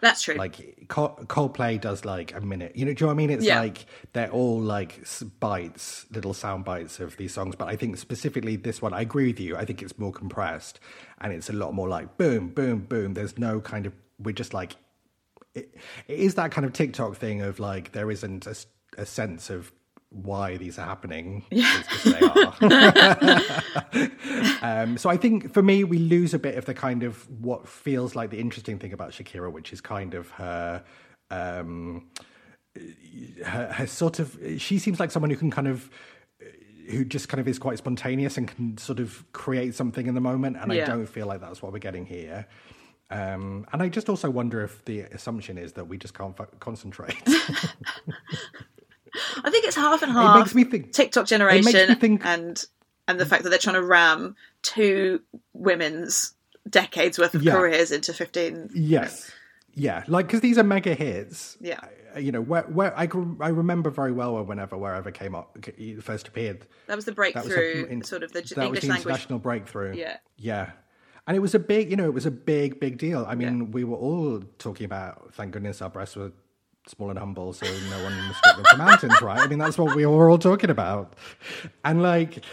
That's 0.00 0.20
true. 0.20 0.34
Like 0.34 0.86
Coldplay 0.88 1.80
does 1.80 2.04
like 2.04 2.34
a 2.34 2.40
minute. 2.40 2.76
You 2.76 2.84
know, 2.84 2.92
do 2.92 3.04
you 3.04 3.06
know 3.06 3.06
what 3.06 3.12
I 3.14 3.16
mean? 3.16 3.30
It's 3.30 3.44
Yeah. 3.44 3.60
like 3.60 3.86
they're 4.12 4.30
all 4.30 4.60
like 4.60 5.02
bites, 5.40 6.04
little 6.10 6.34
sound 6.34 6.64
bites 6.66 7.00
of 7.00 7.16
these 7.16 7.32
songs. 7.32 7.56
But 7.56 7.68
I 7.68 7.76
think 7.76 7.96
specifically 7.96 8.56
this 8.56 8.82
one, 8.82 8.92
I 8.92 9.00
agree 9.00 9.28
with 9.28 9.40
you. 9.40 9.56
I 9.56 9.64
think 9.64 9.80
it's 9.80 9.98
more 9.98 10.12
compressed 10.12 10.78
and 11.22 11.32
it's 11.32 11.48
a 11.48 11.54
lot 11.54 11.72
more 11.72 11.88
like 11.88 12.18
boom, 12.18 12.48
boom, 12.48 12.80
boom. 12.80 13.14
There's 13.14 13.38
no 13.38 13.60
kind 13.60 13.86
of 13.86 13.94
we're 14.18 14.32
just 14.32 14.52
like 14.52 14.76
it, 15.54 15.74
it 16.06 16.18
is 16.18 16.34
that 16.34 16.50
kind 16.50 16.66
of 16.66 16.74
TikTok 16.74 17.16
thing 17.16 17.40
of 17.40 17.58
like 17.58 17.92
there 17.92 18.10
isn't 18.10 18.46
a, 18.46 18.54
a 18.98 19.06
sense 19.06 19.50
of 19.50 19.72
why 20.10 20.56
these 20.56 20.78
are 20.78 20.86
happening. 20.86 21.44
Yeah. 21.50 21.80
It's 21.80 21.88
just 21.88 22.04
they 22.04 22.20
are. 24.62 24.82
um, 24.82 24.96
so 24.98 25.10
I 25.10 25.16
think 25.16 25.52
for 25.52 25.62
me, 25.62 25.84
we 25.84 25.98
lose 25.98 26.34
a 26.34 26.38
bit 26.38 26.56
of 26.56 26.64
the 26.66 26.74
kind 26.74 27.02
of 27.02 27.28
what 27.40 27.66
feels 27.68 28.14
like 28.14 28.30
the 28.30 28.38
interesting 28.38 28.78
thing 28.78 28.92
about 28.92 29.10
Shakira, 29.12 29.50
which 29.52 29.72
is 29.72 29.80
kind 29.80 30.14
of 30.14 30.30
her. 30.30 30.84
Um, 31.30 32.06
her, 33.44 33.72
her 33.72 33.86
sort 33.86 34.18
of 34.18 34.36
she 34.58 34.78
seems 34.80 34.98
like 34.98 35.10
someone 35.12 35.30
who 35.30 35.36
can 35.36 35.50
kind 35.50 35.68
of 35.68 35.88
who 36.90 37.04
just 37.04 37.28
kind 37.28 37.40
of 37.40 37.46
is 37.46 37.56
quite 37.58 37.78
spontaneous 37.78 38.36
and 38.36 38.48
can 38.48 38.76
sort 38.78 38.98
of 38.98 39.24
create 39.32 39.74
something 39.76 40.06
in 40.08 40.14
the 40.14 40.20
moment 40.20 40.56
and 40.60 40.72
Yeah. 40.72 40.82
i 40.82 40.86
don't 40.86 41.06
feel 41.06 41.26
like 41.28 41.40
that's 41.40 41.62
what 41.62 41.72
we're 41.72 41.78
getting 41.78 42.04
here 42.04 42.46
um, 43.10 43.64
and 43.72 43.80
i 43.80 43.88
just 43.88 44.08
also 44.08 44.28
wonder 44.28 44.60
if 44.62 44.84
the 44.86 45.02
assumption 45.02 45.56
is 45.56 45.74
that 45.74 45.86
we 45.86 45.96
just 45.98 46.14
can't 46.14 46.36
fo- 46.36 46.48
concentrate 46.58 47.16
I 49.44 49.50
think 49.50 49.64
it's 49.66 49.76
half 49.76 50.02
and 50.02 50.12
half. 50.12 50.38
makes 50.38 50.54
me 50.54 50.64
think- 50.64 50.92
TikTok 50.92 51.26
generation 51.26 51.94
think- 51.96 52.24
and 52.24 52.64
and 53.06 53.20
the 53.20 53.26
fact 53.26 53.42
that 53.44 53.50
they're 53.50 53.58
trying 53.58 53.74
to 53.76 53.82
ram 53.82 54.34
two 54.62 55.20
women's 55.52 56.34
decades 56.68 57.18
worth 57.18 57.34
of 57.34 57.42
Yeah. 57.42 57.52
careers 57.52 57.92
into 57.92 58.12
fifteen. 58.12 58.70
yes 58.74 59.30
yeah 59.74 60.04
like 60.06 60.26
because 60.26 60.40
these 60.40 60.56
are 60.58 60.62
mega 60.64 60.94
hits 60.94 61.56
Yeah. 61.60 61.80
You 62.16 62.30
know 62.30 62.40
where, 62.40 62.62
where 62.62 62.96
I, 62.96 63.08
I 63.40 63.48
remember 63.48 63.90
very 63.90 64.12
well 64.12 64.40
whenever 64.44 64.76
wherever 64.78 65.10
came 65.10 65.34
up 65.34 65.58
first 66.00 66.28
appeared 66.28 66.64
That 66.86 66.94
was 66.94 67.04
the 67.06 67.10
That 67.10 67.16
was 67.34 67.44
breakthrough, 67.44 67.84
a- 67.84 67.92
in- 67.92 68.04
sort 68.04 68.22
of 68.22 68.32
the 68.32 68.40
that 68.40 68.56
was 68.56 68.64
English 68.66 68.80
the 68.82 68.88
language. 68.88 69.04
international 69.06 69.38
breakthrough. 69.40 69.94
Yeah. 69.96 70.18
yeah, 70.36 70.70
and 71.26 71.36
it 71.36 71.40
was 71.40 71.54
a 71.56 71.58
big, 71.58 71.90
you 71.90 71.96
know, 71.96 72.04
it 72.04 72.14
was 72.14 72.24
a 72.26 72.30
big, 72.30 72.78
big 72.78 72.98
deal. 72.98 73.24
I 73.28 73.34
mean, 73.34 73.72
we 73.72 73.82
were 73.82 73.96
all 73.96 74.42
talking 74.58 74.84
about. 74.84 75.34
Thank 75.34 75.52
goodness 75.54 75.82
our 75.82 75.90
breasts 75.90 76.14
were 76.16 76.30
small 76.86 77.10
and 77.10 77.18
humble, 77.18 77.52
so 77.52 77.66
no 77.66 78.04
one 78.04 78.28
mistook 78.28 78.56
them 78.56 78.64
for 78.70 78.76
mountains, 78.76 79.22
right? 79.22 79.40
I 79.40 79.46
mean, 79.46 79.58
that's 79.58 79.78
what 79.78 79.94
we 79.96 80.06
were 80.06 80.30
all 80.30 80.38
talking 80.38 80.70
about, 80.70 81.14
and 81.84 82.02
like. 82.02 82.44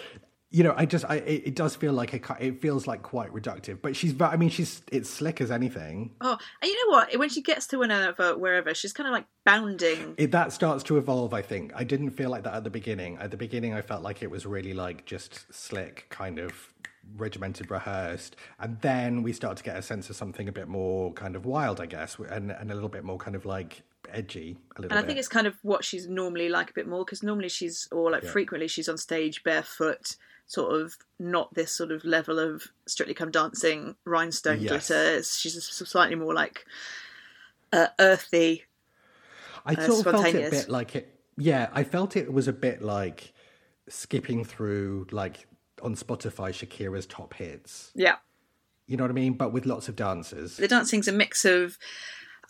You 0.54 0.66
know, 0.66 0.74
I 0.76 0.86
just, 0.86 1.06
I, 1.08 1.16
it, 1.16 1.44
it 1.46 1.56
does 1.56 1.78
feel 1.78 1.94
like 1.94 2.14
a, 2.14 2.46
it 2.46 2.60
feels 2.62 2.86
like 2.86 3.04
quite 3.04 3.34
reductive, 3.34 3.82
but 3.82 3.96
she's, 3.96 4.20
I 4.20 4.36
mean, 4.36 4.50
she's, 4.50 4.82
it's 4.92 5.10
slick 5.10 5.40
as 5.40 5.50
anything. 5.50 6.12
Oh, 6.20 6.38
and 6.62 6.70
you 6.70 6.76
know 6.76 6.98
what? 6.98 7.18
When 7.18 7.30
she 7.30 7.42
gets 7.42 7.68
to 7.68 7.78
whenever, 7.78 8.38
wherever, 8.38 8.74
she's 8.74 8.92
kind 8.92 9.08
of 9.08 9.14
like 9.14 9.28
bounding. 9.46 10.14
It, 10.18 10.32
that 10.32 10.52
starts 10.52 10.84
to 10.84 10.98
evolve, 10.98 11.34
I 11.34 11.42
think. 11.42 11.72
I 11.74 11.86
didn't 11.86 12.10
feel 12.10 12.30
like 12.30 12.44
that 12.44 12.54
at 12.54 12.66
the 12.66 12.70
beginning. 12.70 13.18
At 13.22 13.32
the 13.32 13.38
beginning, 13.38 13.74
I 13.74 13.82
felt 13.82 14.04
like 14.04 14.22
it 14.22 14.30
was 14.30 14.46
really 14.46 14.74
like 14.74 15.06
just 15.06 15.46
slick, 15.54 16.08
kind 16.10 16.38
of 16.38 16.52
regimented, 17.16 17.72
rehearsed. 17.72 18.36
And 18.60 18.78
then 18.82 19.24
we 19.24 19.32
start 19.32 19.56
to 19.56 19.64
get 19.64 19.78
a 19.78 19.82
sense 19.82 20.10
of 20.10 20.18
something 20.18 20.50
a 20.50 20.52
bit 20.52 20.68
more 20.68 21.14
kind 21.14 21.38
of 21.38 21.46
wild, 21.46 21.80
I 21.80 21.86
guess, 21.86 22.18
and, 22.20 22.52
and 22.52 22.70
a 22.72 22.74
little 22.74 22.90
bit 22.90 23.06
more 23.06 23.18
kind 23.18 23.38
of 23.38 23.46
like 23.46 23.84
edgy, 24.14 24.58
a 24.78 24.82
little 24.82 24.92
And 24.92 25.00
I 25.00 25.02
bit. 25.02 25.08
think 25.08 25.20
it's 25.20 25.28
kind 25.28 25.48
of 25.48 25.56
what 25.62 25.84
she's 25.84 26.08
normally 26.08 26.50
like 26.50 26.70
a 26.70 26.74
bit 26.74 26.88
more 26.88 27.04
because 27.06 27.24
normally 27.24 27.50
she's, 27.50 27.88
or 27.92 28.12
like 28.12 28.24
frequently 28.24 28.68
she's 28.68 28.88
on 28.90 28.98
stage 28.98 29.44
barefoot, 29.44 30.16
sort 30.48 30.80
of 30.82 30.98
not 31.20 31.54
this 31.54 31.72
sort 31.72 31.92
of 31.92 32.04
level 32.04 32.40
of 32.40 32.64
Strictly 32.88 33.14
Come 33.14 33.32
Dancing 33.32 33.96
rhinestone 34.06 34.60
Yes. 34.62 34.70
glitter. 34.88 35.24
She's 35.24 35.56
a 35.56 35.62
slightly 35.62 36.16
more 36.16 36.34
like 36.34 36.66
uh, 37.72 37.88
earthy. 38.00 38.66
I 39.66 39.76
sort 39.76 40.06
of 40.06 40.12
felt 40.14 40.26
it 40.28 40.48
a 40.48 40.50
bit 40.52 40.70
like 40.70 40.96
it. 40.96 41.20
Yeah, 41.38 41.70
I 41.72 41.84
felt 41.84 42.18
it 42.18 42.32
was 42.34 42.48
a 42.48 42.54
bit 42.54 42.82
like 42.82 43.32
skipping 43.88 44.44
through, 44.44 45.08
like 45.12 45.48
on 45.82 45.96
Spotify, 45.96 46.50
Shakira's 46.52 47.06
top 47.06 47.34
hits. 47.36 47.92
Yeah. 47.96 48.16
You 48.88 48.98
know 48.98 49.04
what 49.04 49.12
I 49.12 49.14
mean? 49.14 49.34
But 49.34 49.54
with 49.54 49.66
lots 49.66 49.88
of 49.88 49.96
dancers. 49.96 50.58
the 50.58 50.68
dancing's 50.68 51.08
a 51.08 51.12
mix 51.14 51.46
of 51.46 51.78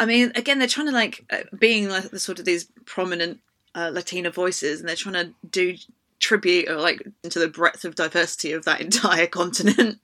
i 0.02 0.06
mean 0.06 0.32
again 0.36 0.60
they're 0.60 0.68
trying 0.68 0.88
to 0.88 0.94
like 0.94 1.24
uh, 1.30 1.44
being 1.58 1.90
like 1.90 2.10
the 2.10 2.20
sort 2.20 2.40
of 2.40 2.46
these 2.46 2.66
prominent 2.86 3.40
uh, 3.76 3.90
latina 3.94 4.30
voices 4.30 4.80
and 4.80 4.90
they're 4.90 4.96
trying 4.96 5.14
to 5.14 5.34
do 5.50 5.76
tribute 6.20 6.70
or 6.70 6.76
like 6.76 7.02
into 7.24 7.40
the 7.40 7.48
breadth 7.48 7.86
of 7.86 7.96
diversity 7.96 8.52
of 8.52 8.66
that 8.66 8.82
entire 8.88 9.28
continent 9.28 10.00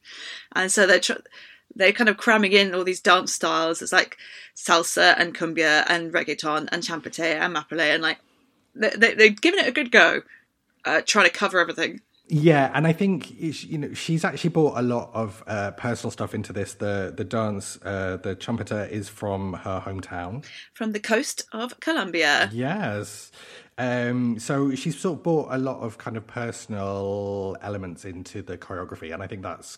and 0.56 0.72
so 0.72 0.88
they're 0.88 1.00
tr- 1.00 1.14
they're 1.78 1.94
kind 1.94 2.10
of 2.10 2.18
cramming 2.18 2.54
in 2.54 2.74
all 2.74 2.84
these 2.84 3.02
dance 3.02 3.34
styles. 3.34 3.82
It's 3.82 3.92
like 3.92 4.18
salsa 4.56 5.16
and 5.18 5.36
cumbia 5.36 5.86
and 5.88 6.12
reggaeton 6.12 6.68
and 6.72 6.84
champeta 6.84 7.40
and 7.40 7.56
mapalé 7.56 7.94
and 7.94 8.02
like 8.02 8.18
they, 8.76 8.90
they, 8.90 9.14
they're 9.14 9.30
giving 9.30 9.60
it 9.60 9.68
a 9.68 9.72
good 9.72 9.92
go, 9.92 10.22
uh, 10.86 11.02
trying 11.06 11.26
to 11.26 11.32
cover 11.32 11.60
everything. 11.60 12.02
Yeah, 12.30 12.72
and 12.74 12.86
I 12.86 12.92
think 12.92 13.40
you 13.40 13.78
know 13.78 13.94
she's 13.94 14.26
actually 14.26 14.50
brought 14.50 14.78
a 14.78 14.82
lot 14.82 15.12
of 15.14 15.44
uh, 15.48 15.72
personal 15.72 16.12
stuff 16.12 16.36
into 16.36 16.52
this. 16.52 16.74
The 16.74 17.14
the 17.16 17.24
dance, 17.24 17.80
uh, 17.84 18.18
the 18.18 18.36
trumpeter 18.36 18.86
is 18.86 19.08
from 19.08 19.54
her 19.54 19.82
hometown, 19.86 20.46
from 20.74 20.92
the 20.92 21.00
coast 21.00 21.46
of 21.54 21.80
Colombia. 21.80 22.50
Yes, 22.52 23.32
um, 23.78 24.40
so 24.40 24.76
she's 24.76 25.00
sort 25.00 25.20
of 25.20 25.24
brought 25.24 25.54
a 25.54 25.58
lot 25.58 25.80
of 25.80 25.98
kind 25.98 26.18
of 26.18 26.28
personal 26.28 27.56
elements 27.62 28.04
into 28.04 28.42
the 28.42 28.58
choreography, 28.58 29.14
and 29.14 29.24
I 29.24 29.28
think 29.28 29.42
that's 29.42 29.78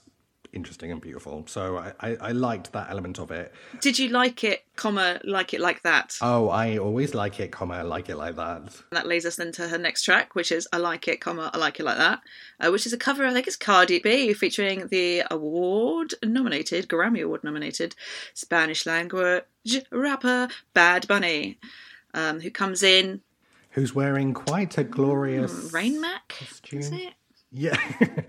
interesting 0.54 0.92
and 0.92 1.02
beautiful. 1.02 1.44
So 1.48 1.78
I, 1.78 1.94
I, 2.00 2.16
I, 2.16 2.32
liked 2.32 2.72
that 2.74 2.90
element 2.90 3.20
of 3.20 3.32
it. 3.32 3.54
Did 3.82 4.00
you 4.00 4.10
like 4.10 4.44
it, 4.44 4.66
comma, 4.76 5.20
like 5.24 5.54
it 5.54 5.60
like 5.60 5.84
that? 5.84 6.18
Oh, 6.22 6.50
I 6.50 6.78
always 6.78 7.14
like 7.14 7.40
it, 7.40 7.52
comma, 7.52 7.76
I 7.76 7.82
like 7.84 8.10
it 8.10 8.18
like 8.18 8.36
that. 8.36 8.62
And 8.62 8.74
that 8.92 9.08
leads 9.08 9.26
us 9.26 9.40
into 9.40 9.68
her 9.68 9.78
next 9.78 10.04
track, 10.04 10.36
which 10.36 10.52
is 10.52 10.68
I 10.74 10.78
Like 10.78 11.08
It, 11.08 11.22
comma, 11.22 11.52
I 11.54 11.58
Like 11.58 11.80
It 11.80 11.84
Like 11.84 11.98
That, 11.98 12.22
uh, 12.60 12.72
which 12.72 12.86
is 12.86 12.94
a 12.94 12.98
cover, 12.98 13.26
I 13.26 13.34
think 13.34 13.48
it's 13.48 13.56
Cardi 13.56 14.00
B, 14.00 14.34
featuring 14.34 14.88
the 14.88 15.24
award 15.30 16.14
nominated, 16.24 16.88
Grammy 16.88 17.24
Award 17.24 17.44
nominated 17.44 17.96
Spanish 18.34 18.86
language 18.86 19.44
rapper 19.92 20.48
Bad 20.74 21.08
Bunny, 21.08 21.60
um, 22.14 22.40
who 22.40 22.50
comes 22.50 22.84
in. 22.84 23.22
Who's 23.72 23.94
wearing 23.94 24.34
quite 24.34 24.78
a 24.78 24.84
glorious. 24.84 25.54
Mm, 25.54 25.74
Rain 25.74 26.02
Mac? 26.02 26.30
Costume. 26.40 27.12
Yeah, 27.52 27.78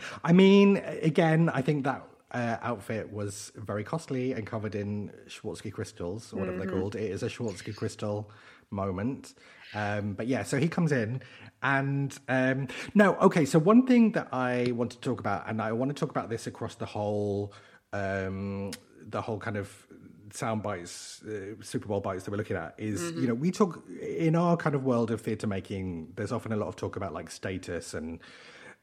I 0.24 0.32
mean, 0.32 0.78
again, 1.02 1.50
I 1.50 1.62
think 1.62 1.84
that 1.84 2.06
uh, 2.32 2.56
outfit 2.62 3.12
was 3.12 3.52
very 3.56 3.84
costly 3.84 4.32
and 4.32 4.46
covered 4.46 4.74
in 4.74 5.10
Swarovski 5.28 5.72
crystals, 5.72 6.32
or 6.32 6.40
whatever 6.40 6.58
mm-hmm. 6.58 6.68
they're 6.70 6.80
called. 6.80 6.96
It 6.96 7.10
is 7.10 7.22
a 7.22 7.28
Swarovski 7.28 7.74
crystal 7.74 8.30
moment. 8.70 9.34
Um, 9.74 10.14
but 10.14 10.26
yeah, 10.26 10.42
so 10.42 10.58
he 10.58 10.68
comes 10.68 10.92
in, 10.92 11.22
and 11.62 12.16
um, 12.28 12.68
no, 12.94 13.14
okay. 13.16 13.44
So 13.44 13.58
one 13.58 13.86
thing 13.86 14.12
that 14.12 14.28
I 14.32 14.72
want 14.72 14.92
to 14.92 14.98
talk 14.98 15.20
about, 15.20 15.48
and 15.48 15.60
I 15.60 15.72
want 15.72 15.94
to 15.94 15.98
talk 15.98 16.10
about 16.10 16.28
this 16.28 16.46
across 16.46 16.74
the 16.74 16.86
whole, 16.86 17.52
um, 17.92 18.70
the 19.08 19.20
whole 19.20 19.38
kind 19.38 19.56
of 19.56 19.86
sound 20.32 20.62
bites, 20.62 21.22
uh, 21.22 21.54
Super 21.62 21.88
Bowl 21.88 22.00
bites 22.00 22.24
that 22.24 22.30
we're 22.30 22.36
looking 22.36 22.56
at 22.56 22.74
is, 22.78 23.00
mm-hmm. 23.00 23.20
you 23.20 23.28
know, 23.28 23.34
we 23.34 23.50
talk 23.50 23.82
in 24.00 24.36
our 24.36 24.56
kind 24.56 24.74
of 24.74 24.84
world 24.84 25.10
of 25.10 25.20
theatre 25.20 25.46
making. 25.46 26.12
There's 26.16 26.32
often 26.32 26.52
a 26.52 26.56
lot 26.56 26.68
of 26.68 26.76
talk 26.76 26.96
about 26.96 27.12
like 27.12 27.30
status 27.30 27.94
and 27.94 28.20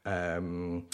um, 0.04 0.86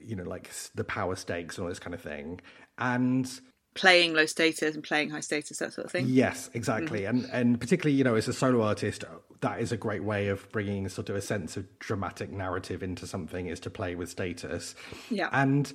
you 0.00 0.16
know, 0.16 0.24
like 0.24 0.50
the 0.74 0.84
power 0.84 1.16
stakes 1.16 1.56
and 1.56 1.64
all 1.64 1.68
this 1.68 1.78
kind 1.78 1.94
of 1.94 2.00
thing. 2.00 2.40
And 2.78 3.28
playing 3.74 4.14
low 4.14 4.26
status 4.26 4.74
and 4.74 4.82
playing 4.82 5.10
high 5.10 5.20
status, 5.20 5.58
that 5.58 5.72
sort 5.72 5.84
of 5.86 5.92
thing. 5.92 6.06
Yes, 6.08 6.50
exactly. 6.54 7.02
Mm-hmm. 7.02 7.24
And 7.24 7.30
and 7.32 7.60
particularly, 7.60 7.96
you 7.96 8.04
know, 8.04 8.14
as 8.14 8.28
a 8.28 8.32
solo 8.32 8.62
artist, 8.62 9.04
that 9.40 9.60
is 9.60 9.72
a 9.72 9.76
great 9.76 10.02
way 10.02 10.28
of 10.28 10.50
bringing 10.50 10.88
sort 10.88 11.08
of 11.08 11.16
a 11.16 11.20
sense 11.20 11.56
of 11.56 11.66
dramatic 11.78 12.30
narrative 12.30 12.82
into 12.82 13.06
something 13.06 13.46
is 13.46 13.60
to 13.60 13.70
play 13.70 13.94
with 13.94 14.08
status. 14.10 14.74
Yeah. 15.10 15.28
And 15.32 15.72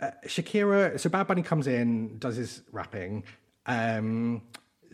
uh, 0.00 0.10
Shakira, 0.26 0.98
so 0.98 1.08
Bad 1.10 1.26
Bunny 1.26 1.42
comes 1.42 1.66
in, 1.66 2.18
does 2.18 2.36
his 2.36 2.62
rapping. 2.72 3.24
Um, 3.66 4.42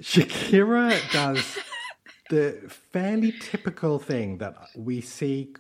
Shakira 0.01 0.99
does 1.13 1.59
the 2.31 2.61
fairly 2.93 3.33
typical 3.41 3.99
thing 3.99 4.39
that 4.39 4.57
we 4.77 5.01
see 5.01 5.55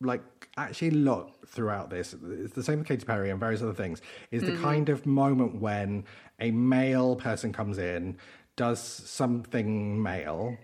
like 0.00 0.39
actually 0.56 0.88
a 0.88 0.92
lot 0.92 1.32
throughout 1.46 1.90
this. 1.90 2.14
It's 2.30 2.54
the 2.54 2.62
same 2.62 2.78
with 2.78 2.88
Katy 2.88 3.04
Perry 3.04 3.30
and 3.30 3.40
various 3.40 3.62
other 3.62 3.74
things. 3.74 4.00
Is 4.30 4.42
the 4.42 4.52
mm-hmm. 4.52 4.62
kind 4.62 4.88
of 4.88 5.06
moment 5.06 5.60
when 5.60 6.04
a 6.38 6.50
male 6.50 7.16
person 7.16 7.52
comes 7.52 7.78
in, 7.78 8.18
does 8.56 8.80
something 8.80 10.02
male, 10.02 10.56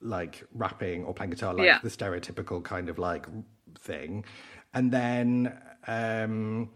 like 0.00 0.44
rapping 0.52 1.04
or 1.04 1.14
playing 1.14 1.30
guitar, 1.30 1.54
like 1.54 1.66
yeah. 1.66 1.78
the 1.82 1.88
stereotypical 1.88 2.62
kind 2.62 2.88
of 2.88 2.98
like 2.98 3.26
thing, 3.78 4.24
and 4.74 4.92
then 4.92 5.58
um, 5.86 6.70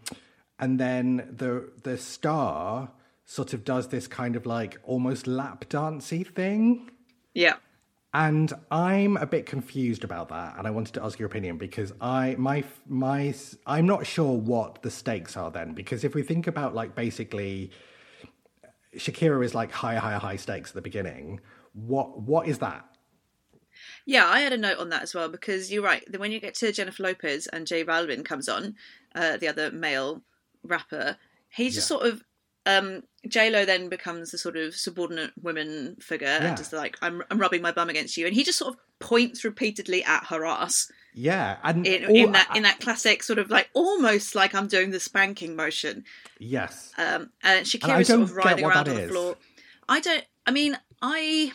and 0.59 0.79
then 0.79 1.27
the 1.35 1.69
the 1.83 1.97
star 1.97 2.91
sort 3.25 3.53
of 3.53 3.65
does 3.65 3.89
this 3.89 4.07
kind 4.07 4.35
of 4.35 4.45
like 4.45 4.79
almost 4.83 5.27
lap 5.27 5.67
dancey 5.69 6.23
thing. 6.23 6.89
Yeah. 7.33 7.55
And 8.13 8.51
I'm 8.71 9.17
a 9.17 9.25
bit 9.25 9.45
confused 9.45 10.03
about 10.03 10.29
that, 10.29 10.57
and 10.57 10.65
I 10.65 10.71
wanted 10.71 10.93
to 10.93 11.03
ask 11.03 11.19
your 11.19 11.27
opinion 11.27 11.57
because 11.57 11.93
I 11.99 12.35
my 12.37 12.63
my 12.87 13.33
I'm 13.65 13.85
not 13.85 14.07
sure 14.07 14.35
what 14.37 14.81
the 14.81 14.89
stakes 14.89 15.35
are 15.35 15.51
then 15.51 15.73
because 15.73 16.03
if 16.03 16.15
we 16.15 16.23
think 16.23 16.47
about 16.47 16.73
like 16.73 16.95
basically 16.95 17.71
Shakira 18.95 19.43
is 19.43 19.53
like 19.53 19.71
high 19.71 19.95
high 19.95 20.17
high 20.17 20.35
stakes 20.35 20.71
at 20.71 20.75
the 20.75 20.81
beginning. 20.81 21.39
What 21.73 22.21
what 22.21 22.47
is 22.47 22.59
that? 22.59 22.85
Yeah, 24.05 24.25
I 24.25 24.39
had 24.39 24.53
a 24.53 24.57
note 24.57 24.79
on 24.79 24.89
that 24.89 25.03
as 25.03 25.13
well 25.13 25.29
because 25.29 25.71
you're 25.71 25.83
right. 25.83 26.03
When 26.17 26.31
you 26.31 26.39
get 26.39 26.55
to 26.55 26.71
Jennifer 26.71 27.03
Lopez 27.03 27.47
and 27.47 27.67
J 27.67 27.83
Balvin 27.83 28.25
comes 28.25 28.49
on, 28.49 28.75
uh, 29.13 29.37
the 29.37 29.47
other 29.47 29.71
male 29.71 30.23
rapper, 30.63 31.17
he's 31.49 31.75
just 31.75 31.89
yeah. 31.89 31.97
sort 31.97 32.07
of 32.07 32.23
um, 32.65 33.03
J 33.27 33.49
Lo 33.49 33.65
then 33.65 33.89
becomes 33.89 34.31
the 34.31 34.37
sort 34.37 34.57
of 34.57 34.75
subordinate 34.75 35.31
woman 35.41 35.97
figure 35.99 36.27
yeah. 36.27 36.47
and 36.47 36.57
just 36.57 36.73
like 36.73 36.97
I'm, 37.01 37.23
I'm 37.29 37.39
rubbing 37.39 37.61
my 37.61 37.71
bum 37.71 37.89
against 37.89 38.17
you, 38.17 38.25
and 38.25 38.35
he 38.35 38.43
just 38.43 38.57
sort 38.57 38.73
of 38.73 38.79
points 38.99 39.43
repeatedly 39.43 40.03
at 40.03 40.25
her 40.25 40.45
ass. 40.45 40.91
Yeah, 41.13 41.57
and 41.63 41.85
in, 41.87 42.05
all, 42.05 42.15
in 42.15 42.31
that 42.33 42.55
in 42.55 42.63
that 42.63 42.79
classic 42.79 43.23
sort 43.23 43.39
of 43.39 43.49
like 43.49 43.69
almost 43.73 44.35
like 44.35 44.53
I'm 44.53 44.67
doing 44.67 44.91
the 44.91 44.99
spanking 44.99 45.55
motion. 45.55 46.03
Yes. 46.39 46.93
Um, 46.97 47.31
and 47.43 47.65
Shakira 47.65 48.05
sort 48.05 48.21
of 48.21 48.35
riding 48.35 48.65
around 48.65 48.87
on 48.87 48.95
the 48.95 49.07
floor. 49.07 49.35
I 49.89 49.99
don't. 49.99 50.23
I 50.45 50.51
mean, 50.51 50.77
I. 51.01 51.53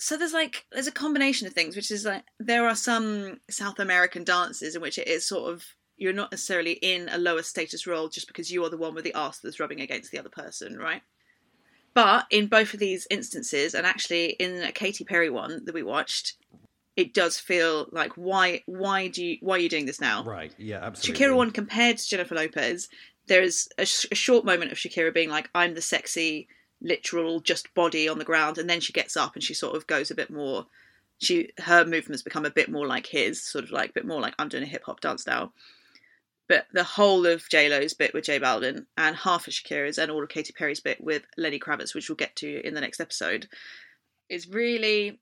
So 0.00 0.16
there's 0.16 0.32
like 0.32 0.66
there's 0.72 0.86
a 0.86 0.92
combination 0.92 1.46
of 1.46 1.52
things, 1.52 1.76
which 1.76 1.90
is 1.90 2.04
like 2.04 2.24
there 2.40 2.66
are 2.66 2.74
some 2.74 3.40
South 3.48 3.78
American 3.78 4.24
dances 4.24 4.74
in 4.74 4.82
which 4.82 4.98
it 4.98 5.06
is 5.06 5.26
sort 5.26 5.52
of 5.52 5.64
you're 6.00 6.12
not 6.14 6.32
necessarily 6.32 6.72
in 6.72 7.08
a 7.10 7.18
lower 7.18 7.42
status 7.42 7.86
role 7.86 8.08
just 8.08 8.26
because 8.26 8.50
you 8.50 8.64
are 8.64 8.70
the 8.70 8.76
one 8.76 8.94
with 8.94 9.04
the 9.04 9.14
arse 9.14 9.38
that's 9.38 9.60
rubbing 9.60 9.80
against 9.80 10.10
the 10.10 10.18
other 10.18 10.30
person, 10.30 10.78
right? 10.78 11.02
But 11.92 12.26
in 12.30 12.46
both 12.46 12.72
of 12.72 12.80
these 12.80 13.06
instances, 13.10 13.74
and 13.74 13.86
actually 13.86 14.30
in 14.30 14.62
a 14.62 14.72
Katy 14.72 15.04
Perry 15.04 15.28
one 15.28 15.64
that 15.66 15.74
we 15.74 15.82
watched, 15.82 16.36
it 16.96 17.12
does 17.12 17.38
feel 17.38 17.86
like 17.92 18.12
why 18.16 18.62
why 18.66 19.08
do 19.08 19.24
you 19.24 19.38
why 19.40 19.56
are 19.56 19.60
you 19.60 19.68
doing 19.68 19.86
this 19.86 20.00
now? 20.00 20.24
Right. 20.24 20.52
Yeah. 20.56 20.78
Absolutely. 20.82 21.26
Shakira 21.26 21.36
one 21.36 21.50
compared 21.50 21.98
to 21.98 22.08
Jennifer 22.08 22.34
Lopez, 22.34 22.88
there's 23.26 23.68
a, 23.76 23.84
sh- 23.84 24.06
a 24.10 24.14
short 24.14 24.44
moment 24.44 24.72
of 24.72 24.78
Shakira 24.78 25.12
being 25.12 25.30
like, 25.30 25.50
"I'm 25.54 25.74
the 25.74 25.82
sexy, 25.82 26.48
literal, 26.80 27.40
just 27.40 27.72
body 27.74 28.08
on 28.08 28.18
the 28.18 28.24
ground," 28.24 28.56
and 28.56 28.70
then 28.70 28.80
she 28.80 28.92
gets 28.92 29.16
up 29.16 29.34
and 29.34 29.42
she 29.42 29.54
sort 29.54 29.76
of 29.76 29.86
goes 29.86 30.10
a 30.10 30.14
bit 30.14 30.30
more. 30.30 30.66
She 31.18 31.50
her 31.58 31.84
movements 31.84 32.22
become 32.22 32.46
a 32.46 32.50
bit 32.50 32.70
more 32.70 32.86
like 32.86 33.06
his, 33.06 33.42
sort 33.42 33.64
of 33.64 33.70
like 33.70 33.90
a 33.90 33.94
bit 33.94 34.06
more 34.06 34.20
like 34.20 34.34
I'm 34.38 34.48
doing 34.48 34.62
a 34.62 34.66
hip 34.66 34.84
hop 34.86 35.00
dance 35.00 35.26
now. 35.26 35.52
But 36.50 36.66
the 36.72 36.82
whole 36.82 37.26
of 37.26 37.48
J 37.48 37.68
Lo's 37.68 37.94
bit 37.94 38.12
with 38.12 38.24
J 38.24 38.40
Balvin 38.40 38.86
and 38.98 39.14
half 39.14 39.46
of 39.46 39.52
Shakira's 39.52 39.98
and 39.98 40.10
all 40.10 40.24
of 40.24 40.28
Katy 40.28 40.52
Perry's 40.52 40.80
bit 40.80 41.00
with 41.00 41.22
Lenny 41.36 41.60
Kravitz, 41.60 41.94
which 41.94 42.08
we'll 42.08 42.16
get 42.16 42.34
to 42.36 42.66
in 42.66 42.74
the 42.74 42.80
next 42.80 43.00
episode, 43.00 43.46
is 44.28 44.48
really. 44.48 45.20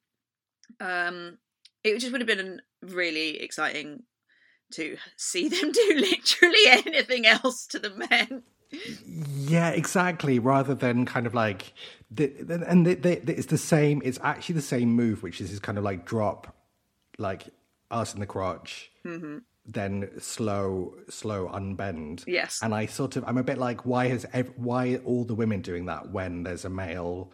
Um, 0.80 1.36
it 1.84 1.98
just 1.98 2.12
would 2.12 2.22
have 2.22 2.26
been 2.26 2.62
really 2.80 3.42
exciting 3.42 4.04
to 4.72 4.96
see 5.18 5.48
them 5.50 5.70
do 5.70 5.92
literally 5.96 6.66
anything 6.66 7.26
else 7.26 7.66
to 7.66 7.78
the 7.78 7.90
men. 7.90 8.42
Yeah, 9.04 9.68
exactly. 9.68 10.38
Rather 10.38 10.74
than 10.74 11.04
kind 11.04 11.26
of 11.26 11.34
like, 11.34 11.74
the, 12.10 12.32
and 12.66 12.86
the, 12.86 12.94
the, 12.94 13.30
it's 13.30 13.48
the 13.48 13.58
same. 13.58 14.00
It's 14.02 14.18
actually 14.22 14.54
the 14.54 14.62
same 14.62 14.94
move, 14.94 15.22
which 15.22 15.42
is 15.42 15.50
this 15.50 15.60
kind 15.60 15.76
of 15.76 15.84
like 15.84 16.06
drop, 16.06 16.56
like 17.18 17.48
us 17.90 18.14
in 18.14 18.20
the 18.20 18.26
crotch, 18.26 18.90
mm-hmm 19.04 19.38
then 19.68 20.10
slow 20.18 20.94
slow 21.08 21.48
unbend 21.48 22.24
yes 22.26 22.60
and 22.62 22.74
i 22.74 22.86
sort 22.86 23.16
of 23.16 23.24
i'm 23.26 23.36
a 23.36 23.42
bit 23.42 23.58
like 23.58 23.84
why 23.84 24.08
has 24.08 24.24
ev- 24.32 24.52
why 24.56 24.96
all 25.04 25.24
the 25.24 25.34
women 25.34 25.60
doing 25.60 25.84
that 25.84 26.10
when 26.10 26.42
there's 26.42 26.64
a 26.64 26.70
male 26.70 27.30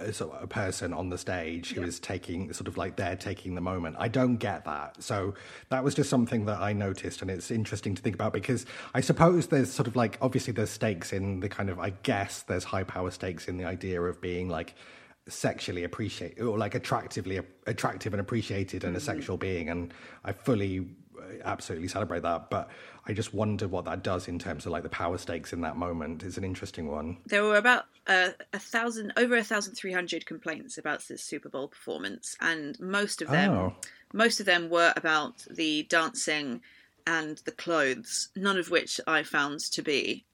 uh, 0.00 0.10
sort 0.10 0.34
of 0.34 0.42
a 0.42 0.46
person 0.46 0.92
on 0.92 1.10
the 1.10 1.18
stage 1.18 1.72
who 1.72 1.82
yeah. 1.82 1.86
is 1.86 2.00
taking 2.00 2.52
sort 2.52 2.66
of 2.66 2.76
like 2.76 2.96
they're 2.96 3.14
taking 3.14 3.54
the 3.54 3.60
moment 3.60 3.94
i 3.98 4.08
don't 4.08 4.36
get 4.36 4.64
that 4.64 5.00
so 5.02 5.34
that 5.68 5.84
was 5.84 5.94
just 5.94 6.10
something 6.10 6.46
that 6.46 6.58
i 6.60 6.72
noticed 6.72 7.22
and 7.22 7.30
it's 7.30 7.50
interesting 7.50 7.94
to 7.94 8.02
think 8.02 8.14
about 8.14 8.32
because 8.32 8.66
i 8.94 9.00
suppose 9.00 9.46
there's 9.46 9.70
sort 9.70 9.86
of 9.86 9.94
like 9.94 10.18
obviously 10.20 10.52
there's 10.52 10.70
stakes 10.70 11.12
in 11.12 11.40
the 11.40 11.48
kind 11.48 11.70
of 11.70 11.78
i 11.78 11.90
guess 12.02 12.42
there's 12.42 12.64
high 12.64 12.84
power 12.84 13.10
stakes 13.10 13.48
in 13.48 13.56
the 13.56 13.64
idea 13.64 14.00
of 14.02 14.20
being 14.20 14.48
like 14.48 14.74
sexually 15.28 15.84
appreciated 15.84 16.40
or 16.42 16.56
like 16.56 16.74
attractively 16.74 17.40
attractive 17.66 18.14
and 18.14 18.20
appreciated 18.20 18.82
and 18.82 18.92
mm-hmm. 18.92 18.98
a 18.98 19.00
sexual 19.00 19.36
being 19.36 19.68
and 19.68 19.92
i 20.24 20.32
fully 20.32 20.88
absolutely 21.44 21.88
celebrate 21.88 22.22
that. 22.22 22.50
But 22.50 22.68
I 23.06 23.12
just 23.12 23.34
wonder 23.34 23.68
what 23.68 23.84
that 23.84 24.02
does 24.02 24.28
in 24.28 24.38
terms 24.38 24.66
of 24.66 24.72
like 24.72 24.82
the 24.82 24.88
power 24.88 25.18
stakes 25.18 25.52
in 25.52 25.60
that 25.62 25.76
moment. 25.76 26.22
It's 26.22 26.36
an 26.36 26.44
interesting 26.44 26.88
one. 26.88 27.18
There 27.26 27.44
were 27.44 27.56
about 27.56 27.84
uh, 28.06 28.30
a 28.52 28.58
thousand, 28.58 29.12
over 29.16 29.36
a 29.36 29.44
thousand 29.44 29.74
three 29.74 29.92
hundred 29.92 30.26
complaints 30.26 30.78
about 30.78 31.02
this 31.08 31.22
Super 31.22 31.48
Bowl 31.48 31.68
performance, 31.68 32.36
and 32.40 32.78
most 32.80 33.22
of 33.22 33.28
them, 33.28 33.52
oh. 33.52 33.74
most 34.12 34.40
of 34.40 34.46
them 34.46 34.70
were 34.70 34.92
about 34.96 35.44
the 35.50 35.84
dancing 35.84 36.60
and 37.06 37.38
the 37.44 37.52
clothes, 37.52 38.28
none 38.34 38.58
of 38.58 38.70
which 38.70 39.00
I 39.06 39.22
found 39.22 39.60
to 39.60 39.82
be 39.82 40.24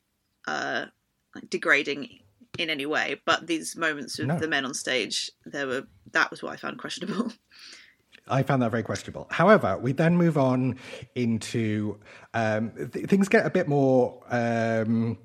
uh, 0.47 0.87
like 1.35 1.51
degrading 1.51 2.21
in 2.59 2.71
any 2.71 2.87
way. 2.87 3.21
But 3.25 3.47
these 3.47 3.77
moments 3.77 4.19
with 4.19 4.29
No. 4.29 4.39
the 4.39 4.49
men 4.49 4.65
on 4.65 4.75
stage, 4.75 5.31
there 5.45 5.67
were 5.67 5.87
that 6.13 6.31
was 6.31 6.43
what 6.43 6.53
I 6.53 6.57
found 6.57 6.79
questionable. 6.79 7.33
I 8.29 8.43
found 8.43 8.63
that 8.63 8.71
very 8.71 8.83
questionable. 8.83 9.27
However, 9.31 9.77
we 9.79 9.93
then 9.93 10.17
move 10.17 10.39
on 10.39 10.79
into 11.15 11.99
um, 12.35 12.71
th- 12.93 13.07
things 13.07 13.29
get 13.29 13.45
a 13.47 13.51
bit 13.51 13.69
more. 13.69 14.23
Um, 14.31 15.19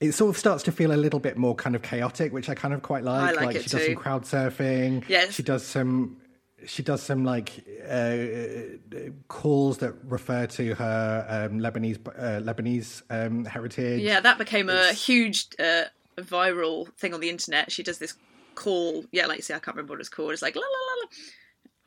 it 0.00 0.12
sort 0.12 0.30
of 0.30 0.38
starts 0.38 0.62
to 0.64 0.72
feel 0.72 0.92
a 0.92 0.96
little 0.96 1.20
bit 1.20 1.36
more 1.36 1.54
kind 1.54 1.76
of 1.76 1.82
chaotic, 1.82 2.32
which 2.32 2.48
I 2.48 2.54
kind 2.54 2.72
of 2.72 2.82
quite 2.82 3.04
like. 3.04 3.36
like 3.36 3.56
it 3.56 3.62
she 3.64 3.68
does 3.68 3.84
some 3.84 3.94
crowd 3.94 4.22
surfing. 4.24 5.04
Yes. 5.08 5.32
she 5.32 5.42
does 5.42 5.64
some. 5.64 6.16
She 6.66 6.82
does 6.82 7.02
some 7.02 7.24
like 7.24 7.64
uh, 7.88 8.10
calls 9.28 9.78
that 9.78 9.94
refer 10.04 10.46
to 10.46 10.74
her 10.74 11.48
um, 11.50 11.58
Lebanese 11.58 12.06
uh, 12.06 12.40
Lebanese 12.42 13.02
um, 13.08 13.46
heritage. 13.46 14.02
Yeah, 14.02 14.20
that 14.20 14.36
became 14.36 14.68
a 14.68 14.92
huge 14.92 15.46
uh, 15.58 15.84
viral 16.18 16.92
thing 16.96 17.14
on 17.14 17.20
the 17.20 17.30
internet. 17.30 17.72
She 17.72 17.82
does 17.82 17.98
this 17.98 18.14
call. 18.54 19.06
Yeah, 19.10 19.26
like 19.26 19.38
you 19.38 19.42
say, 19.42 19.54
I 19.54 19.58
can't 19.58 19.74
remember 19.76 19.94
what 19.94 20.00
it's 20.00 20.10
called. 20.10 20.32
It's 20.32 20.42
like 20.42 20.54
la 20.54 20.60
la 20.60 20.66
la 20.66 21.02
la. 21.02 21.08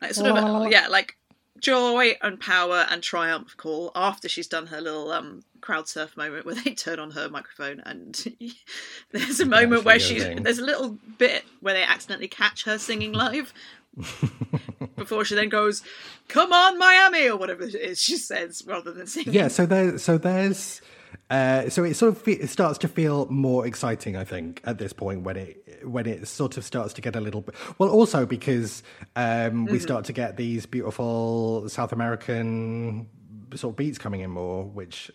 Like 0.04 0.14
sort 0.14 0.30
La, 0.30 0.34
la, 0.36 0.46
of 0.48 0.54
la, 0.54 0.60
la. 0.60 0.66
yeah, 0.68 0.88
like 0.88 1.18
joy 1.60 2.18
and 2.22 2.40
power 2.40 2.86
and 2.90 3.02
triumph 3.02 3.56
call 3.56 3.92
after 3.96 4.28
she's 4.28 4.48
done 4.48 4.68
her 4.68 4.82
little 4.82 5.12
um 5.12 5.44
crowd 5.62 5.88
surf 5.88 6.18
moment 6.18 6.46
where 6.46 6.56
they 6.64 6.74
turn 6.74 7.00
on 7.00 7.12
her 7.12 7.30
microphone 7.30 7.80
and 7.86 8.26
there's 9.12 9.40
a 9.40 9.46
moment 9.46 9.86
where 9.86 9.96
actually 9.96 10.20
she 10.20 10.26
go 10.26 10.34
sing. 10.36 10.44
there's 10.44 10.60
a 10.60 10.66
little 10.66 10.98
bit 11.18 11.46
where 11.62 11.74
they 11.74 11.84
accidentally 11.84 12.28
catch 12.28 12.66
her 12.66 12.78
singing 12.78 13.14
live 13.14 13.54
before 14.98 15.24
she 15.24 15.36
then 15.36 15.48
goes 15.48 15.84
come 16.28 16.52
on 16.52 16.78
miami 16.78 17.28
or 17.28 17.38
whatever 17.38 17.64
it 17.64 17.76
is 17.76 18.02
she 18.02 18.18
says 18.18 18.62
rather 18.68 18.92
than 18.92 19.08
singing 19.08 19.34
yeah 19.34 19.48
so 19.48 19.66
there 19.66 19.98
so 19.98 20.18
there's 20.18 20.82
uh, 21.30 21.70
so 21.70 21.84
it 21.84 21.96
sort 21.96 22.14
of 22.16 22.22
fe- 22.22 22.34
it 22.34 22.50
starts 22.50 22.78
to 22.78 22.88
feel 22.88 23.26
more 23.30 23.66
exciting 23.66 24.16
i 24.16 24.24
think 24.24 24.62
at 24.66 24.78
this 24.78 24.94
point 24.94 25.22
when 25.24 25.36
it 25.38 25.82
when 25.84 26.06
it 26.06 26.28
sort 26.28 26.58
of 26.58 26.64
starts 26.64 26.94
to 26.94 27.02
get 27.02 27.16
a 27.16 27.22
little 27.22 27.42
bit 27.42 27.56
well 27.78 27.90
also 27.90 28.26
because 28.26 28.84
um, 29.16 29.66
we 29.66 29.80
start 29.80 30.06
to 30.06 30.14
get 30.14 30.38
these 30.38 30.66
beautiful 30.66 31.68
south 31.70 31.92
american 31.92 33.08
sort 33.56 33.74
of 33.74 33.76
beats 33.78 33.98
coming 33.98 34.22
in 34.22 34.30
more 34.30 34.64
which 34.64 35.12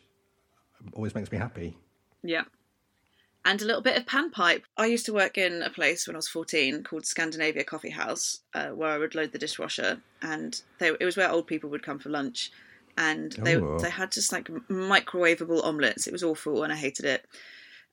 always 0.95 1.15
makes 1.15 1.31
me 1.33 1.39
happy 1.39 1.77
Yeah. 2.23 2.45
And 3.45 3.63
a 3.63 3.65
little 3.65 3.81
bit 3.81 3.97
of 3.97 4.05
panpipe. 4.05 4.63
I 4.77 4.87
used 4.87 5.07
to 5.07 5.13
work 5.15 5.39
in 5.39 5.63
a 5.63 5.71
place 5.71 6.07
when 6.07 6.17
I 6.17 6.19
was 6.19 6.29
14 6.29 6.83
called 6.83 7.07
Scandinavia 7.07 7.65
Coffee 7.65 7.91
House, 7.91 8.41
uh, 8.53 8.69
where 8.69 8.91
I 8.91 8.99
would 8.99 9.15
load 9.15 9.33
the 9.33 9.39
dishwasher. 9.39 10.03
And 10.21 10.61
they, 10.79 10.89
it 10.89 11.05
was 11.05 11.17
where 11.17 11.31
old 11.31 11.47
people 11.47 11.71
would 11.71 11.83
come 11.83 11.99
for 11.99 12.11
lunch. 12.11 12.51
And 12.99 13.33
they, 13.33 13.55
Oh. 13.57 13.79
they 13.79 13.91
had 13.91 14.11
just 14.11 14.33
like 14.33 14.49
microwavable 14.69 15.63
omelettes. 15.65 16.07
It 16.09 16.13
was 16.13 16.25
awful 16.25 16.65
and 16.65 16.73
I 16.73 16.77
hated 16.77 17.05
it. 17.05 17.25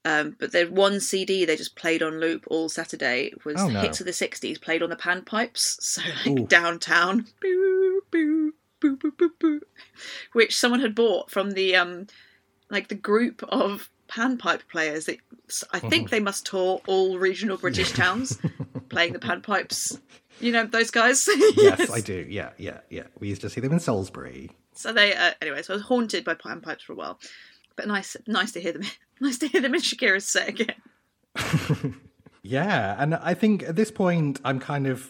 Um, 0.04 0.36
but 0.40 0.52
the 0.52 0.66
one 0.66 1.00
CD 1.00 1.46
they 1.46 1.56
just 1.56 1.76
played 1.76 2.02
on 2.04 2.20
loop 2.20 2.46
all 2.48 2.70
Saturday 2.70 3.34
was 3.44 3.56
Oh, 3.62 3.70
no. 3.70 3.80
hits 3.82 4.00
of 4.00 4.06
the 4.08 4.12
60s 4.12 4.60
played 4.62 4.82
on 4.84 4.90
the 4.90 4.96
panpipes. 4.96 5.78
So 5.82 6.02
like 6.26 6.40
Ooh. 6.40 6.48
downtown. 6.48 7.28
Boo, 7.40 8.02
boo, 8.12 8.54
boo, 8.80 8.96
boo, 8.98 9.12
boo, 9.12 9.32
boo, 9.40 9.62
which 10.34 10.58
someone 10.58 10.80
had 10.82 10.96
bought 10.96 11.30
from 11.32 11.52
the 11.52 11.76
um, 11.76 12.08
like 12.70 12.88
the 12.88 12.96
group 12.96 13.44
of 13.50 13.90
panpipe 14.08 14.62
players 14.72 15.06
that 15.06 15.18
I 15.72 15.80
think 15.80 16.10
they 16.10 16.20
must 16.20 16.46
tour 16.48 16.82
all 16.88 17.18
regional 17.20 17.58
British 17.58 17.92
towns 17.92 18.38
playing 18.90 19.14
the 19.14 19.20
panpipes. 19.20 20.00
You 20.40 20.52
know 20.52 20.66
those 20.66 20.92
guys. 20.92 21.28
yes 21.56 21.90
i 21.90 22.02
do 22.02 22.26
yeah 22.30 22.50
yeah 22.58 22.80
yeah 22.90 23.04
we 23.20 23.30
used 23.30 23.42
to 23.42 23.50
see 23.50 23.62
them 23.62 23.72
in 23.72 23.80
salisbury 23.80 24.52
So 24.76 24.94
they 24.94 25.16
uh, 25.16 25.32
anyway. 25.42 25.62
So 25.62 25.74
I 25.74 25.78
was 25.78 25.86
haunted 25.86 26.24
by 26.24 26.36
panpipes 26.36 26.82
for 26.82 26.94
a 26.94 26.96
while, 26.96 27.20
but 27.76 27.88
nice, 27.88 28.16
nice 28.28 28.52
to 28.54 28.62
hear 28.62 28.74
them. 28.74 28.84
Nice 29.22 29.38
to 29.38 29.48
hear 29.48 29.62
them 29.62 29.74
in 29.74 29.80
Shakira's 29.80 30.28
set 30.28 30.50
again. 30.50 30.76
Yeah, 32.46 32.96
and 33.00 33.16
I 33.16 33.34
think 33.34 33.64
at 33.64 33.76
this 33.76 33.90
point 33.90 34.40
I'm 34.46 34.60
kind 34.60 34.86
of 34.86 35.10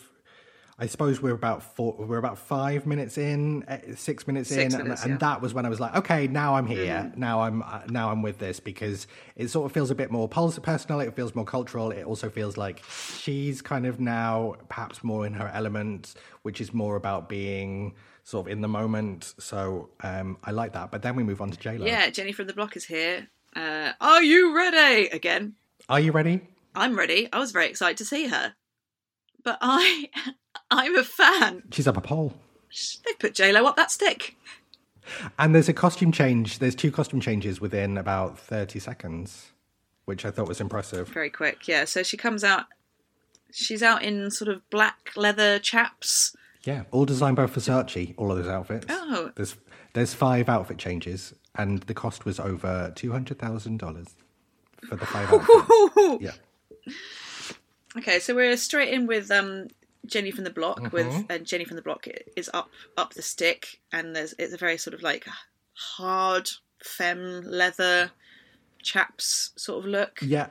I 0.77 0.87
suppose 0.87 1.21
we're 1.21 1.33
about 1.33 1.63
four, 1.63 1.95
we're 1.97 2.17
about 2.17 2.37
five 2.37 2.85
minutes 2.85 3.17
in, 3.17 3.63
eh, 3.69 3.95
six 3.95 4.27
minutes 4.27 4.49
Six 4.49 4.73
in, 4.73 4.83
minutes, 4.83 5.03
and, 5.03 5.11
and 5.13 5.19
that 5.21 5.41
was 5.41 5.53
when 5.53 5.65
I 5.65 5.69
was 5.69 5.79
like, 5.79 5.95
okay, 5.95 6.27
now 6.27 6.55
I'm 6.55 6.67
here, 6.67 7.13
now 7.15 7.41
I'm 7.41 7.61
uh, 7.61 7.81
now 7.89 8.11
I'm 8.11 8.21
with 8.21 8.39
this 8.39 8.59
because 8.59 9.07
it 9.37 9.47
sort 9.49 9.65
of 9.65 9.71
feels 9.71 9.89
a 9.89 9.95
bit 9.95 10.11
more 10.11 10.27
personal. 10.27 10.99
It 10.99 11.15
feels 11.15 11.33
more 11.33 11.45
cultural. 11.45 11.91
It 11.91 12.03
also 12.03 12.29
feels 12.29 12.57
like 12.57 12.83
she's 12.87 13.61
kind 13.61 13.85
of 13.85 13.99
now 13.99 14.55
perhaps 14.67 15.03
more 15.03 15.25
in 15.25 15.33
her 15.33 15.49
element, 15.53 16.13
which 16.41 16.59
is 16.59 16.73
more 16.73 16.95
about 16.95 17.29
being 17.29 17.93
sort 18.25 18.47
of 18.47 18.51
in 18.51 18.59
the 18.59 18.67
moment. 18.67 19.33
So 19.39 19.89
um, 20.03 20.37
I 20.43 20.51
like 20.51 20.73
that. 20.73 20.91
But 20.91 21.01
then 21.01 21.15
we 21.15 21.23
move 21.23 21.39
on 21.41 21.51
to 21.51 21.57
J 21.57 21.77
Lo. 21.77 21.85
Yeah, 21.85 22.09
Jenny 22.09 22.33
from 22.33 22.47
the 22.47 22.53
Block 22.53 22.75
is 22.75 22.83
here. 22.83 23.27
Uh, 23.55 23.93
are 24.01 24.21
you 24.21 24.53
ready? 24.53 25.07
Again, 25.07 25.53
Are 25.87 25.99
you 26.01 26.11
ready? 26.11 26.41
I'm 26.75 26.97
ready. 26.97 27.29
I 27.31 27.39
was 27.39 27.51
very 27.53 27.67
excited 27.69 27.95
to 27.97 28.05
see 28.05 28.27
her, 28.27 28.53
but 29.45 29.57
I, 29.61 30.09
I'm 30.71 30.97
a 30.97 31.03
fan. 31.03 31.63
She's 31.71 31.87
up 31.87 31.95
a 31.95 32.01
pole. 32.01 32.33
They 33.05 33.13
put 33.17 33.33
J 33.33 33.53
Lo 33.53 33.63
up 33.65 33.77
that 33.77 33.91
stick. 33.91 34.35
And 35.39 35.53
there's 35.55 35.69
a 35.69 35.73
costume 35.73 36.11
change. 36.11 36.59
There's 36.59 36.75
two 36.75 36.91
costume 36.91 37.21
changes 37.21 37.61
within 37.61 37.97
about 37.97 38.39
30 38.39 38.79
seconds, 38.79 39.51
which 40.05 40.25
I 40.25 40.31
thought 40.31 40.47
was 40.47 40.59
impressive. 40.59 41.07
very 41.09 41.29
quick. 41.29 41.67
Yeah, 41.67 41.85
so 41.85 42.01
she 42.03 42.17
comes 42.17 42.43
out. 42.43 42.65
She's 43.53 43.83
out 43.83 44.01
in 44.03 44.31
sort 44.31 44.49
of 44.49 44.67
black 44.69 45.11
leather 45.15 45.59
chaps. 45.59 46.35
Yeah, 46.65 46.83
all 46.91 47.05
designed 47.05 47.35
by 47.35 47.45
Versace, 47.45 48.15
all 48.17 48.31
of 48.31 48.37
those 48.37 48.47
outfits. 48.47 48.87
Oh. 48.89 49.31
There's 49.35 49.55
there's 49.93 50.13
five 50.13 50.49
outfit 50.49 50.77
changes, 50.77 51.33
and 51.55 51.81
the 51.83 51.93
cost 51.93 52.25
was 52.25 52.39
over 52.39 52.91
$200,000 52.95 54.09
for 54.89 54.95
the 54.95 55.05
five 55.05 55.31
outfits. 55.31 56.21
Yeah. 56.21 56.91
Okay, 57.97 58.19
so 58.19 58.35
we're 58.35 58.57
straight 58.57 58.93
in 58.93 59.07
with 59.07 59.31
um, 59.31 59.67
Jenny 60.05 60.31
from 60.31 60.43
the 60.43 60.49
Block. 60.49 60.79
Mm-hmm. 60.81 60.95
With 60.95 61.25
and 61.29 61.45
Jenny 61.45 61.65
from 61.65 61.77
the 61.77 61.81
Block 61.81 62.07
is 62.35 62.49
up 62.53 62.69
up 62.97 63.13
the 63.13 63.21
stick, 63.21 63.79
and 63.93 64.15
there's 64.15 64.33
it's 64.37 64.53
a 64.53 64.57
very 64.57 64.77
sort 64.77 64.93
of 64.93 65.01
like 65.01 65.25
hard 65.73 66.49
femme 66.83 67.41
leather 67.45 68.11
chaps 68.81 69.51
sort 69.55 69.85
of 69.85 69.89
look. 69.89 70.19
Yeah. 70.21 70.47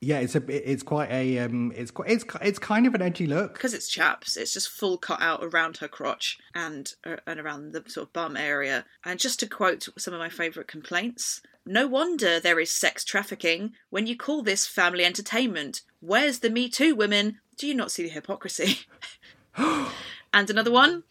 Yeah, 0.00 0.18
it's 0.18 0.36
a 0.36 0.42
it's 0.48 0.84
quite 0.84 1.10
a 1.10 1.40
um 1.40 1.72
it's 1.74 1.90
quite 1.90 2.08
it's 2.08 2.24
it's 2.40 2.58
kind 2.60 2.86
of 2.86 2.94
an 2.94 3.02
edgy 3.02 3.26
look. 3.26 3.54
because 3.54 3.74
it's 3.74 3.88
chaps, 3.88 4.36
it's 4.36 4.52
just 4.52 4.68
full 4.68 4.96
cut 4.96 5.20
out 5.20 5.42
around 5.42 5.78
her 5.78 5.88
crotch 5.88 6.38
and 6.54 6.94
uh, 7.04 7.16
and 7.26 7.40
around 7.40 7.72
the 7.72 7.82
sort 7.88 8.06
of 8.06 8.12
bum 8.12 8.36
area. 8.36 8.84
And 9.04 9.18
just 9.18 9.40
to 9.40 9.48
quote 9.48 9.88
some 9.98 10.14
of 10.14 10.20
my 10.20 10.28
favourite 10.28 10.68
complaints: 10.68 11.42
"No 11.66 11.88
wonder 11.88 12.38
there 12.38 12.60
is 12.60 12.70
sex 12.70 13.04
trafficking 13.04 13.72
when 13.90 14.06
you 14.06 14.16
call 14.16 14.42
this 14.42 14.68
family 14.68 15.04
entertainment. 15.04 15.82
Where's 16.00 16.38
the 16.40 16.50
Me 16.50 16.68
Too 16.68 16.94
women? 16.94 17.40
Do 17.56 17.66
you 17.66 17.74
not 17.74 17.90
see 17.90 18.04
the 18.04 18.10
hypocrisy?" 18.10 18.80
and 19.56 20.48
another 20.48 20.70
one. 20.70 21.02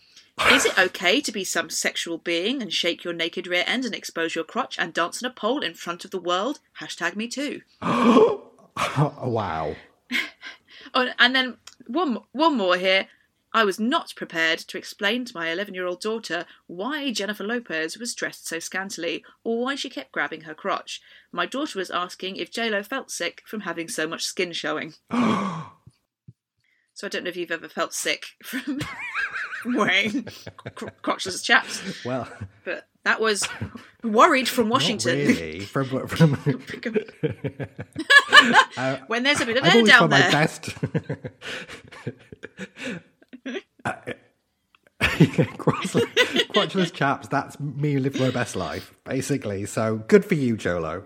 Is 0.51 0.65
it 0.65 0.77
okay 0.77 1.19
to 1.19 1.31
be 1.31 1.43
some 1.43 1.71
sexual 1.71 2.19
being 2.19 2.61
and 2.61 2.71
shake 2.71 3.03
your 3.03 3.13
naked 3.13 3.47
rear 3.47 3.63
end 3.65 3.85
and 3.85 3.95
expose 3.95 4.35
your 4.35 4.43
crotch 4.43 4.77
and 4.77 4.93
dance 4.93 5.21
on 5.21 5.29
a 5.29 5.33
pole 5.33 5.61
in 5.61 5.73
front 5.73 6.05
of 6.05 6.11
the 6.11 6.21
world? 6.21 6.59
Hashtag 6.79 7.15
me 7.15 7.27
too. 7.27 7.61
Wow. 9.23 9.75
Oh, 10.93 11.09
and 11.19 11.35
then 11.35 11.57
one 11.85 12.19
one 12.31 12.55
more 12.57 12.77
here. 12.77 13.07
I 13.53 13.63
was 13.63 13.79
not 13.79 14.13
prepared 14.15 14.59
to 14.59 14.77
explain 14.77 15.25
to 15.25 15.35
my 15.35 15.49
11 15.51 15.73
year 15.73 15.85
old 15.87 16.01
daughter 16.01 16.45
why 16.67 17.11
Jennifer 17.11 17.43
Lopez 17.43 17.97
was 17.97 18.13
dressed 18.13 18.47
so 18.47 18.59
scantily 18.59 19.23
or 19.43 19.63
why 19.63 19.75
she 19.75 19.89
kept 19.89 20.11
grabbing 20.11 20.41
her 20.41 20.53
crotch. 20.53 21.01
My 21.31 21.45
daughter 21.45 21.79
was 21.79 21.89
asking 21.89 22.35
if 22.35 22.51
JLo 22.51 22.85
felt 22.85 23.09
sick 23.09 23.41
from 23.45 23.61
having 23.61 23.87
so 23.87 24.05
much 24.07 24.25
skin 24.25 24.51
showing. 24.53 24.93
so 25.11 25.17
I 27.03 27.07
don't 27.09 27.23
know 27.23 27.29
if 27.29 27.37
you've 27.37 27.49
ever 27.51 27.69
felt 27.69 27.93
sick 27.93 28.27
from, 28.43 28.79
from 29.61 29.73
wearing 29.75 30.23
cr- 30.75 30.89
crotchless 31.01 31.43
chaps, 31.43 31.81
Well, 32.05 32.27
but 32.63 32.87
that 33.07 33.21
was 33.21 33.47
worried 34.03 34.49
from 34.49 34.67
not 34.67 34.73
Washington. 34.73 35.17
really. 35.17 35.59
From, 35.61 36.07
from 36.07 36.33
when 39.07 39.23
there's 39.23 39.39
a 39.39 39.45
bit 39.45 39.55
of 39.57 39.63
I've 39.63 39.75
air 39.75 39.83
down 39.83 39.99
got 40.01 40.09
my 40.09 40.19
there. 40.19 40.31
best. 40.31 40.63
crotchless, 44.99 46.05
crotchless 46.49 46.91
chaps. 46.93 47.29
That's 47.29 47.57
me 47.61 47.97
living 47.97 48.21
my 48.21 48.31
best 48.31 48.57
life, 48.57 48.93
basically. 49.05 49.65
So 49.65 50.03
good 50.07 50.25
for 50.25 50.35
you, 50.35 50.57
Jolo. 50.57 51.01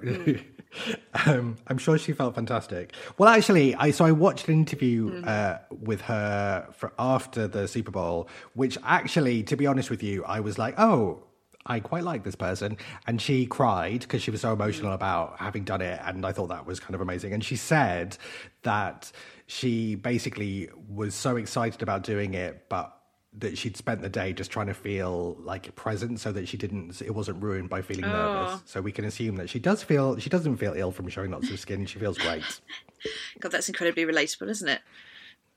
um, 1.28 1.58
I'm 1.68 1.78
sure 1.78 2.00
she 2.00 2.14
felt 2.14 2.34
fantastic. 2.34 2.96
Well, 3.20 3.30
actually, 3.30 3.76
I 3.76 3.92
so 3.92 4.06
I 4.06 4.12
watched 4.12 4.48
an 4.48 4.56
interview 4.56 5.22
uh, 5.24 5.60
with 5.70 6.02
her 6.02 6.68
for 6.74 6.94
after 6.98 7.48
the 7.48 7.68
Super 7.68 7.92
Bowl, 7.92 8.28
which 8.54 8.80
actually, 8.84 9.44
to 9.44 9.56
be 9.56 9.68
honest 9.68 9.92
with 9.92 10.02
you, 10.02 10.26
I 10.26 10.40
was 10.40 10.58
like, 10.58 10.80
oh. 10.80 11.26
I 11.66 11.80
quite 11.80 12.04
like 12.04 12.24
this 12.24 12.36
person. 12.36 12.78
And 13.08 13.22
she 13.22 13.46
cried 13.46 14.02
because 14.02 14.22
she 14.22 14.32
was 14.32 14.42
so 14.42 14.54
emotional 14.54 14.94
about 14.94 15.38
having 15.40 15.64
done 15.64 15.82
it. 15.82 16.00
And 16.04 16.26
I 16.26 16.32
thought 16.32 16.48
that 16.50 16.66
was 16.66 16.80
kind 16.80 16.96
of 16.96 17.02
amazing. 17.02 17.34
And 17.34 17.44
she 17.44 17.56
said 17.56 18.18
that 18.64 19.12
she 19.48 19.96
basically 19.96 20.70
was 20.90 21.14
so 21.14 21.36
excited 21.36 21.82
about 21.82 22.04
doing 22.04 22.34
it, 22.34 22.68
but 22.70 22.98
that 23.40 23.58
she'd 23.58 23.78
spent 23.78 24.02
the 24.02 24.10
day 24.10 24.34
just 24.34 24.52
trying 24.52 24.68
to 24.68 24.74
feel 24.74 25.38
like 25.40 25.74
present 25.76 26.20
so 26.20 26.34
that 26.34 26.50
she 26.50 26.58
didn't 26.58 27.02
it 27.02 27.16
wasn't 27.16 27.42
ruined 27.42 27.70
by 27.70 27.82
feeling 27.82 28.04
Oh. 28.04 28.10
nervous 28.10 28.62
so 28.66 28.82
we 28.82 28.92
can 28.92 29.06
assume 29.06 29.38
that 29.38 29.50
she 29.50 29.58
does 29.58 29.82
feel 29.82 30.18
she 30.18 30.30
doesn't 30.30 30.58
feel 30.58 30.74
ill 30.76 30.92
from 30.92 31.08
showing 31.08 31.32
lots 31.32 31.50
of 31.50 31.58
skin 31.58 31.86
she 31.86 31.98
feels 31.98 32.18
great 32.18 32.44
God, 33.40 33.54
that's 33.54 33.70
incredibly 33.70 34.04
relatable, 34.06 34.50
isn't 34.50 34.68
it? 34.68 34.82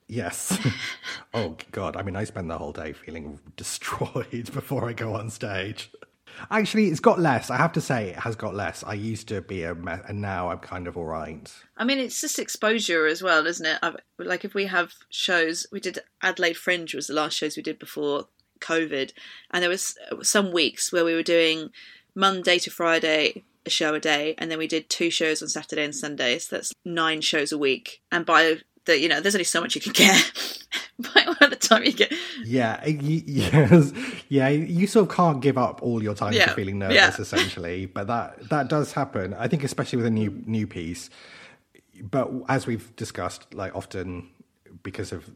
Yes. 0.08 0.58
Oh 1.36 1.56
god 1.72 1.96
i 1.96 2.02
mean 2.02 2.14
i 2.14 2.22
spend 2.22 2.48
the 2.48 2.58
whole 2.58 2.70
day 2.70 2.92
feeling 2.92 3.40
destroyed 3.56 4.50
before 4.52 4.88
i 4.88 4.92
go 4.92 5.14
on 5.14 5.30
stage. 5.30 5.90
Actually 6.50 6.88
it's 6.88 7.00
got 7.00 7.18
less. 7.18 7.50
I 7.50 7.56
have 7.56 7.72
to 7.72 7.80
say 7.80 8.10
it 8.10 8.16
has 8.16 8.36
got 8.36 8.54
less. 8.54 8.84
I 8.84 8.94
used 8.94 9.26
to 9.28 9.40
be 9.40 9.64
a 9.64 9.74
mess 9.74 10.00
and 10.06 10.20
now 10.20 10.50
i'm 10.50 10.58
kind 10.58 10.86
of 10.86 10.96
all 10.96 11.06
right. 11.06 11.52
I 11.76 11.84
mean, 11.84 11.98
it's 11.98 12.20
just 12.20 12.38
exposure 12.38 13.06
as 13.06 13.20
well, 13.20 13.46
isn't 13.46 13.66
it? 13.66 13.78
I've, 13.82 13.96
like 14.18 14.44
if 14.44 14.54
we 14.54 14.66
have 14.66 14.92
shows, 15.10 15.66
we 15.72 15.80
did 15.80 15.98
Adelaide 16.22 16.56
Fringe 16.56 16.94
was 16.94 17.08
the 17.08 17.14
last 17.14 17.36
shows 17.36 17.56
we 17.56 17.62
did 17.64 17.80
before 17.80 18.28
COVID, 18.60 19.12
and 19.50 19.62
there 19.62 19.70
was 19.70 19.96
uh, 20.10 20.22
some 20.22 20.52
weeks 20.52 20.92
where 20.92 21.04
we 21.04 21.14
were 21.14 21.22
doing 21.22 21.70
Monday 22.14 22.58
to 22.60 22.70
Friday 22.70 23.42
a 23.66 23.70
show 23.70 23.94
a 23.94 24.00
day, 24.00 24.34
and 24.38 24.50
then 24.50 24.58
we 24.58 24.66
did 24.66 24.88
two 24.88 25.10
shows 25.10 25.42
on 25.42 25.48
Saturday 25.48 25.84
and 25.84 25.94
Sunday. 25.94 26.38
So 26.38 26.56
that's 26.56 26.72
nine 26.84 27.20
shows 27.20 27.50
a 27.50 27.58
week, 27.58 28.02
and 28.12 28.24
by 28.26 28.58
the 28.86 28.98
you 28.98 29.08
know, 29.08 29.20
there's 29.20 29.34
only 29.34 29.44
so 29.44 29.60
much 29.60 29.74
you 29.74 29.80
can 29.80 29.92
get. 29.92 30.32
by 31.40 31.48
the 31.48 31.56
time 31.56 31.82
you 31.84 31.92
get, 31.92 32.12
Yeah, 32.44 32.80
y- 32.86 32.94
yes, 33.26 33.92
yeah. 34.28 34.48
You 34.48 34.86
sort 34.86 35.08
of 35.10 35.14
can't 35.16 35.40
give 35.40 35.58
up 35.58 35.82
all 35.82 36.02
your 36.02 36.14
time 36.14 36.32
Yeah, 36.34 36.46
to 36.46 36.54
feeling 36.54 36.78
nervous, 36.78 36.94
yeah. 36.96 37.16
essentially. 37.18 37.86
But 37.86 38.06
that 38.06 38.48
that 38.50 38.68
does 38.68 38.92
happen. 38.92 39.34
I 39.34 39.48
think, 39.48 39.64
especially 39.64 39.96
with 39.96 40.06
a 40.06 40.10
new 40.10 40.42
new 40.46 40.66
piece. 40.66 41.10
But 42.02 42.30
as 42.48 42.66
we've 42.66 42.94
discussed, 42.96 43.52
like 43.54 43.74
often 43.74 44.28
because 44.82 45.12
of 45.12 45.28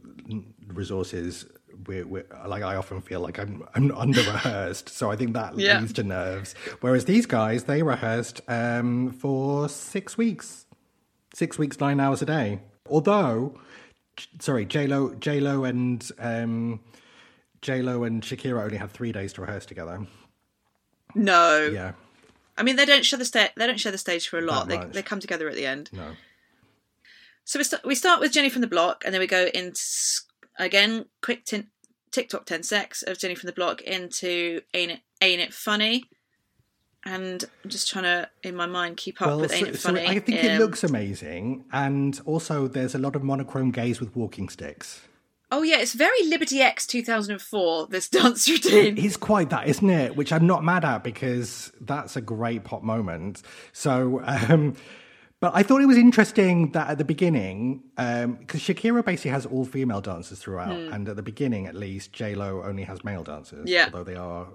resources, 0.66 1.46
we're, 1.86 2.06
we're 2.06 2.26
like 2.46 2.62
I 2.62 2.76
often 2.76 3.00
feel 3.00 3.20
like 3.20 3.38
I'm 3.38 3.64
I'm 3.74 3.90
under 3.96 4.20
rehearsed. 4.20 4.88
So 4.88 5.10
I 5.10 5.16
think 5.16 5.32
that 5.34 5.58
Yeah. 5.58 5.80
leads 5.80 5.92
to 5.94 6.02
nerves. 6.02 6.54
Whereas 6.80 7.04
these 7.04 7.26
guys, 7.26 7.64
they 7.64 7.82
rehearsed 7.82 8.40
um, 8.48 9.10
for 9.12 9.68
six 9.68 10.16
weeks, 10.18 10.66
six 11.34 11.58
weeks, 11.58 11.80
nine 11.80 12.00
hours 12.00 12.22
a 12.22 12.26
day. 12.26 12.60
Although, 12.90 13.58
sorry, 14.40 14.64
J 14.64 14.86
Lo, 14.86 15.14
J 15.14 15.40
Lo, 15.40 15.64
and 15.64 16.08
um, 16.18 16.80
J 17.62 17.82
Lo 17.82 18.04
and 18.04 18.22
Shakira 18.22 18.62
only 18.62 18.76
had 18.76 18.90
three 18.90 19.12
days 19.12 19.32
to 19.34 19.40
rehearse 19.42 19.66
together. 19.66 20.06
no, 21.14 21.68
Yeah, 21.72 21.92
I 22.56 22.62
mean 22.62 22.76
they 22.76 22.84
don't 22.86 23.04
share 23.04 23.18
the 23.18 23.24
stage. 23.24 23.50
they 23.56 23.66
don't 23.66 23.80
share 23.80 23.92
the 23.92 23.98
stage 23.98 24.28
for 24.28 24.38
a 24.38 24.42
lot. 24.42 24.68
They 24.68 24.78
they 24.92 25.02
come 25.02 25.20
together 25.20 25.48
at 25.48 25.54
the 25.54 25.66
end. 25.66 25.90
no, 25.92 26.12
So 27.44 27.58
we 27.58 27.64
start 27.64 27.84
we 27.84 27.94
start 27.94 28.20
with 28.20 28.32
Jenny 28.32 28.48
from 28.50 28.60
the 28.62 28.66
Block, 28.68 29.04
and 29.04 29.12
then 29.14 29.20
we 29.20 29.26
go 29.26 29.46
into 29.54 29.80
again 30.58 31.06
quick 31.22 31.44
tin- 31.44 31.70
TikTok 32.10 32.46
ten 32.46 32.62
secs 32.62 33.02
of 33.02 33.18
Jenny 33.18 33.34
from 33.34 33.46
the 33.48 33.52
Block 33.52 33.80
into 33.82 34.60
Ain't 34.74 34.92
It 34.92 35.00
Ain't 35.20 35.40
It 35.40 35.54
Funny, 35.54 36.04
and 37.08 37.44
I'm 37.64 37.70
just 37.70 37.88
trying 37.90 38.04
to 38.04 38.28
in 38.42 38.54
my 38.54 38.66
mind 38.66 38.96
keep 38.96 39.20
up 39.22 39.40
with 39.40 39.52
Ain't 39.52 39.60
so, 39.64 39.70
It 39.70 39.76
so 39.78 39.88
Funny. 39.88 40.06
I 40.06 40.18
think 40.18 40.44
it 40.44 40.52
Um, 40.52 40.58
looks 40.58 40.84
amazing, 40.84 41.64
and 41.72 42.20
also 42.24 42.68
there's 42.68 42.94
a 42.94 42.98
lot 42.98 43.16
of 43.16 43.22
monochrome 43.22 43.70
gays 43.70 44.00
with 44.00 44.14
walking 44.14 44.48
sticks. 44.48 45.02
Oh 45.50 45.62
yeah, 45.62 45.78
it's 45.78 45.94
very 45.94 46.22
Liberty 46.26 46.60
X 46.60 46.86
2004. 46.86 47.86
This 47.86 48.08
dance 48.16 48.48
routine. 48.48 48.98
It's 48.98 49.16
quite 49.16 49.48
that, 49.50 49.66
isn't 49.66 49.88
it? 49.90 50.14
Which 50.16 50.32
I'm 50.32 50.46
not 50.46 50.62
mad 50.62 50.84
at 50.84 51.02
because 51.02 51.72
that's 51.80 52.16
a 52.16 52.20
great 52.20 52.64
pop 52.64 52.82
moment. 52.82 53.40
So, 53.72 54.20
um, 54.24 54.76
but 55.40 55.52
I 55.54 55.62
thought 55.62 55.80
it 55.80 55.86
was 55.86 55.96
interesting 55.96 56.72
that 56.72 56.90
at 56.90 56.98
the 56.98 57.04
beginning, 57.04 57.82
because 57.96 58.60
Shakira 58.60 59.02
basically 59.04 59.30
has 59.30 59.46
all 59.46 59.64
female 59.64 60.00
dancers 60.02 60.38
throughout, 60.38 60.76
and 60.76 61.08
at 61.08 61.16
the 61.16 61.22
beginning, 61.22 61.66
at 61.66 61.74
least, 61.74 62.12
J 62.12 62.34
Lo 62.34 62.62
only 62.62 62.82
has 62.82 63.02
male 63.02 63.22
dancers. 63.22 63.70
Yeah. 63.70 63.84
although 63.86 64.04
they 64.04 64.16
are 64.16 64.48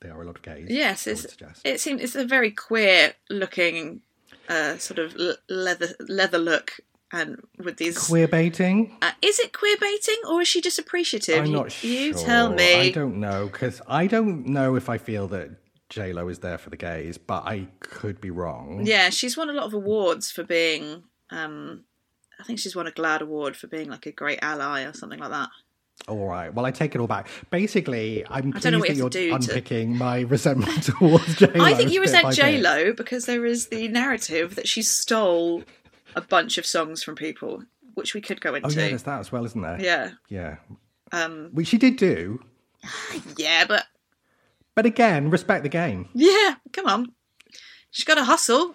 they 0.00 0.08
are 0.08 0.22
a 0.22 0.24
lot 0.26 0.36
of 0.36 0.42
gays. 0.42 0.66
Yes, 0.70 1.06
it's, 1.06 1.26
it 1.64 1.80
seems 1.80 2.00
it's 2.02 2.14
a 2.14 2.24
very 2.24 2.50
queer 2.50 3.14
looking 3.28 4.02
uh, 4.48 4.78
sort 4.78 4.98
of 4.98 5.14
leather 5.48 5.88
leather 6.08 6.38
look, 6.38 6.72
and 7.12 7.36
with 7.58 7.76
these. 7.76 7.98
Queer 7.98 8.28
baiting. 8.28 8.96
Uh, 9.02 9.12
is 9.22 9.38
it 9.38 9.52
queer 9.52 9.76
baiting 9.80 10.16
or 10.28 10.40
is 10.40 10.48
she 10.48 10.60
just 10.60 10.78
appreciative? 10.78 11.38
I'm 11.38 11.46
You- 11.46 11.52
not 11.52 11.72
sure. 11.72 11.90
You 11.90 12.14
tell 12.14 12.50
me. 12.52 12.74
I 12.74 12.90
don't 12.90 13.18
know 13.20 13.46
because 13.46 13.80
I 13.86 14.06
don't 14.06 14.46
know 14.46 14.74
if 14.76 14.88
I 14.88 14.98
feel 14.98 15.28
that 15.28 15.50
J 15.88 16.12
Lo 16.12 16.28
is 16.28 16.38
there 16.38 16.58
for 16.58 16.70
the 16.70 16.76
gays, 16.76 17.18
but 17.18 17.44
I 17.46 17.68
could 17.80 18.20
be 18.20 18.30
wrong. 18.30 18.82
Yeah, 18.84 19.10
she's 19.10 19.36
won 19.36 19.50
a 19.50 19.52
lot 19.52 19.64
of 19.66 19.74
awards 19.74 20.30
for 20.30 20.44
being. 20.44 21.04
Um, 21.30 21.84
I 22.38 22.42
think 22.42 22.58
she's 22.58 22.74
won 22.74 22.86
a 22.86 22.90
GLAAD 22.92 23.20
award 23.20 23.54
for 23.56 23.66
being 23.66 23.90
like 23.90 24.06
a 24.06 24.12
great 24.12 24.38
ally 24.40 24.82
or 24.84 24.94
something 24.94 25.18
like 25.18 25.30
that. 25.30 25.50
All 26.08 26.26
right. 26.26 26.52
Well, 26.52 26.64
I 26.66 26.70
take 26.70 26.94
it 26.94 27.00
all 27.00 27.06
back. 27.06 27.28
Basically, 27.50 28.24
I'm 28.28 28.50
pleased 28.52 28.64
don't 28.64 28.72
know 28.72 28.78
what 28.80 28.88
you 28.88 28.94
you're 28.96 29.04
have 29.04 29.12
to 29.12 29.28
do 29.28 29.34
unpicking 29.34 29.96
my 29.96 30.20
resentment 30.28 30.82
towards 30.84 31.36
J 31.36 31.46
Lo. 31.54 31.64
I 31.64 31.74
think 31.74 31.92
you 31.92 32.00
resent 32.00 32.32
J 32.34 32.58
Lo 32.58 32.92
because 32.92 33.26
there 33.26 33.44
is 33.44 33.68
the 33.68 33.88
narrative 33.88 34.54
that 34.56 34.66
she 34.66 34.82
stole 34.82 35.62
a 36.16 36.20
bunch 36.20 36.58
of 36.58 36.66
songs 36.66 37.02
from 37.04 37.14
people, 37.14 37.62
which 37.94 38.14
we 38.14 38.20
could 38.20 38.40
go 38.40 38.54
into. 38.54 38.66
Oh 38.68 38.70
yeah, 38.70 38.88
there's 38.88 39.04
that 39.04 39.20
as 39.20 39.30
well, 39.30 39.44
isn't 39.44 39.60
there? 39.62 39.80
yeah, 39.80 40.10
Yeah. 40.28 40.56
um, 41.12 41.50
Which 41.52 41.68
she 41.68 41.78
did 41.78 41.96
do, 41.96 42.42
yeah, 43.36 43.64
but 43.66 43.84
but 44.74 44.86
again, 44.86 45.30
respect 45.30 45.62
the 45.62 45.68
game. 45.68 46.08
yeah, 46.14 46.54
come 46.72 46.86
on, 46.86 47.12
she's 47.90 48.04
got 48.04 48.14
to 48.16 48.24
hustle. 48.24 48.74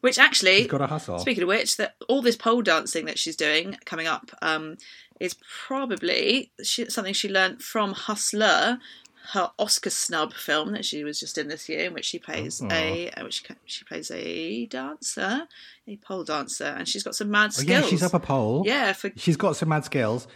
Which 0.00 0.18
actually, 0.18 0.58
She's 0.58 0.66
got 0.66 0.78
to 0.78 0.86
hustle. 0.86 1.18
Speaking 1.18 1.44
of 1.44 1.48
which, 1.48 1.78
that 1.78 1.94
all 2.10 2.20
this 2.20 2.36
pole 2.36 2.60
dancing 2.60 3.06
that 3.06 3.18
she's 3.18 3.36
doing 3.36 3.78
coming 3.86 4.06
up 4.06 4.30
um, 4.42 4.76
is 5.20 5.36
probably 5.66 6.50
she, 6.62 6.88
something 6.90 7.14
she 7.14 7.28
learnt 7.28 7.62
from 7.62 7.92
Hustler, 7.92 8.78
her 9.32 9.50
Oscar 9.58 9.90
snub 9.90 10.34
film 10.34 10.72
that 10.72 10.84
she 10.84 11.02
was 11.04 11.18
just 11.20 11.38
in 11.38 11.48
this 11.48 11.68
year, 11.68 11.86
in 11.86 11.94
which 11.94 12.04
she 12.04 12.18
plays 12.18 12.60
a 12.62 13.10
uh, 13.10 13.24
which 13.24 13.44
ca- 13.44 13.54
she 13.64 13.84
plays 13.84 14.10
a 14.10 14.66
dancer, 14.66 15.46
a 15.88 15.96
pole 15.96 16.24
dancer, 16.24 16.64
and 16.64 16.86
she's 16.88 17.02
got 17.02 17.14
some 17.14 17.30
mad 17.30 17.46
Oh, 17.50 17.60
skills. 17.62 17.68
yeah, 17.84 17.88
she's 17.88 18.02
up 18.02 18.14
a 18.14 18.20
pole. 18.20 18.64
Yeah, 18.66 18.92
for 18.92 19.10
She's 19.16 19.36
got 19.36 19.56
some 19.56 19.68
mad 19.70 19.84
skills. 19.84 20.26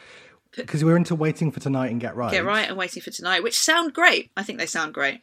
Because 0.57 0.83
we're 0.83 0.97
into 0.97 1.15
waiting 1.15 1.53
for 1.53 1.61
tonight 1.61 1.91
and 1.91 2.01
get 2.01 2.17
right. 2.17 2.31
Get 2.33 2.43
Right 2.45 2.67
and 2.67 2.79
Waiting 2.79 3.03
for 3.03 3.11
Tonight, 3.11 3.43
which 3.43 3.59
sound 3.59 3.93
great. 3.93 4.31
I 4.35 4.43
think 4.43 4.59
they 4.59 4.65
sound 4.65 4.95
great. 4.95 5.21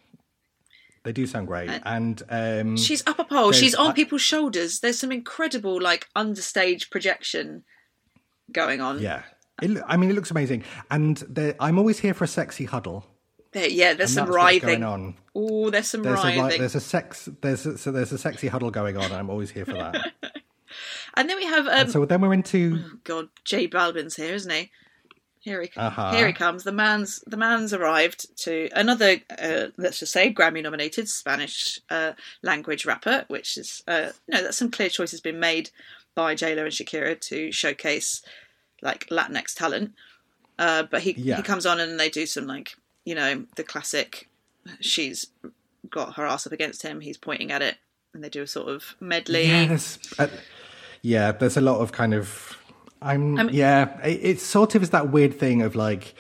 They 1.03 1.11
do 1.11 1.25
sound 1.25 1.47
great. 1.47 1.69
And 1.83 2.21
um, 2.29 2.77
She's 2.77 3.03
up 3.07 3.17
a 3.17 3.23
pole. 3.23 3.51
She's 3.51 3.73
on 3.73 3.87
I- 3.91 3.93
people's 3.93 4.21
shoulders. 4.21 4.79
There's 4.81 4.99
some 4.99 5.11
incredible 5.11 5.81
like 5.81 6.07
understage 6.15 6.91
projection 6.91 7.63
going 8.51 8.81
on. 8.81 8.99
yeah, 9.01 9.23
it, 9.61 9.81
I 9.87 9.97
mean, 9.97 10.09
it 10.09 10.13
looks 10.13 10.31
amazing. 10.31 10.63
And 10.91 11.17
there, 11.29 11.55
I'm 11.59 11.77
always 11.77 11.99
here 11.99 12.13
for 12.13 12.23
a 12.23 12.27
sexy 12.27 12.65
huddle. 12.65 13.05
There, 13.51 13.67
yeah, 13.69 13.93
there's 13.93 14.13
some 14.13 14.25
that's 14.25 14.35
writhing. 14.35 14.83
on. 14.83 15.15
Oh, 15.33 15.69
there's 15.69 15.87
some 15.87 16.03
There's 16.03 16.19
a, 16.19 16.23
writhing. 16.23 16.41
like, 16.41 16.57
there's 16.59 16.75
a 16.75 16.81
sex. 16.81 17.29
There's 17.41 17.65
a, 17.65 17.77
so 17.77 17.91
there's 17.91 18.11
a 18.11 18.17
sexy 18.17 18.47
huddle 18.47 18.69
going 18.71 18.97
on. 18.97 19.11
I'm 19.11 19.29
always 19.29 19.51
here 19.51 19.65
for 19.65 19.73
that. 19.73 20.11
And 21.17 21.29
then 21.29 21.37
we 21.37 21.45
have 21.45 21.67
um, 21.67 21.87
so 21.89 22.03
then 22.03 22.19
we're 22.19 22.33
into 22.33 22.99
God, 23.05 23.29
J 23.45 23.69
Balvin's 23.69 24.17
here, 24.17 24.33
isn't 24.33 24.51
he? 24.51 24.69
Here 25.39 25.61
he, 25.61 25.69
Uh-huh. 25.77 26.11
here 26.11 26.27
he 26.27 26.33
comes. 26.33 26.65
The 26.65 26.73
man's 26.73 27.21
the 27.25 27.37
man's 27.37 27.71
arrived 27.73 28.35
to 28.39 28.67
another, 28.75 29.17
uh, 29.41 29.67
let's 29.77 29.99
just 29.99 30.11
say, 30.11 30.33
Grammy-nominated 30.33 31.07
Spanish 31.07 31.79
uh, 31.89 32.13
language 32.43 32.85
rapper, 32.85 33.23
which 33.29 33.57
is, 33.57 33.81
uh, 33.87 34.09
you 34.27 34.33
know, 34.35 34.43
that 34.43 34.55
some 34.55 34.69
clear 34.71 34.89
choices 34.89 35.21
been 35.21 35.39
made 35.39 35.69
by 36.15 36.35
J 36.35 36.53
Lo 36.55 36.63
and 36.63 36.71
Shakira 36.73 37.17
to 37.21 37.51
showcase 37.53 38.21
like 38.81 39.07
Latinx 39.07 39.53
talent. 39.55 39.93
Uh, 40.57 40.83
but 40.83 41.01
he 41.01 41.13
Yeah. 41.17 41.37
he 41.37 41.41
comes 41.43 41.65
on 41.65 41.79
and 41.79 41.99
they 41.99 42.09
do 42.09 42.25
some 42.25 42.47
like, 42.47 42.75
you 43.03 43.15
know, 43.15 43.45
the 43.55 43.63
classic. 43.63 44.29
She's 44.79 45.27
got 45.89 46.15
her 46.15 46.25
ass 46.25 46.47
up 46.47 46.53
against 46.53 46.81
him. 46.81 47.01
He's 47.01 47.17
pointing 47.17 47.51
at 47.51 47.61
it, 47.61 47.75
and 48.13 48.23
they 48.23 48.29
do 48.29 48.41
a 48.43 48.47
sort 48.47 48.69
of 48.69 48.95
medley. 48.99 49.47
Yeah, 49.47 49.65
there's, 49.67 49.99
uh, 50.17 50.27
yeah, 51.01 51.31
there's 51.33 51.57
a 51.57 51.61
lot 51.61 51.79
of 51.81 51.91
kind 51.91 52.13
of. 52.13 52.57
I'm, 53.01 53.37
I'm- 53.37 53.49
yeah, 53.51 53.99
it, 54.01 54.19
it's 54.23 54.43
sort 54.43 54.73
of 54.75 54.81
is 54.81 54.89
that 54.91 55.11
weird 55.11 55.37
thing 55.37 55.61
of 55.61 55.75
like, 55.75 56.15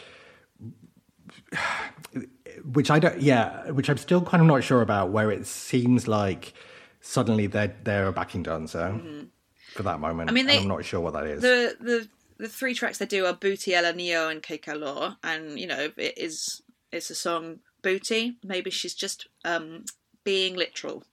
which 2.63 2.91
I 2.91 2.99
don't, 2.99 3.21
yeah, 3.21 3.69
which 3.71 3.89
I'm 3.89 3.97
still 3.97 4.21
kind 4.21 4.41
of 4.41 4.47
not 4.47 4.63
sure 4.63 4.81
about, 4.81 5.11
where 5.11 5.31
it 5.31 5.45
seems 5.47 6.07
like 6.07 6.53
suddenly 7.01 7.47
they're 7.47 7.75
they're 7.83 8.07
a 8.07 8.11
backing 8.11 8.43
dancer 8.43 8.99
for 9.73 9.83
that 9.83 9.99
moment. 9.99 10.29
I 10.29 10.33
mean, 10.33 10.45
they- 10.47 10.59
I'm 10.59 10.67
not 10.67 10.85
sure 10.85 10.99
what 10.99 11.13
that 11.13 11.25
is. 11.25 11.41
the 11.41 11.75
the 11.79 12.07
the 12.37 12.49
three 12.49 12.73
tracks 12.73 12.97
they 12.97 13.05
do 13.05 13.25
are 13.25 13.33
Booty, 13.33 13.73
El 13.73 13.83
Anillo, 13.83 14.29
and 14.31 14.41
Que 14.41 14.57
Calor, 14.57 15.17
and 15.23 15.59
you 15.59 15.67
know 15.67 15.91
it 15.97 16.17
is 16.17 16.61
it's 16.91 17.09
a 17.09 17.15
song 17.15 17.59
Booty. 17.81 18.37
Maybe 18.43 18.69
she's 18.71 18.93
just 18.95 19.27
um, 19.43 19.85
being 20.23 20.55
literal. 20.55 21.03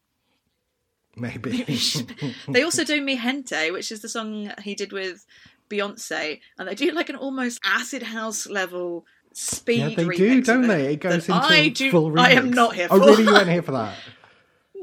Maybe. 1.16 1.64
they 2.48 2.62
also 2.62 2.84
do 2.84 3.00
Mi 3.00 3.16
Gente, 3.16 3.70
which 3.70 3.92
is 3.92 4.00
the 4.00 4.08
song 4.08 4.52
he 4.62 4.74
did 4.74 4.92
with 4.92 5.26
Beyonce, 5.68 6.40
and 6.58 6.68
they 6.68 6.74
do 6.74 6.90
like 6.92 7.10
an 7.10 7.16
almost 7.16 7.60
acid 7.64 8.02
house 8.02 8.46
level 8.46 9.04
speed. 9.32 9.78
yeah, 9.78 10.04
they 10.04 10.16
do, 10.16 10.42
don't 10.42 10.66
they? 10.66 10.94
It 10.94 11.00
goes 11.00 11.28
into 11.28 11.34
I 11.34 11.68
do. 11.68 11.90
full 11.90 12.10
remix. 12.10 12.18
I 12.18 12.30
am 12.32 12.50
not 12.50 12.74
here. 12.74 12.88
Oh, 12.90 12.98
really? 12.98 13.24
You 13.24 13.32
weren't 13.32 13.48
here 13.56 13.62
for 13.62 13.72
that? 13.72 13.94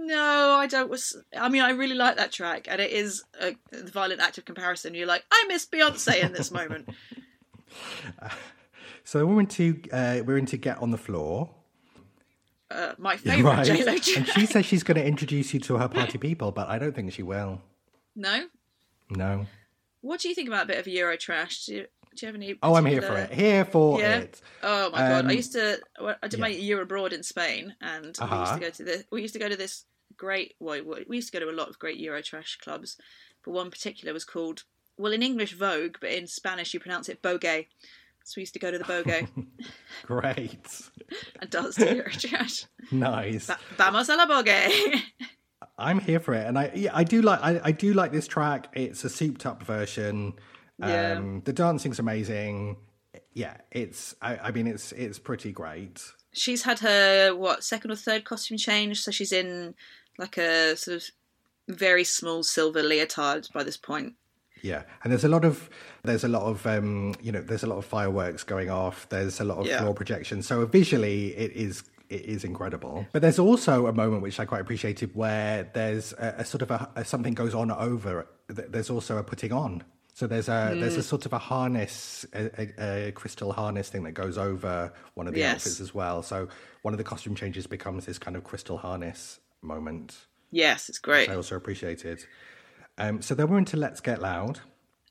No, 0.10 0.55
I 0.60 0.66
don't. 0.68 0.89
Was 0.89 1.16
I 1.38 1.49
mean, 1.49 1.62
I 1.62 1.70
really 1.72 1.95
like 1.95 2.18
that 2.18 2.32
track, 2.32 2.68
and 2.70 2.82
it 2.82 2.91
is 2.91 3.24
a 3.39 3.55
violent 3.74 4.22
act 4.22 4.38
of 4.39 4.45
comparison. 4.45 4.95
You're 4.95 5.05
like, 5.07 5.24
I 5.32 5.45
miss 5.47 5.66
Beyonce 5.66 6.22
in 6.24 6.34
this 6.34 6.51
moment. 6.51 6.89
So 9.03 9.26
we're 9.26 9.39
into 9.39 9.82
uh, 9.91 10.22
we're 10.26 10.38
into 10.38 10.57
get 10.57 10.78
on 10.80 10.91
the 10.91 10.97
floor, 10.97 11.49
Uh, 12.70 12.93
my 12.99 13.18
favourite 13.18 13.57
right? 13.57 13.66
J 13.66 13.84
Lo 13.84 13.93
and 13.93 14.28
she 14.28 14.45
says 14.45 14.66
she's 14.66 14.84
going 14.84 14.97
to 14.97 15.05
introduce 15.05 15.51
you 15.53 15.60
to 15.62 15.78
her 15.78 15.88
party 15.88 16.20
people, 16.20 16.51
but 16.51 16.68
I 16.70 16.78
don't 16.78 16.93
think 16.93 17.12
she 17.14 17.24
will. 17.24 17.62
No. 18.16 18.45
No. 19.10 19.47
What 20.01 20.20
do 20.20 20.30
you 20.30 20.36
think 20.36 20.47
about 20.47 20.66
a 20.66 20.68
bit 20.68 20.78
of 20.78 20.88
Euro 20.88 21.18
trash? 21.18 21.66
Do 21.66 21.74
you, 21.74 21.82
do 22.16 22.26
you 22.26 22.28
have 22.28 22.36
any? 22.36 22.55
Oh, 22.62 22.76
I'm 22.76 22.86
here 22.86 23.01
for 23.01 23.18
it. 23.18 23.32
Here 23.34 23.66
for 23.66 23.99
Yeah? 23.99 24.18
it. 24.20 24.41
Oh 24.62 24.91
my 24.91 24.99
god! 24.99 25.26
I 25.26 25.30
Um, 25.30 25.32
used 25.32 25.53
to. 25.53 25.80
I 26.22 26.28
did 26.28 26.39
my 26.39 26.47
year 26.49 26.80
abroad 26.82 27.12
in 27.12 27.24
Spain, 27.24 27.76
and 27.82 28.03
we 28.03 28.07
used 28.10 28.22
Uh-huh. 28.22 28.53
to 28.55 28.60
go 28.60 28.70
to 28.70 28.84
the. 28.84 29.05
We 29.12 29.22
used 29.24 29.34
to 29.34 29.39
go 29.39 29.49
to 29.49 29.55
this 29.57 29.86
great. 30.20 30.53
Well, 30.59 30.84
we 31.07 31.15
used 31.15 31.32
to 31.32 31.39
go 31.39 31.43
to 31.43 31.51
a 31.51 31.55
lot 31.59 31.70
of 31.70 31.80
great 31.80 31.97
Euro 31.97 32.22
trash 32.22 32.57
clubs, 32.61 32.97
but 33.43 33.51
one 33.51 33.72
particular 33.72 34.13
was 34.13 34.26
called. 34.26 34.63
Well, 34.97 35.13
in 35.13 35.24
English, 35.24 35.53
Vogue, 35.53 35.95
but 36.01 36.11
in 36.11 36.28
Spanish, 36.28 36.74
you 36.74 36.80
pronounce 36.80 37.09
it 37.09 37.22
Bogue. 37.22 37.45
So 38.26 38.34
we 38.36 38.41
used 38.41 38.53
to 38.53 38.59
go 38.59 38.70
to 38.70 38.78
the 38.78 38.84
Bogue 38.84 39.28
Great. 40.05 40.82
and 41.41 41.49
dance 41.49 41.76
to 41.76 41.95
Euro 41.95 42.09
trash. 42.11 42.65
Nice. 42.91 43.47
Ba- 43.47 43.57
Vamos 43.78 44.09
a 44.09 44.15
la 44.15 44.26
Bogue. 44.28 44.49
I'm 45.78 45.99
here 46.01 46.20
for 46.20 46.34
it, 46.34 46.45
and 46.45 46.59
I 46.59 46.72
yeah, 46.76 46.91
I 46.93 47.03
do 47.05 47.22
like 47.22 47.39
I, 47.41 47.61
I 47.63 47.72
do 47.72 47.93
like 47.93 48.11
this 48.11 48.28
track. 48.28 48.67
It's 48.74 49.03
a 49.05 49.09
souped 49.09 49.45
up 49.45 49.63
version. 49.63 50.34
Yeah. 50.78 51.13
Um, 51.13 51.41
the 51.45 51.53
dancing's 51.53 51.99
amazing. 51.99 52.76
Yeah, 53.34 53.55
it's 53.72 54.13
I, 54.22 54.38
I 54.38 54.51
mean 54.51 54.67
it's 54.67 54.91
it's 54.91 55.17
pretty 55.20 55.51
great. 55.53 56.01
she's 56.34 56.63
had 56.63 56.80
her 56.80 57.34
what 57.34 57.63
second 57.63 57.91
or 57.91 57.95
third 57.95 58.26
costume 58.26 58.57
change, 58.57 59.01
so 59.01 59.09
she's 59.11 59.32
in 59.32 59.74
like 60.20 60.38
a 60.38 60.76
sort 60.76 60.97
of 60.97 61.03
very 61.76 62.03
small 62.03 62.43
silver 62.43 62.84
leotard 62.84 63.47
by 63.53 63.63
this 63.63 63.78
point. 63.78 64.13
Yeah, 64.61 64.84
and 65.03 65.11
there's 65.11 65.24
a 65.24 65.30
lot 65.30 65.45
of 65.45 65.70
there's 66.03 66.26
a 66.26 66.28
lot 66.28 66.43
of 66.43 66.67
um, 66.67 67.15
you 67.22 67.32
know 67.32 67.41
there's 67.41 67.63
a 67.63 67.67
lot 67.67 67.78
of 67.78 67.86
fireworks 67.86 68.43
going 68.43 68.70
off. 68.70 69.07
There's 69.09 69.39
a 69.39 69.43
lot 69.45 69.57
of 69.59 69.67
Yeah. 69.67 69.80
floor 69.80 69.93
projection. 69.93 70.43
So 70.43 70.65
visually, 70.65 71.28
it 71.38 71.51
is 71.53 71.84
it 72.09 72.22
is 72.26 72.43
incredible. 72.43 73.07
But 73.13 73.22
there's 73.22 73.39
also 73.39 73.88
a 73.88 73.93
moment 73.93 74.22
which 74.22 74.39
I 74.39 74.45
quite 74.45 74.61
appreciated 74.61 75.15
where 75.15 75.70
there's 75.74 76.11
a, 76.13 76.36
a 76.39 76.45
sort 76.45 76.61
of 76.63 76.72
a, 76.72 76.89
a 76.95 77.05
something 77.05 77.34
goes 77.36 77.55
on 77.55 77.72
over. 77.72 78.28
There's 78.47 78.89
also 78.89 79.17
a 79.17 79.24
putting 79.24 79.53
on. 79.53 79.84
So 80.13 80.28
there's 80.28 80.49
a 80.49 80.76
there's 80.78 80.95
Mm. 80.95 80.99
a 80.99 81.03
sort 81.03 81.26
of 81.26 81.32
a 81.32 81.38
harness, 81.38 82.26
a, 82.34 82.49
a, 82.61 83.07
a 83.07 83.11
crystal 83.13 83.53
harness 83.53 83.88
thing 83.89 84.03
that 84.03 84.11
goes 84.13 84.38
over 84.38 84.91
one 85.13 85.28
of 85.28 85.34
the 85.34 85.39
Yes. 85.39 85.53
outfits 85.55 85.80
as 85.80 85.93
well. 85.93 86.22
So 86.24 86.49
one 86.82 86.93
of 86.93 86.97
the 86.97 87.05
costume 87.05 87.36
changes 87.36 87.65
becomes 87.67 88.05
this 88.07 88.17
kind 88.17 88.36
of 88.36 88.43
crystal 88.43 88.78
harness 88.78 89.39
moment. 89.62 90.26
Yes, 90.51 90.89
it's 90.89 90.99
great. 90.99 91.30
I 91.30 91.36
also 91.36 91.55
appreciated. 91.55 92.26
Um, 92.97 93.22
so 93.22 93.36
then 93.36 93.49
we're 93.49 93.57
into 93.60 93.78
Let's 93.78 94.01
Get 94.01 94.22
Loud. 94.22 94.62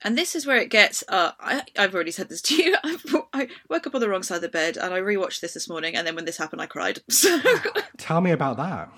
And 0.03 0.17
this 0.17 0.37
is 0.37 0.47
where 0.47 0.59
it 0.59 0.71
gets. 0.71 1.03
Uh, 1.09 1.33
I, 1.41 1.63
I've 1.77 1.95
already 1.95 2.11
said 2.13 2.29
this 2.29 2.43
to 2.43 2.55
you. 2.55 2.77
I, 2.85 2.99
I 3.33 3.49
woke 3.69 3.87
up 3.87 3.95
on 3.95 4.01
the 4.01 4.09
wrong 4.09 4.23
side 4.23 4.37
of 4.37 4.43
the 4.43 4.49
bed, 4.49 4.77
and 4.77 4.95
I 4.95 5.01
rewatched 5.01 5.41
this 5.41 5.55
this 5.55 5.69
morning. 5.69 5.97
And 5.97 6.07
then 6.07 6.15
when 6.15 6.25
this 6.25 6.37
happened, 6.37 6.63
I 6.63 6.67
cried. 6.67 7.01
So, 7.11 7.41
Tell 7.99 8.21
me 8.21 8.31
about 8.31 8.57
that. 8.59 8.93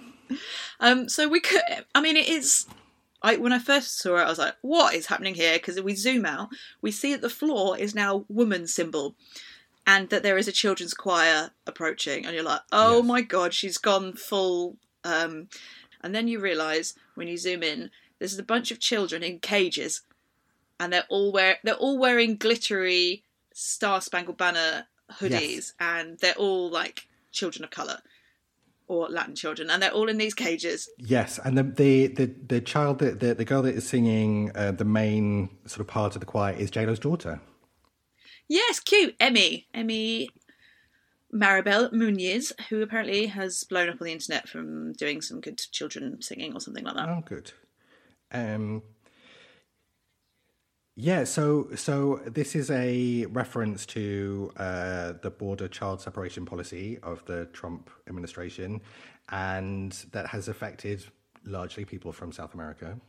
um, 0.81 1.09
so 1.09 1.27
we 1.29 1.41
could. 1.41 1.63
I 1.95 2.01
mean, 2.03 2.17
it 2.17 2.29
is. 2.29 2.67
I 3.23 3.37
when 3.37 3.53
I 3.53 3.59
first 3.59 3.99
saw 3.99 4.17
it, 4.17 4.23
I 4.25 4.29
was 4.29 4.39
like, 4.39 4.55
"What 4.63 4.95
is 4.95 5.07
happening 5.07 5.35
here?" 5.35 5.55
Because 5.55 5.81
we 5.81 5.95
zoom 5.95 6.27
out, 6.27 6.49
we 6.83 6.91
see 6.91 7.13
that 7.13 7.21
the 7.23 7.29
floor 7.31 7.79
is 7.79 7.95
now 7.95 8.25
woman 8.29 8.67
symbol, 8.67 9.15
and 9.87 10.11
that 10.11 10.23
there 10.23 10.37
is 10.39 10.49
a 10.49 10.53
children's 10.53 10.95
choir 10.95 11.51
approaching, 11.67 12.25
and 12.27 12.35
you're 12.35 12.45
like, 12.45 12.61
"Oh 12.73 12.99
Yes. 12.99 13.07
my 13.07 13.23
god, 13.23 13.55
she's 13.55 13.79
gone 13.79 14.13
full." 14.15 14.77
Um, 15.05 15.49
and 16.03 16.15
then 16.15 16.29
you 16.29 16.41
realise 16.41 16.95
when 17.15 17.29
you 17.29 17.37
zoom 17.37 17.63
in, 17.63 17.91
there's 18.19 18.39
a 18.39 18.43
bunch 18.43 18.71
of 18.71 18.81
children 18.81 19.23
in 19.23 19.39
cages, 19.39 20.03
and 20.79 20.93
they're 20.93 21.05
all 21.09 21.33
wear 21.33 21.57
they're 21.65 21.75
all 21.75 21.99
wearing 21.99 22.37
glittery 22.37 23.25
Star 23.55 24.01
Spangled 24.01 24.37
Banner 24.39 24.87
hoodies, 25.13 25.41
Yes. 25.41 25.73
and 25.81 26.19
they're 26.19 26.35
all 26.35 26.71
like 26.71 27.09
children 27.33 27.65
of 27.65 27.71
color 27.71 27.99
or 28.87 29.09
Latin 29.09 29.35
children, 29.37 29.71
and 29.71 29.83
they're 29.83 29.93
all 29.93 30.09
in 30.09 30.19
these 30.19 30.35
cages. 30.35 30.89
Yes, 30.99 31.39
and 31.45 31.57
the 31.57 31.63
the 31.63 32.07
the, 32.09 32.35
the 32.49 32.61
child 32.61 32.99
that 32.99 33.21
the, 33.21 33.35
the 33.35 33.45
girl 33.45 33.63
that 33.63 33.75
is 33.75 33.89
singing 33.89 34.51
uh, 34.55 34.73
the 34.73 34.85
main 34.85 35.49
sort 35.67 35.81
of 35.81 35.87
part 35.87 36.15
of 36.17 36.21
the 36.21 36.27
choir 36.27 36.55
is 36.55 36.71
JLo's 36.71 36.99
daughter. 36.99 37.41
Yes, 38.49 38.81
cute. 38.81 39.15
Emme. 39.21 39.63
Emme 39.73 40.27
Maribel 41.33 41.93
Muniz, 41.93 42.53
who 42.69 42.83
apparently 42.83 43.27
has 43.27 43.65
blown 43.65 43.89
up 43.89 44.01
on 44.01 44.07
the 44.07 44.13
internet 44.13 44.49
from 44.49 44.93
doing 44.95 45.21
some 45.21 45.41
good 45.41 45.59
children 45.59 46.21
singing 46.21 46.55
or 46.55 46.61
something 46.61 46.85
like 46.85 46.97
that. 46.97 47.09
Oh, 47.09 47.23
good. 47.25 47.53
Um, 48.33 48.83
yeah, 50.97 51.25
so 51.25 51.69
so 51.77 52.21
this 52.27 52.55
is 52.55 52.71
a 52.71 53.27
reference 53.27 53.87
to 53.87 54.53
uh, 54.57 55.15
the 55.23 55.31
border 55.31 55.69
child 55.69 56.01
separation 56.01 56.45
policy 56.45 56.99
of 57.03 57.25
the 57.25 57.47
Trump 57.53 57.91
administration, 58.09 58.81
and 59.31 59.93
that 60.13 60.27
has 60.27 60.49
affected 60.49 61.05
largely 61.45 61.85
people 61.85 62.13
from 62.13 62.33
South 62.33 62.55
America. 62.55 63.01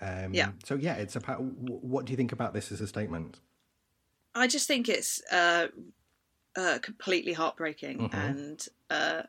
Um, 0.00 0.34
Yeah. 0.34 0.50
So 0.64 0.74
yeah, 0.74 0.94
it's 0.94 1.16
about. 1.16 1.40
What 1.40 2.04
do 2.04 2.12
you 2.12 2.16
think 2.16 2.32
about 2.32 2.52
this 2.52 2.70
as 2.72 2.80
a 2.80 2.86
statement? 2.86 3.40
I 4.34 4.46
just 4.46 4.68
think 4.68 4.88
it's 4.88 5.22
uh, 5.32 5.68
uh, 6.58 6.78
completely 6.80 7.32
heartbreaking 7.32 8.10
and 8.12 8.66
uh, 8.90 9.22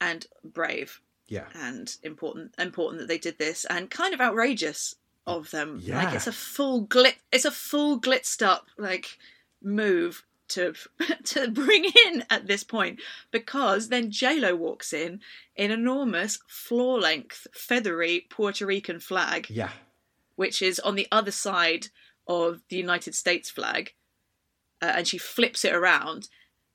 and 0.00 0.26
brave 0.42 1.00
Yeah. 1.28 1.46
and 1.54 1.94
important 2.02 2.54
important 2.58 3.00
that 3.00 3.08
they 3.08 3.18
did 3.18 3.38
this 3.38 3.64
and 3.66 3.90
kind 3.90 4.12
of 4.14 4.20
outrageous 4.20 4.96
of 5.26 5.50
them. 5.52 5.80
Like 5.86 6.14
it's 6.16 6.26
a 6.26 6.32
full 6.32 6.86
glit 6.86 7.16
it's 7.30 7.44
a 7.44 7.50
full 7.52 8.00
glitzed 8.00 8.42
up 8.42 8.66
like 8.78 9.18
move 9.62 10.24
to 10.48 10.74
to 11.32 11.50
bring 11.50 11.84
in 12.06 12.24
at 12.28 12.46
this 12.46 12.64
point 12.64 13.00
because 13.30 13.88
then 13.88 14.10
JLo 14.10 14.56
walks 14.56 14.92
in 14.92 15.20
in 15.54 15.70
enormous 15.70 16.38
floor 16.48 16.98
length 16.98 17.46
feathery 17.54 18.26
Puerto 18.30 18.66
Rican 18.66 18.98
flag 19.00 19.46
Yeah. 19.50 19.70
which 20.36 20.60
is 20.62 20.80
on 20.80 20.94
the 20.96 21.06
other 21.12 21.30
side 21.30 21.88
of 22.26 22.60
the 22.68 22.76
United 22.76 23.14
States 23.14 23.50
flag, 23.50 23.94
uh, 24.80 24.92
and 24.96 25.06
she 25.08 25.18
flips 25.18 25.64
it 25.64 25.74
around. 25.74 26.28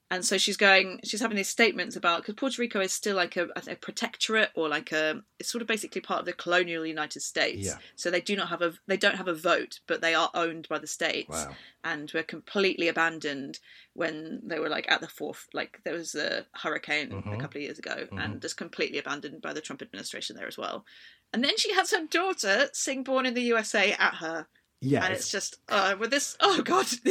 And 0.09 0.23
so 0.23 0.37
she's 0.37 0.55
going, 0.55 1.01
she's 1.03 1.19
having 1.19 1.35
these 1.35 1.49
statements 1.49 1.97
about 1.97 2.21
because 2.21 2.35
Puerto 2.35 2.61
Rico 2.61 2.79
is 2.79 2.93
still 2.93 3.17
like 3.17 3.35
a, 3.35 3.49
a 3.67 3.75
protectorate 3.75 4.51
or 4.55 4.69
like 4.69 4.93
a, 4.93 5.21
it's 5.37 5.51
sort 5.51 5.61
of 5.61 5.67
basically 5.67 5.99
part 5.99 6.21
of 6.21 6.25
the 6.25 6.31
colonial 6.31 6.85
United 6.85 7.19
States. 7.21 7.65
Yeah. 7.67 7.75
So 7.97 8.09
they 8.09 8.21
do 8.21 8.37
not 8.37 8.47
have 8.47 8.61
a, 8.61 8.73
they 8.87 8.95
don't 8.95 9.17
have 9.17 9.27
a 9.27 9.33
vote, 9.33 9.81
but 9.85 9.99
they 9.99 10.13
are 10.15 10.29
owned 10.33 10.69
by 10.69 10.79
the 10.79 10.87
states 10.87 11.27
Wow. 11.29 11.53
and 11.83 12.09
were 12.13 12.23
completely 12.23 12.87
abandoned 12.87 13.59
when 13.95 14.39
they 14.45 14.59
were 14.59 14.69
like 14.69 14.89
at 14.89 15.01
the 15.01 15.09
fourth, 15.09 15.45
like 15.53 15.81
there 15.83 15.93
was 15.93 16.15
a 16.15 16.45
hurricane 16.53 17.11
a 17.11 17.15
Mhm. 17.15 17.39
couple 17.41 17.57
of 17.57 17.63
years 17.63 17.79
ago 17.79 18.07
and 18.13 18.41
just 18.41 18.55
completely 18.55 18.99
abandoned 18.99 19.41
by 19.41 19.51
the 19.51 19.59
Trump 19.61 19.81
administration 19.81 20.37
there 20.37 20.47
as 20.47 20.57
well. 20.57 20.85
And 21.33 21.43
then 21.43 21.57
she 21.57 21.73
has 21.73 21.91
her 21.91 22.05
daughter 22.09 22.69
sing 22.71 23.03
Born 23.03 23.25
in 23.25 23.33
the 23.33 23.41
USA 23.41 23.91
at 23.91 24.13
her. 24.15 24.47
yeah 24.79 25.03
And 25.03 25.13
it's 25.13 25.29
just, 25.29 25.57
uh, 25.67 25.95
with 25.99 26.11
this, 26.11 26.37
oh 26.39 26.61
God, 26.61 26.85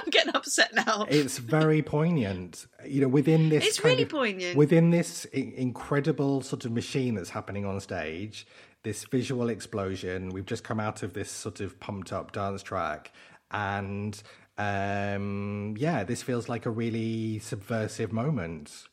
I'm 0.04 0.10
getting 0.10 0.34
upset 0.34 0.74
now. 0.74 1.06
it's 1.08 1.38
very 1.38 1.82
poignant. 1.82 2.66
You 2.86 3.02
know, 3.02 3.08
within 3.08 3.48
this, 3.48 3.66
It's 3.66 3.84
really 3.84 4.02
of- 4.04 4.08
poignant. 4.08 4.56
Within 4.56 4.90
this 4.90 5.24
incredible 5.26 6.40
sort 6.42 6.64
of 6.64 6.72
machine 6.72 7.14
that's 7.14 7.30
happening 7.30 7.64
on 7.64 7.80
stage, 7.80 8.46
this 8.82 9.04
visual 9.04 9.48
explosion. 9.48 10.30
We've 10.30 10.46
just 10.46 10.64
come 10.64 10.80
out 10.80 11.02
of 11.02 11.12
this 11.12 11.30
sort 11.30 11.60
of 11.60 11.78
pumped 11.80 12.12
up 12.12 12.32
dance 12.32 12.62
track, 12.62 13.12
and 13.50 14.20
um, 14.58 15.74
yeah, 15.78 16.04
this 16.04 16.22
feels 16.22 16.48
like 16.48 16.66
a 16.66 16.70
really 16.70 17.38
subversive 17.40 18.12
moment. 18.12 18.84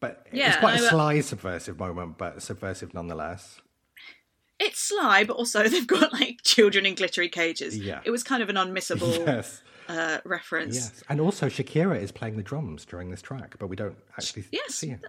But 0.00 0.26
it's 0.32 0.56
quite 0.56 0.80
a 0.80 0.84
I- 0.84 0.88
sly 0.88 1.20
subversive 1.20 1.78
moment, 1.78 2.18
but 2.18 2.42
subversive 2.42 2.92
nonetheless. 2.94 3.60
It's 4.58 4.78
sly, 4.80 5.24
but 5.24 5.34
also 5.34 5.62
they've 5.68 5.86
got 5.86 6.12
like 6.12 6.38
children 6.44 6.86
in 6.86 6.94
glittery 6.94 7.28
cages. 7.28 7.76
Yeah. 7.78 8.00
It 8.04 8.10
was 8.10 8.22
kind 8.22 8.42
of 8.42 8.48
an 8.48 8.56
unmissable 8.56 9.18
Yes, 9.26 9.62
uh, 9.88 10.18
reference. 10.24 10.74
yes, 10.76 11.02
and 11.08 11.20
also 11.20 11.46
Shakira 11.48 12.00
is 12.00 12.12
playing 12.12 12.36
the 12.36 12.42
drums 12.42 12.84
during 12.84 13.10
this 13.10 13.22
track, 13.22 13.56
but 13.58 13.68
we 13.68 13.76
don't 13.76 13.96
actually 14.18 14.44
Yes. 14.50 14.74
see 14.74 14.90
it. 14.90 15.00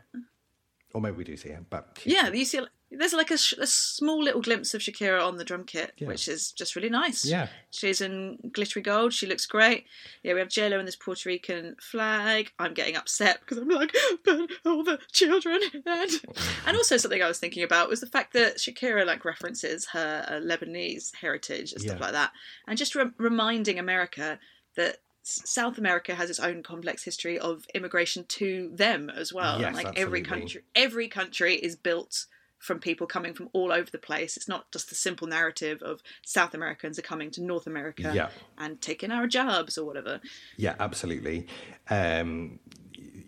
Or 0.93 1.01
maybe 1.01 1.17
we 1.17 1.23
do 1.23 1.35
see 1.37 1.49
it, 1.49 1.63
but 1.71 1.99
Yeah, 2.05 2.29
you 2.31 2.45
see, 2.45 2.59
there's 2.91 3.13
like 3.13 3.31
a, 3.31 3.37
sh- 3.39 3.53
a 3.57 3.65
small 3.65 4.21
little 4.23 4.41
glimpse 4.41 4.75
of 4.75 4.81
Shakira 4.81 5.25
on 5.27 5.37
the 5.37 5.43
drum 5.43 5.63
kit, 5.63 5.91
Yeah. 5.97 6.07
which 6.09 6.27
is 6.27 6.51
just 6.51 6.75
really 6.75 6.91
nice. 6.91 7.25
Yeah. 7.25 7.47
she's 7.71 7.99
in 7.99 8.37
glittery 8.53 8.83
gold. 8.83 9.11
She 9.11 9.25
looks 9.25 9.47
great. 9.47 9.87
Yeah, 10.21 10.33
we 10.35 10.39
have 10.39 10.49
JLo 10.49 10.79
in 10.79 10.85
this 10.85 10.95
Puerto 10.95 11.27
Rican 11.27 11.77
flag. 11.81 12.51
I'm 12.59 12.75
getting 12.75 12.95
upset 12.95 13.39
because 13.39 13.57
I'm 13.57 13.69
like, 13.69 13.91
but 14.23 14.51
all 14.67 14.83
the 14.83 14.99
children, 15.11 15.59
and 15.73 16.11
and 16.67 16.77
also 16.77 16.97
something 16.97 17.23
I 17.23 17.27
was 17.27 17.39
thinking 17.39 17.63
about 17.63 17.89
was 17.89 17.99
the 18.01 18.05
fact 18.05 18.33
that 18.33 18.57
Shakira 18.57 19.03
like 19.03 19.25
references 19.25 19.87
her 19.93 20.25
uh, 20.27 20.33
Lebanese 20.33 21.15
heritage 21.15 21.71
and 21.73 21.81
stuff 21.81 21.97
Yeah. 21.97 22.03
like 22.03 22.13
that, 22.13 22.31
and 22.67 22.77
just 22.77 22.93
re- 22.93 23.09
reminding 23.17 23.79
America 23.79 24.37
that. 24.75 24.97
South 25.25 25.77
America 25.77 26.15
has 26.15 26.29
its 26.29 26.37
own 26.41 26.61
complex 26.63 27.01
history 27.01 27.39
of 27.39 27.65
immigration 27.73 28.25
to 28.27 28.69
them 28.73 29.09
as 29.09 29.31
well. 29.31 29.61
Yes, 29.61 29.73
like 29.73 29.97
every 29.97 30.21
country, 30.21 30.63
every 30.75 31.07
country 31.07 31.55
is 31.55 31.77
built 31.77 32.25
from 32.59 32.79
people 32.79 33.07
coming 33.07 33.33
from 33.33 33.47
all 33.53 33.71
over 33.71 33.89
the 33.89 33.97
place. 33.97 34.35
It's 34.35 34.49
not 34.49 34.69
just 34.73 34.89
the 34.89 34.95
simple 34.95 35.25
narrative 35.25 35.81
of 35.81 36.01
South 36.23 36.53
Americans 36.53 36.99
are 36.99 37.03
coming 37.03 37.31
to 37.31 37.41
North 37.41 37.67
America 37.67 38.11
Yeah. 38.13 38.31
and 38.57 38.81
taking 38.81 39.11
our 39.11 39.25
jobs 39.25 39.77
or 39.77 39.85
whatever. 39.85 40.19
Yeah, 40.57 40.75
absolutely. 40.77 41.47
Um, 41.89 42.59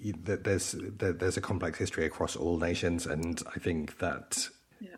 there's 0.03 0.75
there's 0.77 1.37
a 1.37 1.41
complex 1.41 1.77
history 1.79 2.05
across 2.05 2.35
all 2.35 2.57
nations, 2.57 3.05
and 3.05 3.41
I 3.55 3.59
think 3.59 3.99
that 3.99 4.49
Yeah. 4.81 4.95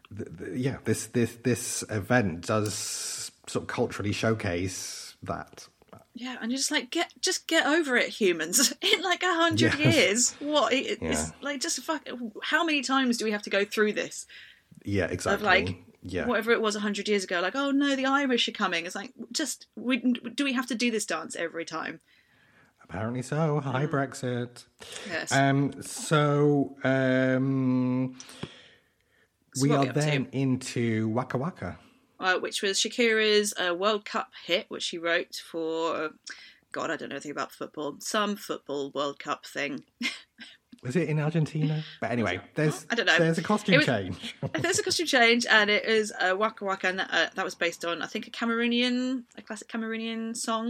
yeah, 0.52 0.78
this 0.84 1.06
this 1.06 1.36
this 1.44 1.84
event 1.92 2.48
does 2.48 3.32
sort 3.46 3.64
of 3.64 3.68
culturally 3.68 4.14
showcase 4.14 5.16
that. 5.22 5.68
Yeah, 6.20 6.38
and 6.42 6.52
you're 6.52 6.58
just 6.58 6.72
like 6.72 6.90
get 6.90 7.14
just 7.22 7.48
get 7.48 7.68
over 7.68 7.96
it, 7.96 8.10
humans. 8.10 8.74
In 8.82 9.02
like 9.04 9.22
a 9.24 9.34
hundred 9.34 9.78
Yes. 9.80 9.96
years, 9.96 10.36
what? 10.40 10.74
It, 10.74 11.00
Yeah. 11.02 11.10
It's 11.12 11.32
like 11.42 11.62
just 11.62 11.80
fuck. 11.82 12.08
How 12.44 12.64
many 12.64 12.82
times 12.82 13.18
do 13.18 13.26
we 13.26 13.32
have 13.32 13.44
to 13.44 13.50
go 13.52 13.64
through 13.66 13.94
this? 13.94 14.26
Yeah, 14.84 15.06
exactly. 15.06 15.36
Of 15.36 15.42
like 15.44 15.76
yeah, 16.02 16.26
whatever 16.26 16.52
it 16.52 16.62
was 16.62 16.76
a 16.76 16.80
hundred 16.80 17.08
years 17.08 17.24
ago. 17.24 17.40
Like, 17.42 17.56
oh 17.56 17.70
no, 17.72 17.96
the 17.96 18.06
Irish 18.06 18.48
are 18.48 18.52
coming. 18.54 18.86
It's 18.86 18.96
like 18.96 19.14
just 19.32 19.68
we 19.76 19.98
do 19.98 20.44
we 20.44 20.54
have 20.54 20.66
to 20.68 20.76
do 20.76 20.90
this 20.92 21.06
dance 21.06 21.36
every 21.36 21.66
time? 21.66 22.00
apparently 22.90 23.22
so. 23.22 23.60
Hi, 23.60 23.86
Mm. 23.86 23.90
Brexit. 23.92 24.64
Yes. 25.10 25.30
Um, 25.34 25.82
so 25.84 26.78
um, 26.86 28.16
So 29.56 29.62
we 29.64 29.72
are 29.74 29.80
up 29.88 29.94
to? 29.94 30.00
then 30.00 30.30
into 30.32 31.10
Waka 31.10 31.38
Waka. 31.38 31.78
Uh, 32.20 32.40
which 32.40 32.62
was 32.62 32.80
Shakira's 32.80 33.54
uh, 33.58 33.74
World 33.76 34.06
Cup 34.06 34.32
hit, 34.46 34.66
which 34.70 34.84
she 34.84 34.98
wrote 34.98 35.36
for. 35.36 36.12
God, 36.72 36.92
I 36.92 36.98
don't 36.98 37.10
know 37.10 37.16
anything 37.16 37.32
about 37.32 37.52
football. 37.52 37.96
Some 38.00 38.36
football 38.36 38.92
World 38.92 39.20
Cup 39.20 39.46
thing. 39.46 39.84
Was 40.84 40.96
it 40.96 41.10
in 41.10 41.20
Argentina? 41.20 41.84
But 42.00 42.12
anyway, 42.12 42.40
there's 42.56 42.86
I 42.90 42.96
don't 42.96 43.08
know. 43.08 43.18
There's 43.18 43.38
a 43.38 43.44
costume 43.44 43.78
was- 43.78 43.86
change. 43.86 44.36
There's 44.54 44.78
a 44.78 44.84
costume 44.84 45.08
change, 45.08 45.46
and 45.48 45.70
it 45.70 45.86
is 45.86 46.14
uh, 46.20 46.36
Waka 46.38 46.66
Waka, 46.66 46.88
and 46.90 47.02
uh, 47.02 47.28
that 47.34 47.44
was 47.44 47.56
based 47.56 47.84
on, 47.84 48.02
I 48.02 48.06
think, 48.06 48.28
a 48.28 48.32
Cameroonian, 48.32 49.24
a 49.38 49.42
classic 49.42 49.68
Cameroonian 49.70 50.38
song, 50.38 50.68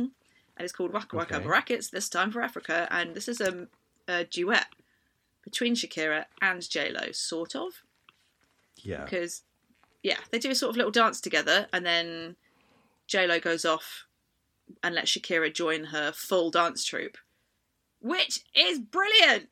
and 0.56 0.64
it's 0.64 0.72
called 0.72 0.94
Waka 0.94 1.16
Waka 1.16 1.36
Okay. 1.36 1.46
Brackets, 1.46 1.90
this 1.90 2.08
time 2.10 2.32
for 2.32 2.42
Africa, 2.42 2.88
and 2.90 3.16
this 3.16 3.28
is 3.28 3.42
a, 3.42 3.68
a 4.08 4.24
duet 4.24 4.68
between 5.44 5.76
Shakira 5.76 6.26
and 6.42 6.68
J-Lo, 6.68 7.12
sort 7.12 7.56
of, 7.56 7.84
yeah. 8.78 9.04
because, 9.04 9.44
yeah, 10.08 10.20
they 10.32 10.40
do 10.40 10.50
a 10.50 10.56
sort 10.56 10.70
of 10.70 10.78
little 10.78 10.92
dance 10.92 11.20
together, 11.20 11.68
and 11.74 11.86
then 11.86 12.38
J-Lo 13.08 13.42
goes 13.42 13.66
off 13.66 14.06
and 14.82 14.96
lets 14.96 15.12
Shakira 15.12 15.54
join 15.54 15.86
her 15.86 16.14
full 16.14 16.50
dance 16.50 16.86
troupe, 16.86 17.18
which 18.00 18.40
is 18.56 18.80
brilliant! 18.80 19.50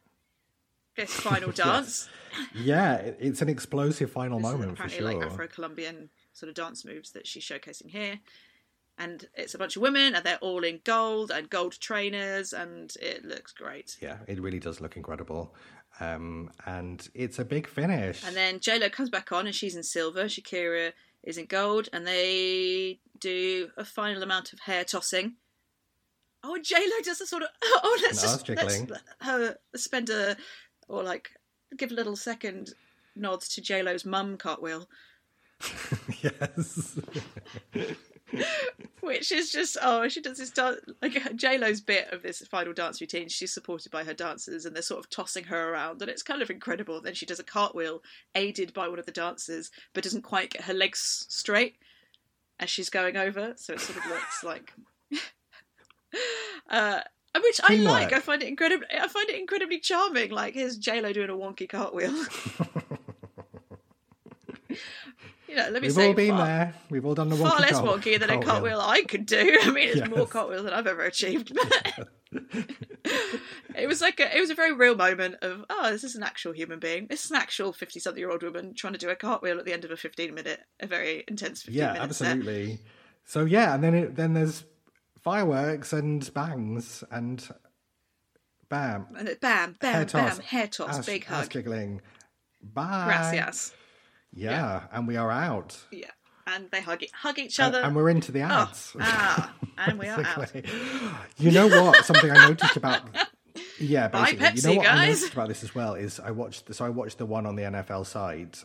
This 0.96 1.12
final 1.20 1.52
dance. 1.52 2.08
Yeah, 2.54 2.96
it's 2.96 3.42
an 3.42 3.50
explosive 3.50 4.10
final 4.10 4.40
This 4.40 4.48
is 4.48 4.54
moment 4.54 4.78
for 4.78 4.84
apparently 4.86 5.12
sure. 5.14 5.22
like 5.24 5.32
Afro-Colombian 5.32 6.10
sort 6.32 6.48
of 6.48 6.56
dance 6.56 6.86
moves 6.86 7.12
that 7.12 7.28
she's 7.28 7.44
showcasing 7.44 7.90
here. 7.90 8.22
And 8.98 9.28
it's 9.36 9.54
a 9.54 9.58
bunch 9.58 9.76
of 9.76 9.82
women, 9.82 10.16
and 10.16 10.24
they're 10.26 10.38
all 10.38 10.64
in 10.64 10.80
gold 10.86 11.30
and 11.30 11.50
gold 11.50 11.78
trainers, 11.82 12.54
and 12.54 12.94
it 13.02 13.26
looks 13.26 13.52
great. 13.52 13.98
yeah, 14.02 14.20
it 14.26 14.40
really 14.42 14.60
does 14.60 14.80
look 14.80 14.96
incredible. 14.96 15.54
Um, 16.00 16.52
and 16.66 17.08
it's 17.14 17.40
a 17.40 17.46
big 17.46 17.68
finish. 17.68 18.24
And 18.26 18.36
then 18.36 18.60
JLo 18.60 18.92
comes 18.92 19.10
back 19.10 19.32
on, 19.32 19.46
and 19.46 19.56
she's 19.56 19.76
in 19.76 19.84
silver. 19.84 20.26
Shakira 20.26 20.94
is 21.24 21.38
in 21.38 21.46
gold, 21.46 21.90
and 21.94 22.06
they 22.06 23.00
do 23.20 23.70
a 23.78 23.86
final 23.86 24.22
amount 24.22 24.54
of 24.54 24.60
hair 24.60 24.84
tossing. 24.84 25.36
Oh, 26.44 26.56
and 26.56 26.64
JLo 26.64 27.04
does 27.04 27.22
a 27.22 27.26
sort 27.26 27.44
of 27.44 27.50
oh, 27.64 28.00
let's 28.04 28.22
just 28.22 28.48
let's 28.50 28.82
her 29.22 29.58
spend 29.76 30.10
a 30.10 30.38
or 30.88 31.04
like 31.04 31.32
give 31.76 31.92
a 31.92 31.96
little 31.96 32.16
second 32.16 32.74
nods 33.16 33.50
to 33.50 33.62
JLo's 33.62 34.06
mum 34.06 34.38
cartwheel. 34.38 34.88
yes. 36.22 37.00
which 39.02 39.32
is 39.32 39.52
just 39.52 39.78
oh 39.82 40.08
she 40.08 40.22
does 40.22 40.38
this 40.38 40.50
dance 40.52 40.80
like 41.02 41.36
J 41.36 41.58
Lo's 41.58 41.82
bit 41.82 42.12
of 42.12 42.22
this 42.22 42.40
final 42.48 42.74
dance 42.74 43.02
routine. 43.02 43.30
She's 43.30 43.54
supported 43.54 43.92
by 43.92 44.04
her 44.04 44.14
dancers, 44.14 44.66
and 44.66 44.76
they're 44.76 44.84
sort 44.84 45.00
of 45.00 45.10
tossing 45.10 45.46
her 45.46 45.72
around, 45.72 46.02
and 46.02 46.10
it's 46.10 46.24
kind 46.24 46.42
of 46.42 46.50
incredible. 46.50 47.02
Then 47.02 47.14
she 47.14 47.26
does 47.26 47.40
a 47.40 47.44
cartwheel, 47.44 48.02
aided 48.34 48.74
by 48.74 48.88
one 48.88 49.00
of 49.00 49.06
the 49.06 49.12
dancers, 49.12 49.72
but 49.94 50.04
doesn't 50.04 50.24
quite 50.24 50.52
get 50.52 50.64
her 50.64 50.74
legs 50.74 51.26
straight 51.30 51.76
as 52.60 52.70
she's 52.70 52.90
going 52.90 53.18
over, 53.18 53.54
so 53.58 53.74
it 53.74 53.82
sort 53.82 53.98
of 53.98 54.06
looks 54.08 54.44
like. 54.44 54.74
uh, 56.70 57.02
which 57.42 57.60
I 57.64 57.76
like. 57.76 58.14
I 58.14 58.20
find 58.20 58.42
it 58.42 58.48
incredibly. 58.48 58.88
I 58.92 59.08
find 59.08 59.30
it 59.30 59.40
incredibly 59.40 59.80
charming. 59.80 60.32
Like 60.32 60.54
here's 60.54 60.78
J 60.78 61.02
Lo 61.02 61.12
doing 61.14 61.30
a 61.30 61.34
wonky 61.34 61.68
cartwheel. 61.68 62.14
you 65.56 65.62
know, 65.62 65.70
let 65.70 65.82
me 65.82 65.88
We've 65.88 65.94
say, 65.94 66.08
all 66.08 66.14
been 66.14 66.36
far- 66.36 66.46
there. 66.46 66.74
We've 66.90 67.06
all 67.06 67.16
done 67.16 67.30
the 67.30 67.38
far 67.38 67.60
less 67.60 67.74
wonky 67.80 68.20
than 68.20 68.30
a 68.30 68.42
cartwheel. 68.42 68.80
I 68.82 69.04
could 69.04 69.26
do. 69.26 69.60
I 69.64 69.72
mean, 69.72 69.90
it's 69.90 70.10
more 70.10 70.20
Yes. 70.20 70.30
cartwheel 70.30 70.64
than 70.64 70.74
I've 70.74 70.88
ever 70.88 71.04
achieved. 71.04 71.58
it 73.76 73.88
was 73.88 74.02
like 74.02 74.20
a, 74.20 74.36
it 74.36 74.42
was 74.42 74.50
a 74.50 74.56
very 74.56 74.74
real 74.74 74.96
moment 74.96 75.36
of 75.42 75.64
oh, 75.70 75.92
this 75.92 76.04
is 76.04 76.16
an 76.16 76.24
actual 76.24 76.52
human 76.52 76.80
being. 76.80 77.08
This 77.08 77.24
is 77.26 77.32
an 77.32 77.38
actual 77.38 77.72
fifty-something-year-old 77.72 78.44
woman 78.44 78.74
trying 78.76 78.94
to 78.94 79.00
do 79.00 79.10
a 79.10 79.16
cartwheel 79.16 79.58
at 79.60 79.66
the 79.66 79.74
end 79.74 79.86
of 79.86 79.92
a 79.92 79.98
fifteen-minute, 79.98 80.60
a 80.82 80.88
very 80.88 81.24
intense 81.28 81.62
fifteen 81.64 81.80
Yeah, 81.82 81.94
set. 81.94 82.02
absolutely. 82.02 82.80
So 83.24 83.46
yeah, 83.46 83.74
and 83.76 83.84
then 83.84 83.94
it, 83.94 84.16
then 84.16 84.34
there's 84.34 84.66
fireworks 85.22 85.94
and 85.94 86.32
bangs 86.34 87.04
and 87.12 87.48
bam, 88.70 89.08
And 89.18 89.38
bam, 89.40 89.76
bam, 89.80 89.94
hair 89.94 90.06
bam, 90.06 90.08
toss, 90.08 90.40
hair 90.40 90.68
toss, 90.68 91.00
ass, 91.00 91.06
big 91.06 91.24
ass 91.30 91.44
hug, 91.44 91.50
jiggling. 91.50 92.02
Bye. 92.62 93.06
gracias. 93.06 93.72
Yeah, 94.36 94.84
and 94.92 95.08
we 95.08 95.16
are 95.18 95.32
out. 95.32 95.78
Yeah, 95.92 96.12
and 96.46 96.70
they 96.72 96.82
hug 96.82 97.02
hug 97.14 97.40
each 97.40 97.60
other. 97.60 97.80
and 97.82 97.96
we're 97.96 98.10
into 98.10 98.32
the 98.32 98.42
oh, 98.42 98.48
ads. 98.48 98.96
ah, 99.00 99.54
and 99.78 99.98
we 100.00 100.08
are 100.08 100.22
out. 100.24 100.52
You 101.38 101.52
know 101.52 101.68
what? 101.68 102.06
Something 102.06 102.32
I 102.32 102.48
noticed 102.50 102.76
about 102.78 103.02
yeah, 103.80 104.08
Bye, 104.10 104.34
basically. 104.34 104.46
you 104.46 104.62
know 104.64 104.72
Pepsi, 104.74 104.78
what 104.78 104.88
I 104.88 105.06
noticed 105.08 105.34
about 105.34 105.48
this 105.48 105.64
as 105.64 105.74
well 105.76 105.94
is 105.96 106.20
I 106.20 106.32
watched 106.32 106.74
so 106.74 106.86
I 106.86 106.90
watched 106.90 107.18
the 107.18 107.26
one 107.26 107.46
on 107.46 107.56
the 107.56 107.64
NFL 107.64 108.06
side, 108.06 108.58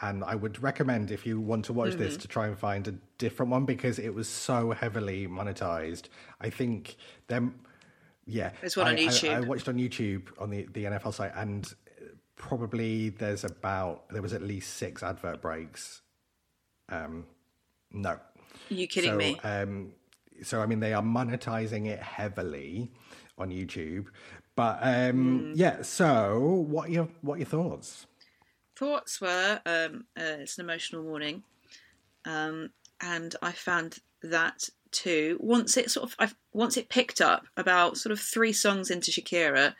and 0.00 0.24
I 0.24 0.34
would 0.34 0.62
recommend 0.62 1.10
if 1.10 1.26
you 1.26 1.40
want 1.40 1.66
to 1.66 1.72
watch 1.72 1.94
this 1.94 2.14
Mm-hmm. 2.14 2.20
to 2.22 2.28
try 2.28 2.46
and 2.48 2.58
find 2.58 2.88
a 2.88 2.92
different 3.18 3.50
one 3.52 3.64
because 3.66 3.98
it 3.98 4.14
was 4.14 4.28
so 4.28 4.70
heavily 4.72 5.26
monetized. 5.28 6.04
I 6.40 6.50
think 6.50 6.96
them. 7.28 7.60
Yeah, 8.30 8.50
There's 8.60 8.76
one 8.76 8.88
on 8.88 8.96
I- 8.96 8.98
I- 8.98 9.06
YouTube. 9.06 9.34
I, 9.34 9.40
watched 9.40 9.68
on 9.68 9.76
YouTube 9.76 10.22
on 10.38 10.50
the 10.50 10.66
the 10.72 10.84
NFL 10.84 11.14
site, 11.14 11.32
and 11.34 11.66
probably 12.38 13.10
there's 13.10 13.44
about 13.44 14.08
there 14.10 14.22
was 14.22 14.32
at 14.32 14.42
least 14.42 14.74
six 14.74 15.02
advert 15.02 15.42
breaks. 15.42 16.00
Um, 16.88 17.26
no, 17.92 18.10
Are 18.10 18.20
you 18.70 18.86
kidding 18.86 19.10
so, 19.12 19.16
me? 19.16 19.38
Um, 19.44 19.92
so 20.42 20.60
I 20.60 20.66
mean, 20.66 20.80
they 20.80 20.94
are 20.94 21.02
monetizing 21.02 21.86
it 21.86 22.00
heavily 22.00 22.92
on 23.36 23.50
YouTube, 23.50 24.06
but 24.56 24.78
um, 24.82 25.40
Hmm. 25.40 25.52
yeah. 25.54 25.82
So 25.82 26.64
what 26.68 26.88
are 26.88 26.92
your 26.92 27.08
what 27.20 27.34
are 27.34 27.38
your 27.38 27.46
thoughts? 27.46 28.06
thoughts 28.76 29.20
were 29.20 29.60
um, 29.66 30.04
uh, 30.16 30.38
it's 30.38 30.56
an 30.56 30.64
emotional 30.64 31.02
morning, 31.02 31.42
um, 32.24 32.70
and 33.00 33.34
I 33.42 33.52
found 33.52 33.98
that 34.22 34.68
too. 34.92 35.36
Once 35.40 35.76
it 35.76 35.90
sort 35.90 36.08
of, 36.08 36.16
I've, 36.18 36.34
once 36.52 36.76
it 36.76 36.88
picked 36.88 37.20
up 37.20 37.46
about 37.56 37.96
sort 37.98 38.12
of 38.12 38.20
three 38.20 38.52
songs 38.52 38.90
into 38.90 39.10
Shakira, 39.10 39.74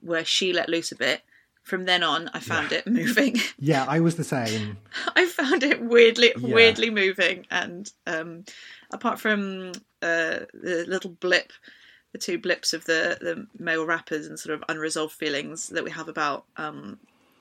where 0.00 0.24
she 0.24 0.52
let 0.52 0.68
loose 0.68 0.92
a 0.92 0.96
bit. 0.96 1.22
From 1.68 1.84
then 1.84 2.02
on, 2.02 2.30
I 2.32 2.40
found 2.40 2.72
it 2.72 2.86
moving. 3.00 3.36
Yeah, 3.58 3.84
I 3.86 4.00
was 4.00 4.16
the 4.16 4.24
same. 4.24 4.78
I 5.16 5.26
found 5.26 5.62
it 5.62 5.82
weirdly, 5.82 6.32
Yeah. 6.36 6.54
weirdly 6.54 6.90
moving, 6.90 7.46
and 7.50 7.90
um, 8.06 8.44
apart 8.90 9.20
from 9.20 9.72
uh, 10.00 10.40
the 10.54 10.84
little 10.88 11.10
blip, 11.10 11.52
the 12.12 12.18
two 12.18 12.38
blips 12.38 12.72
of 12.72 12.86
the 12.86 13.18
the 13.20 13.46
male 13.62 13.84
rappers 13.84 14.26
and 14.26 14.38
sort 14.38 14.54
of 14.54 14.64
unresolved 14.68 15.12
feelings 15.14 15.68
that 15.68 15.84
we 15.84 15.90
have 15.90 16.08
about 16.08 16.44
um, 16.56 16.98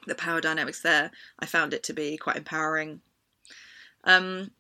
the 0.08 0.16
power 0.16 0.42
dynamics 0.42 0.82
there, 0.82 1.10
I 1.40 1.46
found 1.46 1.74
it 1.74 1.84
to 1.84 1.94
be 1.94 2.18
quite 2.18 2.36
empowering. 2.36 3.00
Um, 4.04 4.52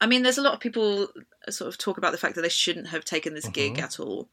I 0.00 0.06
mean, 0.06 0.22
there's 0.22 0.38
a 0.38 0.42
lot 0.42 0.54
of 0.54 0.60
people 0.60 1.08
sort 1.50 1.68
of 1.68 1.76
talk 1.78 1.98
about 1.98 2.12
the 2.12 2.18
fact 2.18 2.34
that 2.36 2.42
they 2.42 2.48
shouldn't 2.48 2.88
have 2.88 3.04
taken 3.04 3.34
this 3.34 3.48
gig 3.48 3.78
at 3.78 4.00
all 4.00 4.28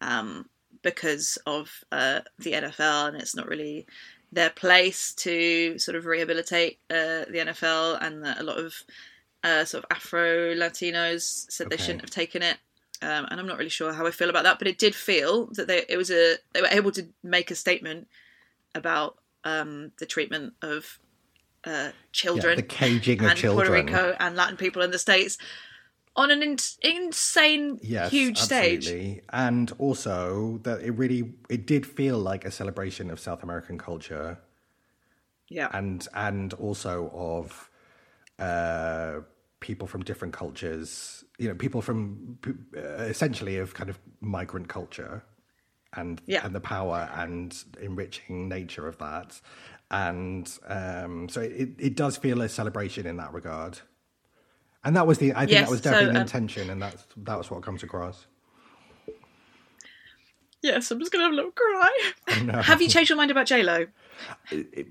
um, 0.00 0.48
because 0.84 1.36
of 1.46 1.82
uh, 1.90 2.20
the 2.38 2.52
NFL, 2.52 3.08
and 3.08 3.16
it's 3.16 3.34
not 3.34 3.48
really 3.48 3.86
their 4.30 4.50
place 4.50 5.12
to 5.14 5.78
sort 5.78 5.96
of 5.96 6.06
rehabilitate 6.06 6.78
uh, 6.90 7.24
the 7.28 7.44
NFL, 7.46 7.98
and 8.00 8.24
that 8.24 8.38
a 8.38 8.44
lot 8.44 8.58
of 8.58 8.74
uh, 9.42 9.64
sort 9.64 9.82
of 9.84 9.90
Afro 9.90 10.54
Latinos 10.54 11.50
said 11.50 11.70
they 11.70 11.76
shouldn't 11.76 12.02
have 12.02 12.10
taken 12.10 12.42
it. 12.42 12.58
Um, 13.02 13.26
and 13.30 13.40
I'm 13.40 13.46
not 13.46 13.58
really 13.58 13.68
sure 13.70 13.92
how 13.92 14.06
I 14.06 14.12
feel 14.12 14.30
about 14.30 14.44
that, 14.44 14.58
but 14.58 14.68
it 14.68 14.78
did 14.78 14.94
feel 14.94 15.46
that 15.54 15.66
they 15.66 15.84
it 15.88 15.96
was 15.96 16.10
a 16.10 16.36
they 16.52 16.62
were 16.62 16.68
able 16.68 16.92
to 16.92 17.08
make 17.22 17.50
a 17.50 17.54
statement 17.54 18.06
about 18.74 19.18
um, 19.44 19.92
the 19.98 20.06
treatment 20.06 20.54
of 20.62 20.98
uh, 21.66 21.70
Yeah, 21.70 21.92
children 22.12 22.56
the 22.56 22.62
caging 22.62 23.20
of 23.20 23.26
and 23.26 23.38
children. 23.38 23.66
Puerto 23.66 23.72
Rico 23.72 24.16
and 24.18 24.36
Latin 24.36 24.56
people 24.56 24.82
in 24.82 24.90
the 24.90 24.98
states 24.98 25.38
on 26.16 26.30
an 26.30 26.42
in- 26.42 26.58
insane, 26.82 27.78
Yes, 27.82 28.10
huge 28.10 28.38
stage. 28.38 28.86
absolutely. 28.86 29.22
and 29.32 29.72
also 29.78 30.58
that 30.62 30.80
it 30.82 30.92
really 30.92 31.34
it 31.48 31.66
did 31.66 31.84
feel 31.86 32.18
like 32.18 32.44
a 32.44 32.50
celebration 32.50 33.10
of 33.10 33.18
South 33.20 33.42
American 33.42 33.78
culture. 33.78 34.38
Yeah. 35.48 35.68
and 35.72 36.06
and 36.14 36.54
also 36.54 37.10
of 37.14 37.70
uh, 38.38 39.20
people 39.60 39.86
from 39.86 40.02
different 40.02 40.34
cultures. 40.34 41.24
You 41.38 41.48
know, 41.48 41.54
people 41.54 41.82
from 41.82 42.38
uh, 42.76 42.80
essentially 43.04 43.58
of 43.58 43.74
kind 43.74 43.90
of 43.90 43.98
migrant 44.20 44.68
culture, 44.68 45.22
and 45.92 46.20
Yeah. 46.26 46.44
and 46.46 46.54
the 46.54 46.60
power 46.60 47.10
and 47.14 47.54
enriching 47.80 48.48
nature 48.48 48.86
of 48.88 48.98
that. 48.98 49.40
And 49.90 50.50
um, 50.66 51.28
so 51.28 51.40
it, 51.42 51.70
it 51.78 51.94
does 51.96 52.16
feel 52.16 52.40
a 52.40 52.48
celebration 52.48 53.06
in 53.06 53.16
that 53.18 53.32
regard. 53.32 53.78
And 54.84 54.94
that 54.96 55.06
was 55.06 55.18
the 55.18 55.32
I 55.32 55.40
think 55.40 55.52
Yes, 55.52 55.66
that 55.66 55.70
was 55.70 55.80
so, 55.80 55.90
definitely 55.90 56.12
the 56.12 56.18
um, 56.20 56.22
intention, 56.22 56.70
and 56.70 56.82
that's 56.82 57.06
that 57.16 57.38
was 57.38 57.50
what 57.50 57.62
comes 57.62 57.82
across. 57.82 58.26
Yes, 60.62 60.90
I'm 60.90 60.98
just 60.98 61.12
gonna 61.12 61.24
have 61.24 61.32
a 61.32 61.36
little 61.36 61.50
cry. 61.52 62.12
no. 62.42 62.62
Have 62.62 62.80
you 62.80 62.88
changed 62.88 63.10
your 63.10 63.16
mind 63.16 63.30
about 63.30 63.46
J 63.46 63.62
Lo? 63.62 63.86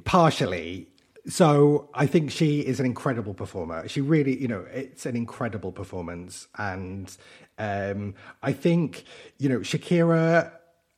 partially 0.03 0.87
so 1.25 1.89
i 1.93 2.05
think 2.05 2.29
she 2.29 2.59
is 2.59 2.79
an 2.79 2.85
incredible 2.85 3.33
performer 3.33 3.87
she 3.87 4.01
really 4.01 4.37
you 4.39 4.47
know 4.47 4.65
it's 4.73 5.05
an 5.05 5.15
incredible 5.15 5.71
performance 5.71 6.47
and 6.57 7.15
um 7.57 8.13
i 8.41 8.51
think 8.51 9.05
you 9.37 9.47
know 9.47 9.59
shakira 9.59 10.51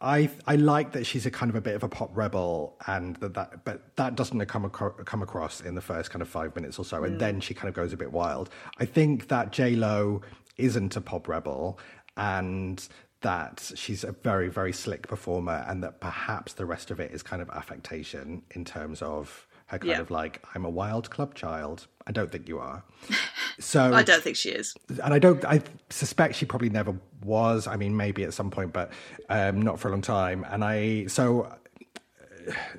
I 0.05 0.29
I 0.45 0.55
like 0.55 0.91
that 0.91 1.05
she's 1.05 1.25
a 1.25 1.31
kind 1.31 1.49
of 1.49 1.55
a 1.55 1.61
bit 1.61 1.73
of 1.73 1.83
a 1.83 1.89
pop 1.89 2.15
rebel, 2.15 2.77
and 2.85 3.15
that, 3.17 3.33
that 3.33 3.65
but 3.65 3.95
that 3.95 4.15
doesn't 4.15 4.45
come 4.45 4.65
acro- 4.65 5.03
come 5.03 5.23
across 5.23 5.61
in 5.61 5.73
the 5.73 5.81
first 5.81 6.11
kind 6.11 6.21
of 6.21 6.29
five 6.29 6.55
minutes 6.55 6.77
or 6.77 6.85
so, 6.85 7.03
and 7.03 7.15
mm. 7.15 7.19
then 7.19 7.41
she 7.41 7.55
kind 7.55 7.67
of 7.67 7.73
goes 7.73 7.91
a 7.91 7.97
bit 7.97 8.11
wild. 8.11 8.51
I 8.77 8.85
think 8.85 9.29
that 9.29 9.51
J 9.51 9.75
Lo 9.75 10.21
isn't 10.57 10.95
a 10.95 11.01
pop 11.01 11.27
rebel, 11.27 11.79
and 12.15 12.87
that 13.21 13.71
she's 13.75 14.03
a 14.03 14.11
very 14.11 14.47
very 14.47 14.71
slick 14.73 15.07
performer, 15.07 15.65
and 15.67 15.81
that 15.83 15.99
perhaps 15.99 16.53
the 16.53 16.67
rest 16.67 16.91
of 16.91 16.99
it 16.99 17.11
is 17.11 17.23
kind 17.23 17.41
of 17.41 17.49
affectation 17.49 18.43
in 18.51 18.63
terms 18.63 19.01
of 19.01 19.47
her 19.67 19.79
kind 19.79 19.91
Yeah. 19.91 19.99
of 20.01 20.11
like 20.11 20.43
I'm 20.53 20.65
a 20.65 20.69
wild 20.69 21.09
club 21.09 21.33
child. 21.35 21.87
I 22.07 22.11
don't 22.11 22.31
think 22.31 22.47
you 22.47 22.59
are. 22.59 22.83
So 23.57 23.93
I 23.93 24.03
don't 24.03 24.21
think 24.21 24.35
she 24.35 24.49
is. 24.49 24.75
and 25.01 25.13
I 25.13 25.17
don't. 25.19 25.45
I 25.45 25.61
suspect 25.89 26.35
she 26.35 26.45
probably 26.45 26.69
never 26.69 26.93
was. 27.23 27.67
I 27.67 27.77
mean, 27.77 27.95
maybe 27.95 28.25
at 28.25 28.33
some 28.33 28.51
point, 28.51 28.73
but 28.73 28.91
um, 29.29 29.61
not 29.61 29.79
for 29.79 29.87
a 29.87 29.91
long 29.91 30.01
time. 30.01 30.45
And 30.49 30.61
I 30.61 31.05
so. 31.05 31.55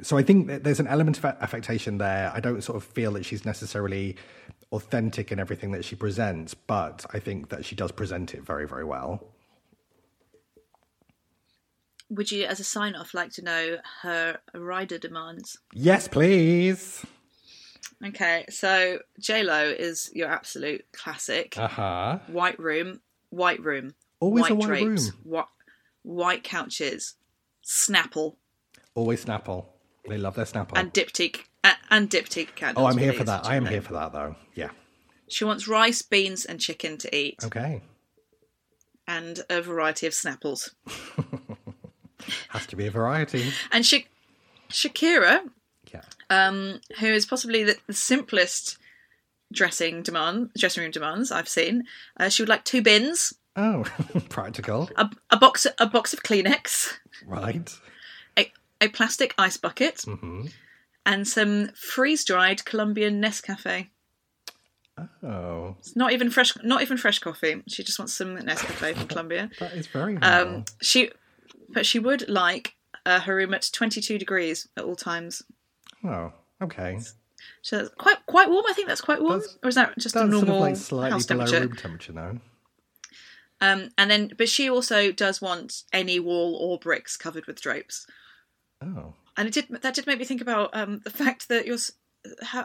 So 0.02 0.18
I 0.18 0.22
think 0.22 0.48
that 0.48 0.64
there's 0.64 0.78
an 0.78 0.86
element 0.86 1.16
of 1.16 1.24
affectation 1.24 1.96
there. 1.96 2.30
I 2.34 2.40
don't 2.40 2.62
sort 2.62 2.76
of 2.76 2.84
feel 2.84 3.12
that 3.12 3.24
she's 3.24 3.46
necessarily 3.46 4.16
authentic 4.70 5.32
in 5.32 5.38
everything 5.40 5.70
that 5.72 5.84
she 5.84 5.96
presents, 5.96 6.52
but 6.52 7.06
I 7.12 7.20
think 7.20 7.48
that 7.48 7.64
she 7.64 7.74
does 7.74 7.90
present 7.90 8.34
it 8.34 8.42
very, 8.44 8.68
very 8.68 8.84
well. 8.84 9.24
Would 12.08 12.30
you, 12.30 12.44
as 12.44 12.60
a 12.60 12.64
sign 12.64 12.94
off, 12.94 13.14
like 13.14 13.32
to 13.32 13.42
know 13.42 13.78
her 14.02 14.38
rider 14.54 14.98
demands? 14.98 15.58
Yes, 15.72 16.06
please. 16.08 17.04
Okay, 18.06 18.44
so 18.50 18.98
J 19.18 19.42
Lo 19.42 19.64
is 19.68 20.10
your 20.14 20.28
absolute 20.28 20.84
classic. 20.92 21.56
Uh 21.58 21.66
huh. 21.68 22.18
White 22.28 22.58
room, 22.58 23.00
white 23.30 23.60
room, 23.62 23.94
Always 24.20 24.42
white 24.42 24.50
a 24.52 24.54
white 24.54 24.66
drapes, 24.66 25.04
room. 25.10 25.20
White, 25.24 25.44
white 26.02 26.44
couches, 26.44 27.14
Snapple, 27.64 28.36
Always 28.94 29.24
Snapple. 29.24 29.66
They 30.08 30.18
love 30.18 30.34
their 30.36 30.44
Snapple. 30.44 30.72
and 30.78 30.92
diptyque 30.92 31.44
uh, 31.64 31.72
and 31.90 32.08
diptyque 32.10 32.54
candles. 32.54 32.84
oh, 32.84 32.88
I'm 32.88 32.98
here 32.98 33.12
please, 33.12 33.18
for 33.18 33.24
that. 33.24 33.46
I 33.46 33.56
am 33.56 33.66
here 33.66 33.82
for 33.82 33.94
that, 33.94 34.12
though. 34.12 34.36
Yeah. 34.54 34.70
She 35.28 35.44
wants 35.44 35.66
rice, 35.66 36.02
beans, 36.02 36.44
and 36.44 36.60
chicken 36.60 36.98
to 36.98 37.16
eat, 37.16 37.40
Okay. 37.44 37.82
and 39.08 39.40
a 39.50 39.60
variety 39.62 40.06
of 40.06 40.12
Snapples. 40.12 40.70
Has 42.50 42.66
to 42.66 42.76
be 42.76 42.86
a 42.86 42.90
variety. 42.90 43.52
And 43.72 43.84
Sha- 43.84 44.06
Shakira, 44.70 45.40
Yeah. 45.92 46.02
um, 46.30 46.80
who 47.00 47.06
is 47.06 47.26
possibly 47.26 47.64
the, 47.64 47.76
the 47.86 47.92
simplest 47.94 48.78
dressing 49.52 50.02
demand, 50.02 50.50
dressing 50.58 50.82
room 50.82 50.90
demands 50.90 51.30
I've 51.30 51.48
seen. 51.48 51.84
Uh, 52.18 52.28
she 52.28 52.42
would 52.42 52.48
like 52.48 52.64
two 52.64 52.82
bins, 52.82 53.32
Oh, 53.56 53.84
practical. 54.28 54.90
a, 54.96 55.08
a 55.30 55.36
box, 55.36 55.66
a 55.78 55.86
box 55.86 56.12
of 56.12 56.22
Kleenex, 56.22 56.94
Right. 57.26 57.70
a, 58.38 58.52
a 58.80 58.88
plastic 58.88 59.34
ice 59.38 59.56
bucket, 59.56 60.02
hmm 60.02 60.46
and 61.08 61.28
some 61.28 61.68
freeze-dried 61.76 62.64
Colombian 62.64 63.22
Nescafe. 63.22 63.86
Oh, 65.22 65.76
It's 65.78 65.94
not 65.94 66.12
even 66.12 66.30
fresh, 66.30 66.52
not 66.64 66.82
even 66.82 66.96
fresh 66.96 67.18
coffee. 67.20 67.62
She 67.68 67.84
just 67.84 67.98
wants 67.98 68.14
some 68.14 68.36
Nescafe 68.38 68.96
from 68.96 69.06
Colombia. 69.06 69.50
that 69.60 69.72
is 69.74 69.86
very. 69.86 70.16
Um, 70.16 70.64
she, 70.80 71.10
but 71.68 71.86
she 71.86 71.98
would 71.98 72.28
like 72.28 72.74
uh, 73.04 73.20
her 73.20 73.36
room 73.36 73.54
at 73.54 73.68
22 73.72 74.18
degrees 74.18 74.68
at 74.76 74.84
all 74.84 74.96
times. 74.96 75.42
oh, 76.04 76.32
okay. 76.62 76.98
So 77.62 77.76
that's 77.78 77.90
quite 77.96 78.24
quite 78.26 78.48
warm. 78.50 78.64
I 78.68 78.72
think 78.72 78.88
that's 78.88 79.00
quite 79.00 79.20
warm, 79.20 79.40
That's- 79.40 79.58
or 79.62 79.68
is 79.68 79.74
that 79.76 79.96
just 79.98 80.16
a 80.16 80.20
normal 80.24 80.40
sort 80.40 80.48
of 80.48 80.60
like 80.60 80.76
slightly 80.76 81.10
house 81.12 81.26
below 81.26 81.44
temperature? 81.46 81.66
room 81.68 81.76
temperature 81.76 82.12
now. 82.12 82.40
Um, 83.60 83.88
and 83.96 84.10
then, 84.10 84.32
but 84.36 84.48
she 84.48 84.68
also 84.68 85.12
does 85.12 85.40
want 85.40 85.84
any 85.92 86.20
wall 86.20 86.56
or 86.56 86.78
bricks 86.78 87.16
covered 87.16 87.46
with 87.46 87.60
drapes. 87.60 88.06
Oh, 88.82 89.14
And 89.36 89.48
it 89.48 89.54
did 89.54 89.82
that 89.82 89.94
did 89.94 90.06
make 90.06 90.18
me 90.18 90.24
think 90.24 90.40
about 90.42 90.74
um, 90.76 91.00
the 91.04 91.10
fact 91.10 91.48
that 91.48 91.66
your 91.66 91.78
how, 92.42 92.62
uh, 92.62 92.64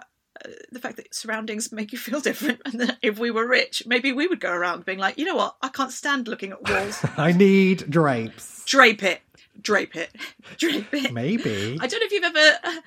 the 0.71 0.79
fact 0.79 0.97
that 0.97 1.13
surroundings 1.13 1.71
make 1.71 1.91
you 1.91 1.97
feel 1.97 2.19
different, 2.19 2.61
and 2.65 2.79
that 2.81 2.97
if 3.01 3.19
we 3.19 3.31
were 3.31 3.47
rich, 3.47 3.83
maybe 3.85 4.11
we 4.11 4.27
would 4.27 4.39
go 4.39 4.51
around 4.51 4.85
being 4.85 4.99
like, 4.99 5.17
you 5.17 5.25
know 5.25 5.35
what, 5.35 5.55
I 5.61 5.69
can't 5.69 5.91
stand 5.91 6.27
looking 6.27 6.51
at 6.51 6.69
walls. 6.69 7.03
I 7.17 7.31
need 7.31 7.89
drapes. 7.89 8.63
drape 8.65 9.03
it, 9.03 9.21
drape 9.61 9.95
it, 9.95 10.15
drape 10.57 10.93
it. 10.93 11.11
Maybe. 11.11 11.77
I 11.79 11.87
don't 11.87 11.99
know 11.99 12.05
if 12.05 12.11
you've 12.11 12.23
ever. 12.23 12.81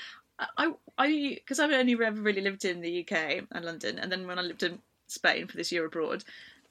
I 0.59 0.73
I 0.99 1.35
because 1.35 1.61
I've 1.61 1.71
only 1.71 1.93
ever 1.95 2.21
really 2.21 2.41
lived 2.41 2.65
in 2.65 2.81
the 2.81 3.01
UK 3.01 3.45
and 3.51 3.65
London, 3.65 3.99
and 3.99 4.11
then 4.11 4.27
when 4.27 4.39
I 4.39 4.43
lived 4.43 4.63
in 4.63 4.81
Spain 5.07 5.47
for 5.47 5.57
this 5.57 5.71
year 5.71 5.85
abroad, 5.85 6.25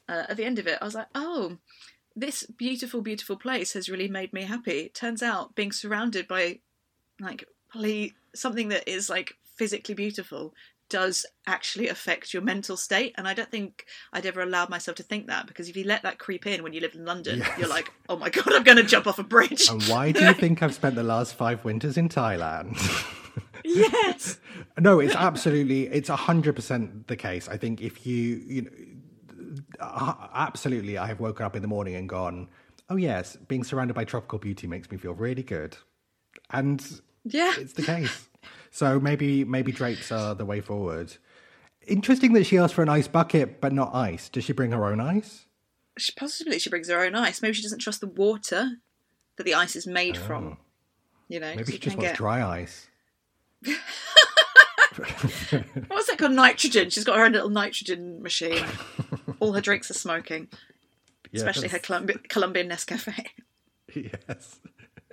uh, 0.09 0.23
at 0.29 0.37
the 0.37 0.45
end 0.45 0.59
of 0.59 0.67
it, 0.67 0.79
I 0.81 0.85
was 0.85 0.95
like, 0.95 1.07
oh, 1.15 1.57
this 2.15 2.43
beautiful, 2.43 3.01
beautiful 3.01 3.37
place 3.37 3.73
has 3.73 3.89
really 3.89 4.07
made 4.07 4.33
me 4.33 4.43
happy. 4.43 4.89
Turns 4.93 5.23
out 5.23 5.55
being 5.55 5.71
surrounded 5.71 6.27
by 6.27 6.59
like 7.19 7.45
something 8.35 8.69
that 8.69 8.87
is 8.87 9.09
like 9.09 9.37
physically 9.55 9.95
beautiful 9.95 10.53
does 10.93 11.25
actually 11.47 11.87
affect 11.87 12.33
your 12.33 12.41
mental 12.43 12.77
state 12.77 13.13
and 13.17 13.27
i 13.27 13.33
don't 13.33 13.49
think 13.49 13.85
i'd 14.13 14.25
ever 14.25 14.41
allowed 14.41 14.69
myself 14.69 14.95
to 14.95 15.03
think 15.03 15.27
that 15.27 15.47
because 15.47 15.67
if 15.69 15.75
you 15.75 15.83
let 15.83 16.03
that 16.03 16.19
creep 16.19 16.45
in 16.45 16.61
when 16.63 16.73
you 16.73 16.79
live 16.79 16.93
in 16.95 17.03
london 17.03 17.39
Yes. 17.39 17.57
you're 17.59 17.67
like 17.77 17.91
oh 18.09 18.17
my 18.17 18.29
god 18.29 18.53
i'm 18.53 18.63
going 18.63 18.77
to 18.77 18.83
jump 18.83 19.07
off 19.07 19.17
a 19.19 19.23
bridge 19.23 19.67
and 19.69 19.81
why 19.83 20.11
do 20.11 20.23
you 20.23 20.33
think 20.43 20.61
I've 20.61 20.75
spent 20.75 20.95
the 20.95 21.03
last 21.03 21.35
five 21.35 21.65
winters 21.65 21.97
in 21.97 22.09
Thailand? 22.09 22.77
yes 23.65 24.37
no, 24.79 24.99
it's 24.99 25.15
absolutely, 25.15 25.87
it's 25.87 26.09
hundred 26.09 26.55
percent 26.55 27.07
the 27.07 27.15
case. 27.15 27.47
I 27.47 27.57
think 27.57 27.81
if 27.81 28.05
you, 28.05 28.41
you 28.45 28.61
know, 28.63 28.69
uh, 29.79 30.13
absolutely, 30.33 30.97
I 30.97 31.07
have 31.07 31.19
woken 31.19 31.45
up 31.45 31.55
in 31.55 31.61
the 31.61 31.67
morning 31.67 31.95
and 31.95 32.09
gone, 32.09 32.49
oh 32.89 32.95
yes, 32.95 33.35
being 33.47 33.63
surrounded 33.63 33.93
by 33.93 34.03
tropical 34.03 34.39
beauty 34.39 34.67
makes 34.67 34.89
me 34.89 34.97
feel 34.97 35.13
really 35.13 35.43
good, 35.43 35.77
and 36.49 36.83
yeah 37.23 37.53
it's 37.57 37.73
the 37.73 37.83
case. 37.83 38.27
So 38.73 38.99
maybe 38.99 39.45
maybe 39.45 39.71
drapes 39.71 40.11
are 40.11 40.33
the 40.33 40.45
way 40.45 40.59
forward. 40.59 41.15
Interesting 41.85 42.33
that 42.33 42.45
she 42.45 42.57
asked 42.57 42.73
for 42.73 42.81
an 42.81 42.89
ice 42.89 43.07
bucket, 43.07 43.61
but 43.61 43.71
not 43.71 43.93
ice. 43.93 44.29
Does 44.29 44.45
she 44.45 44.53
bring 44.53 44.71
her 44.71 44.85
own 44.85 44.99
ice? 44.99 45.45
she, 45.97 46.11
possibly 46.15 46.57
she 46.57 46.71
brings 46.71 46.89
her 46.89 47.05
own 47.05 47.13
ice. 47.13 47.39
Maybe 47.43 47.53
she 47.53 47.61
doesn't 47.61 47.77
trust 47.79 48.01
the 48.01 48.07
water 48.07 48.77
that 49.37 49.43
the 49.43 49.53
ice 49.53 49.75
is 49.75 49.85
made 49.85 50.17
oh. 50.17 50.21
from. 50.21 50.57
You 51.27 51.39
know, 51.39 51.51
Oh. 51.51 51.55
Maybe 51.55 51.73
she 51.73 51.77
just 51.77 51.97
wants 51.97 52.09
get 52.09 52.17
dry 52.17 52.61
ice. 52.61 52.87
what's 55.87 56.07
that 56.07 56.17
called? 56.17 56.31
Nitrogen. 56.31 56.89
She's 56.89 57.03
got 57.03 57.17
her 57.17 57.25
own 57.25 57.33
little 57.33 57.49
nitrogen 57.49 58.23
machine. 58.23 58.65
All 59.39 59.53
her 59.53 59.61
drinks 59.61 59.91
are 59.91 59.95
smoking, 59.95 60.47
especially 61.33 61.67
her 61.67 61.79
Colombian 61.79 62.69
Nescafe. 62.69 63.27
Yes. 63.95 64.59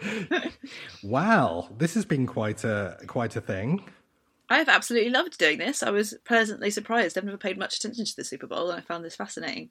wow, 1.02 1.68
this 1.76 1.94
has 1.94 2.04
been 2.04 2.26
quite 2.26 2.64
a 2.64 2.98
quite 3.06 3.36
a 3.36 3.40
thing. 3.40 3.84
I 4.48 4.58
have 4.58 4.68
absolutely 4.68 5.10
loved 5.10 5.38
doing 5.38 5.58
this. 5.58 5.82
I 5.82 5.90
was 5.90 6.14
pleasantly 6.24 6.70
surprised. 6.70 7.16
I've 7.16 7.24
never 7.24 7.36
paid 7.36 7.56
much 7.56 7.76
attention 7.76 8.04
to 8.04 8.16
the 8.16 8.24
Super 8.24 8.48
Bowl, 8.48 8.70
and 8.70 8.80
I 8.80 8.82
found 8.82 9.04
this 9.04 9.14
fascinating. 9.14 9.70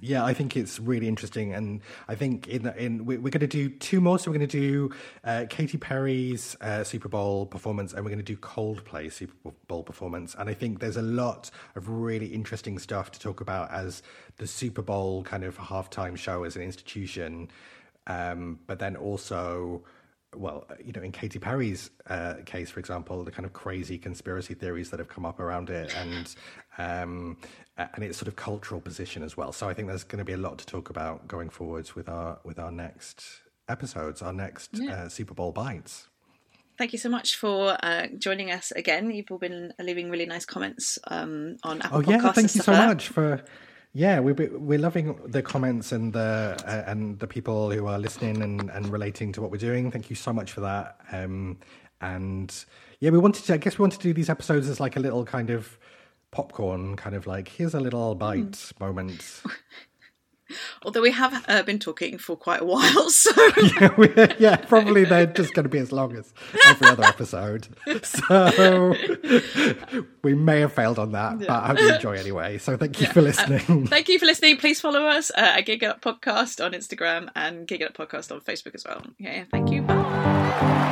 Yeah, 0.00 0.24
I 0.24 0.32
think 0.32 0.56
it's 0.56 0.78
really 0.78 1.08
interesting, 1.08 1.52
and 1.52 1.80
I 2.06 2.14
think 2.14 2.46
in 2.46 2.68
in 2.78 3.04
we- 3.04 3.18
we're 3.18 3.30
going 3.30 3.40
to 3.40 3.48
do 3.48 3.68
two 3.68 4.00
more. 4.00 4.18
So 4.18 4.30
we're 4.30 4.38
going 4.38 4.48
to 4.48 4.60
do 4.60 4.94
uh, 5.24 5.46
Katy 5.50 5.76
Perry's 5.76 6.56
uh, 6.60 6.84
Super 6.84 7.08
Bowl 7.08 7.46
performance, 7.46 7.92
and 7.92 8.04
we're 8.04 8.10
going 8.10 8.24
to 8.24 8.32
do 8.34 8.36
Coldplay 8.36 9.12
Super 9.12 9.34
Bowl 9.66 9.82
performance. 9.82 10.36
And 10.38 10.48
I 10.48 10.54
think 10.54 10.78
there's 10.78 10.96
a 10.96 11.02
lot 11.02 11.50
of 11.74 11.88
really 11.88 12.26
interesting 12.26 12.78
stuff 12.78 13.10
to 13.10 13.18
talk 13.20 13.40
about 13.40 13.72
as 13.72 14.02
the 14.36 14.46
Super 14.46 14.82
Bowl 14.82 15.24
kind 15.24 15.42
of 15.42 15.58
halftime 15.58 16.16
show 16.16 16.44
as 16.44 16.54
an 16.54 16.62
institution, 16.62 17.50
um, 18.08 18.58
but 18.66 18.78
then 18.78 18.96
also. 18.96 19.84
Well, 20.36 20.66
you 20.84 20.92
know, 20.92 21.00
in 21.00 21.10
Katy 21.10 21.38
Perry's 21.38 21.88
uh, 22.06 22.34
case, 22.44 22.70
for 22.70 22.80
example, 22.80 23.24
the 23.24 23.30
kind 23.30 23.46
of 23.46 23.54
crazy 23.54 23.96
conspiracy 23.96 24.52
theories 24.52 24.90
that 24.90 24.98
have 24.98 25.08
come 25.08 25.24
up 25.24 25.40
around 25.40 25.70
it, 25.70 25.94
and 25.96 26.34
um, 26.76 27.38
and 27.78 28.04
its 28.04 28.18
sort 28.18 28.28
of 28.28 28.36
cultural 28.36 28.78
position 28.78 29.22
as 29.22 29.38
well. 29.38 29.52
So 29.52 29.70
I 29.70 29.72
think 29.72 29.88
there's 29.88 30.04
going 30.04 30.18
to 30.18 30.26
be 30.26 30.34
a 30.34 30.36
lot 30.36 30.58
to 30.58 30.66
talk 30.66 30.90
about 30.90 31.26
going 31.28 31.48
forwards 31.48 31.94
with 31.96 32.10
our 32.10 32.40
with 32.44 32.58
our 32.58 32.70
next 32.70 33.24
episodes, 33.70 34.20
our 34.20 34.34
next 34.34 34.78
uh, 34.78 35.08
Super 35.08 35.32
Bowl 35.32 35.50
bites. 35.50 36.08
thank 36.76 36.92
you 36.92 36.98
so 36.98 37.08
much 37.08 37.36
for 37.36 37.76
uh, 37.82 38.06
joining 38.18 38.50
us 38.50 38.70
again. 38.72 39.10
You've 39.10 39.30
all 39.30 39.38
been 39.38 39.72
leaving 39.80 40.10
really 40.10 40.26
nice 40.26 40.44
comments 40.44 40.98
um, 41.08 41.56
on 41.62 41.80
Apple 41.80 41.98
Oh 41.98 42.02
Podcasts. 42.02 42.22
yeah, 42.22 42.32
thank 42.32 42.54
you 42.54 42.60
so 42.60 42.72
much 42.72 43.08
for. 43.08 43.42
Yeah, 43.94 44.20
we're 44.20 44.34
we're 44.58 44.78
loving 44.78 45.18
the 45.26 45.42
comments 45.42 45.92
and 45.92 46.12
the 46.12 46.56
uh, 46.66 46.84
and 46.90 47.18
the 47.18 47.26
people 47.26 47.70
who 47.70 47.86
are 47.86 47.98
listening 47.98 48.42
and, 48.42 48.70
and 48.70 48.88
relating 48.92 49.32
to 49.32 49.40
what 49.40 49.50
we're 49.50 49.56
doing. 49.56 49.90
Thank 49.90 50.10
you 50.10 50.16
so 50.16 50.32
much 50.32 50.52
for 50.52 50.60
that. 50.60 51.00
Um, 51.10 51.58
and 52.00 52.54
yeah, 53.00 53.10
we 53.10 53.18
wanted 53.18 53.44
to. 53.46 53.54
I 53.54 53.56
guess 53.56 53.78
we 53.78 53.82
wanted 53.82 54.00
to 54.00 54.08
do 54.08 54.14
these 54.14 54.28
episodes 54.30 54.68
as 54.68 54.78
like 54.78 54.96
a 54.96 55.00
little 55.00 55.24
kind 55.24 55.50
of 55.50 55.78
popcorn, 56.30 56.96
kind 56.96 57.16
of 57.16 57.26
like 57.26 57.48
here's 57.48 57.74
a 57.74 57.80
little 57.80 58.14
bite 58.14 58.52
Mm. 58.52 58.80
moment. 58.80 59.42
Although 60.82 61.02
we 61.02 61.10
have 61.12 61.44
uh, 61.48 61.62
been 61.62 61.78
talking 61.78 62.18
for 62.18 62.36
quite 62.36 62.60
a 62.60 62.64
while, 62.64 63.10
so 63.10 63.30
yeah, 63.80 64.34
yeah, 64.38 64.56
probably 64.56 65.04
they're 65.04 65.26
just 65.26 65.54
going 65.54 65.64
to 65.64 65.68
be 65.68 65.78
as 65.78 65.92
long 65.92 66.16
as 66.16 66.32
every 66.66 66.88
other 66.88 67.04
episode. 67.04 67.68
So 68.04 68.94
we 70.22 70.34
may 70.34 70.60
have 70.60 70.72
failed 70.72 70.98
on 70.98 71.12
that, 71.12 71.38
but 71.38 71.50
I 71.50 71.68
hope 71.68 71.80
you 71.80 71.94
enjoy 71.94 72.16
anyway. 72.16 72.58
So 72.58 72.76
thank 72.76 73.00
you 73.00 73.06
for 73.06 73.20
listening. 73.20 73.86
thank 73.86 74.08
you 74.08 74.18
for 74.18 74.26
listening. 74.26 74.56
Please 74.56 74.80
follow 74.80 75.04
us 75.04 75.30
uh, 75.30 75.54
at 75.56 75.62
Gig 75.62 75.84
Up 75.84 76.00
Podcast 76.00 76.64
on 76.64 76.72
Instagram 76.72 77.28
and 77.34 77.66
Gig 77.66 77.82
Up 77.82 77.94
Podcast 77.94 78.32
on 78.32 78.40
Facebook 78.40 78.74
as 78.74 78.84
well. 78.84 79.02
Yeah, 79.18 79.44
thank 79.50 79.70
you. 79.70 79.82
Bye. 79.82 80.87